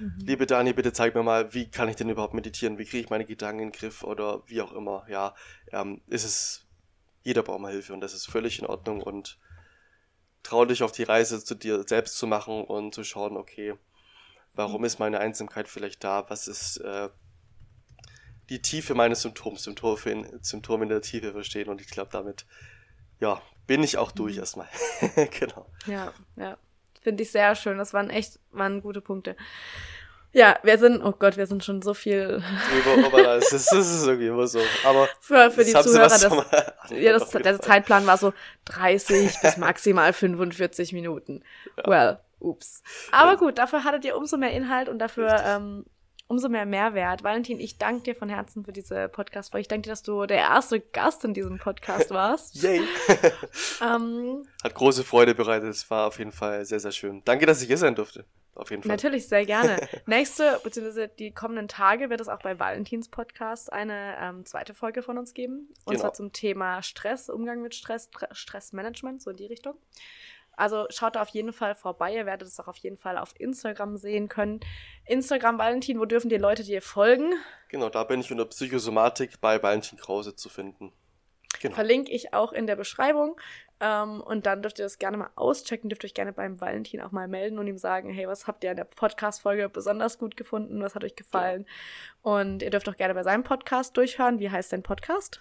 mhm. 0.00 0.14
liebe 0.18 0.46
Dani, 0.46 0.72
bitte 0.72 0.92
zeig 0.92 1.14
mir 1.14 1.22
mal, 1.22 1.52
wie 1.54 1.70
kann 1.70 1.88
ich 1.88 1.96
denn 1.96 2.08
überhaupt 2.08 2.34
meditieren, 2.34 2.78
wie 2.78 2.84
kriege 2.84 3.04
ich 3.04 3.10
meine 3.10 3.24
Gedanken 3.24 3.62
in 3.62 3.70
den 3.70 3.78
Griff 3.78 4.02
oder 4.02 4.42
wie 4.46 4.60
auch 4.60 4.72
immer. 4.72 5.06
Ja, 5.08 5.34
ähm, 5.72 6.00
ist 6.06 6.24
es, 6.24 6.66
jeder 7.22 7.42
braucht 7.42 7.60
mal 7.60 7.72
Hilfe 7.72 7.92
und 7.92 8.00
das 8.00 8.14
ist 8.14 8.26
völlig 8.26 8.58
in 8.58 8.66
Ordnung 8.66 9.02
und 9.02 9.38
trau 10.42 10.64
dich 10.64 10.82
auf 10.82 10.92
die 10.92 11.02
Reise 11.02 11.44
zu 11.44 11.54
dir 11.54 11.84
selbst 11.86 12.16
zu 12.16 12.26
machen 12.26 12.64
und 12.64 12.94
zu 12.94 13.04
schauen, 13.04 13.36
okay, 13.36 13.74
warum 14.54 14.80
mhm. 14.80 14.86
ist 14.86 14.98
meine 14.98 15.20
Einsamkeit 15.20 15.68
vielleicht 15.68 16.02
da, 16.02 16.28
was 16.28 16.48
ist 16.48 16.78
äh, 16.78 17.10
die 18.48 18.62
Tiefe 18.62 18.94
meines 18.94 19.22
Symptoms, 19.22 19.62
Symptome 19.62 20.00
in, 20.06 20.42
Symptome 20.42 20.82
in 20.84 20.88
der 20.88 21.02
Tiefe 21.02 21.32
verstehen 21.32 21.68
und 21.68 21.80
ich 21.80 21.88
glaube 21.88 22.10
damit, 22.10 22.46
ja, 23.20 23.40
bin 23.66 23.82
ich 23.82 23.98
auch 23.98 24.10
durch 24.10 24.34
mhm. 24.34 24.40
erstmal. 24.40 24.68
genau. 25.38 25.70
Ja, 25.86 26.12
ja. 26.36 26.58
Finde 27.00 27.22
ich 27.22 27.30
sehr 27.30 27.54
schön. 27.54 27.78
Das 27.78 27.94
waren 27.94 28.10
echt, 28.10 28.38
waren 28.52 28.82
gute 28.82 29.00
Punkte. 29.00 29.36
Ja, 30.32 30.58
wir 30.62 30.78
sind, 30.78 31.02
oh 31.02 31.12
Gott, 31.12 31.36
wir 31.36 31.46
sind 31.46 31.64
schon 31.64 31.82
so 31.82 31.92
viel. 31.92 32.42
Über, 32.78 33.06
aber 33.06 33.22
das 33.22 33.52
ist, 33.52 33.72
das 33.72 33.90
ist 33.90 34.06
irgendwie 34.06 34.28
immer 34.28 34.46
so. 34.46 34.60
Aber 34.84 35.08
für, 35.20 35.50
für 35.50 35.64
die 35.64 35.72
Zuhörer, 35.72 36.08
das, 36.08 36.22
ja, 36.90 37.12
das, 37.12 37.30
der 37.30 37.60
Zeitplan 37.60 38.06
war 38.06 38.16
so 38.16 38.32
30 38.66 39.40
bis 39.42 39.56
maximal 39.56 40.12
45 40.12 40.92
Minuten. 40.92 41.42
Ja. 41.76 41.86
Well, 41.88 42.18
ups. 42.38 42.82
Aber 43.10 43.36
gut, 43.38 43.58
dafür 43.58 43.82
hattet 43.82 44.04
ihr 44.04 44.16
umso 44.16 44.36
mehr 44.36 44.52
Inhalt 44.52 44.88
und 44.88 45.00
dafür 45.00 45.42
ähm, 45.44 45.84
umso 46.30 46.48
mehr 46.48 46.64
Mehrwert. 46.64 47.24
Valentin, 47.24 47.58
ich 47.58 47.76
danke 47.76 48.04
dir 48.04 48.14
von 48.14 48.28
Herzen 48.28 48.64
für 48.64 48.72
diese 48.72 49.08
Podcast-Folge. 49.08 49.62
Ich 49.62 49.68
danke 49.68 49.82
dir, 49.82 49.90
dass 49.90 50.04
du 50.04 50.26
der 50.26 50.38
erste 50.38 50.78
Gast 50.78 51.24
in 51.24 51.34
diesem 51.34 51.58
Podcast 51.58 52.10
warst. 52.10 52.54
Yay! 52.62 52.80
ähm, 53.82 54.46
Hat 54.62 54.74
große 54.74 55.02
Freude 55.02 55.34
bereitet. 55.34 55.70
Es 55.70 55.90
war 55.90 56.06
auf 56.06 56.18
jeden 56.18 56.30
Fall 56.30 56.64
sehr, 56.64 56.78
sehr 56.78 56.92
schön. 56.92 57.22
Danke, 57.24 57.46
dass 57.46 57.60
ich 57.62 57.66
hier 57.66 57.78
sein 57.78 57.96
durfte. 57.96 58.24
Auf 58.54 58.70
jeden 58.70 58.84
Fall. 58.84 58.90
Natürlich, 58.90 59.26
sehr 59.26 59.44
gerne. 59.44 59.88
Nächste, 60.06 60.60
beziehungsweise 60.62 61.08
die 61.08 61.32
kommenden 61.32 61.66
Tage 61.66 62.10
wird 62.10 62.20
es 62.20 62.28
auch 62.28 62.40
bei 62.40 62.56
Valentins 62.60 63.08
Podcast 63.08 63.72
eine 63.72 64.16
ähm, 64.20 64.46
zweite 64.46 64.72
Folge 64.72 65.02
von 65.02 65.18
uns 65.18 65.34
geben. 65.34 65.68
Und 65.84 65.94
genau. 65.94 66.00
zwar 66.02 66.12
zum 66.12 66.32
Thema 66.32 66.80
Stress, 66.84 67.28
Umgang 67.28 67.60
mit 67.60 67.74
Stress, 67.74 68.08
Stressmanagement, 68.30 69.20
so 69.20 69.30
in 69.30 69.36
die 69.36 69.46
Richtung. 69.46 69.74
Also 70.60 70.86
schaut 70.90 71.16
da 71.16 71.22
auf 71.22 71.30
jeden 71.30 71.54
Fall 71.54 71.74
vorbei. 71.74 72.14
Ihr 72.14 72.26
werdet 72.26 72.46
es 72.46 72.60
auch 72.60 72.68
auf 72.68 72.76
jeden 72.76 72.98
Fall 72.98 73.16
auf 73.16 73.32
Instagram 73.40 73.96
sehen 73.96 74.28
können. 74.28 74.60
Instagram 75.06 75.58
Valentin, 75.58 75.98
wo 75.98 76.04
dürfen 76.04 76.28
die 76.28 76.36
Leute 76.36 76.62
dir 76.62 76.82
folgen? 76.82 77.32
Genau, 77.70 77.88
da 77.88 78.04
bin 78.04 78.20
ich 78.20 78.30
unter 78.30 78.44
Psychosomatik 78.44 79.40
bei 79.40 79.62
Valentin 79.62 79.98
Krause 79.98 80.36
zu 80.36 80.50
finden. 80.50 80.92
Genau. 81.60 81.74
Verlinke 81.74 82.12
ich 82.12 82.34
auch 82.34 82.52
in 82.52 82.66
der 82.66 82.76
Beschreibung. 82.76 83.40
Ähm, 83.80 84.20
und 84.20 84.44
dann 84.44 84.60
dürft 84.60 84.78
ihr 84.78 84.84
das 84.84 84.98
gerne 84.98 85.16
mal 85.16 85.30
auschecken, 85.34 85.88
dürft 85.88 86.04
euch 86.04 86.12
gerne 86.12 86.34
beim 86.34 86.60
Valentin 86.60 87.00
auch 87.00 87.10
mal 87.10 87.26
melden 87.26 87.58
und 87.58 87.66
ihm 87.66 87.78
sagen, 87.78 88.10
hey, 88.10 88.28
was 88.28 88.46
habt 88.46 88.62
ihr 88.62 88.70
in 88.70 88.76
der 88.76 88.84
Podcast-Folge 88.84 89.70
besonders 89.70 90.18
gut 90.18 90.36
gefunden? 90.36 90.82
Was 90.82 90.94
hat 90.94 91.04
euch 91.04 91.16
gefallen? 91.16 91.66
Ja. 91.66 92.32
Und 92.32 92.62
ihr 92.62 92.70
dürft 92.70 92.88
auch 92.90 92.96
gerne 92.96 93.14
bei 93.14 93.22
seinem 93.22 93.44
Podcast 93.44 93.96
durchhören. 93.96 94.40
Wie 94.40 94.50
heißt 94.50 94.72
dein 94.74 94.82
Podcast? 94.82 95.40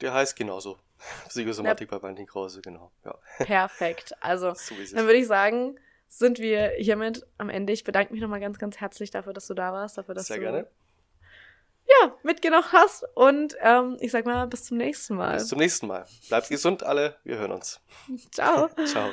Der 0.00 0.14
heißt 0.14 0.36
genauso. 0.36 0.78
Psychosomatik 1.28 1.90
ja. 1.90 1.98
bei 1.98 2.02
Valentin 2.02 2.26
Krause, 2.26 2.60
genau. 2.60 2.90
Ja. 3.04 3.14
Perfekt. 3.38 4.14
Also, 4.20 4.54
so 4.54 4.74
dann 4.94 5.06
würde 5.06 5.18
ich 5.18 5.26
sagen, 5.26 5.78
sind 6.08 6.38
wir 6.38 6.70
hiermit 6.78 7.26
am 7.38 7.48
Ende. 7.48 7.72
Ich 7.72 7.84
bedanke 7.84 8.12
mich 8.12 8.20
nochmal 8.20 8.40
ganz, 8.40 8.58
ganz 8.58 8.78
herzlich 8.78 9.10
dafür, 9.10 9.32
dass 9.32 9.46
du 9.46 9.54
da 9.54 9.72
warst, 9.72 9.96
dafür, 9.96 10.14
dass 10.14 10.26
Sehr 10.26 10.36
du 10.36 10.42
gerne. 10.42 10.66
Ja, 12.02 12.14
mitgenommen 12.22 12.72
hast. 12.72 13.04
Und 13.14 13.56
ähm, 13.60 13.96
ich 14.00 14.12
sag 14.12 14.24
mal, 14.24 14.46
bis 14.46 14.64
zum 14.64 14.76
nächsten 14.76 15.16
Mal. 15.16 15.34
Bis 15.34 15.48
zum 15.48 15.58
nächsten 15.58 15.86
Mal. 15.86 16.06
Bleibt 16.28 16.48
gesund 16.48 16.82
alle. 16.82 17.16
Wir 17.24 17.38
hören 17.38 17.52
uns. 17.52 17.80
Ciao. 18.30 18.68
Ciao. 18.86 19.10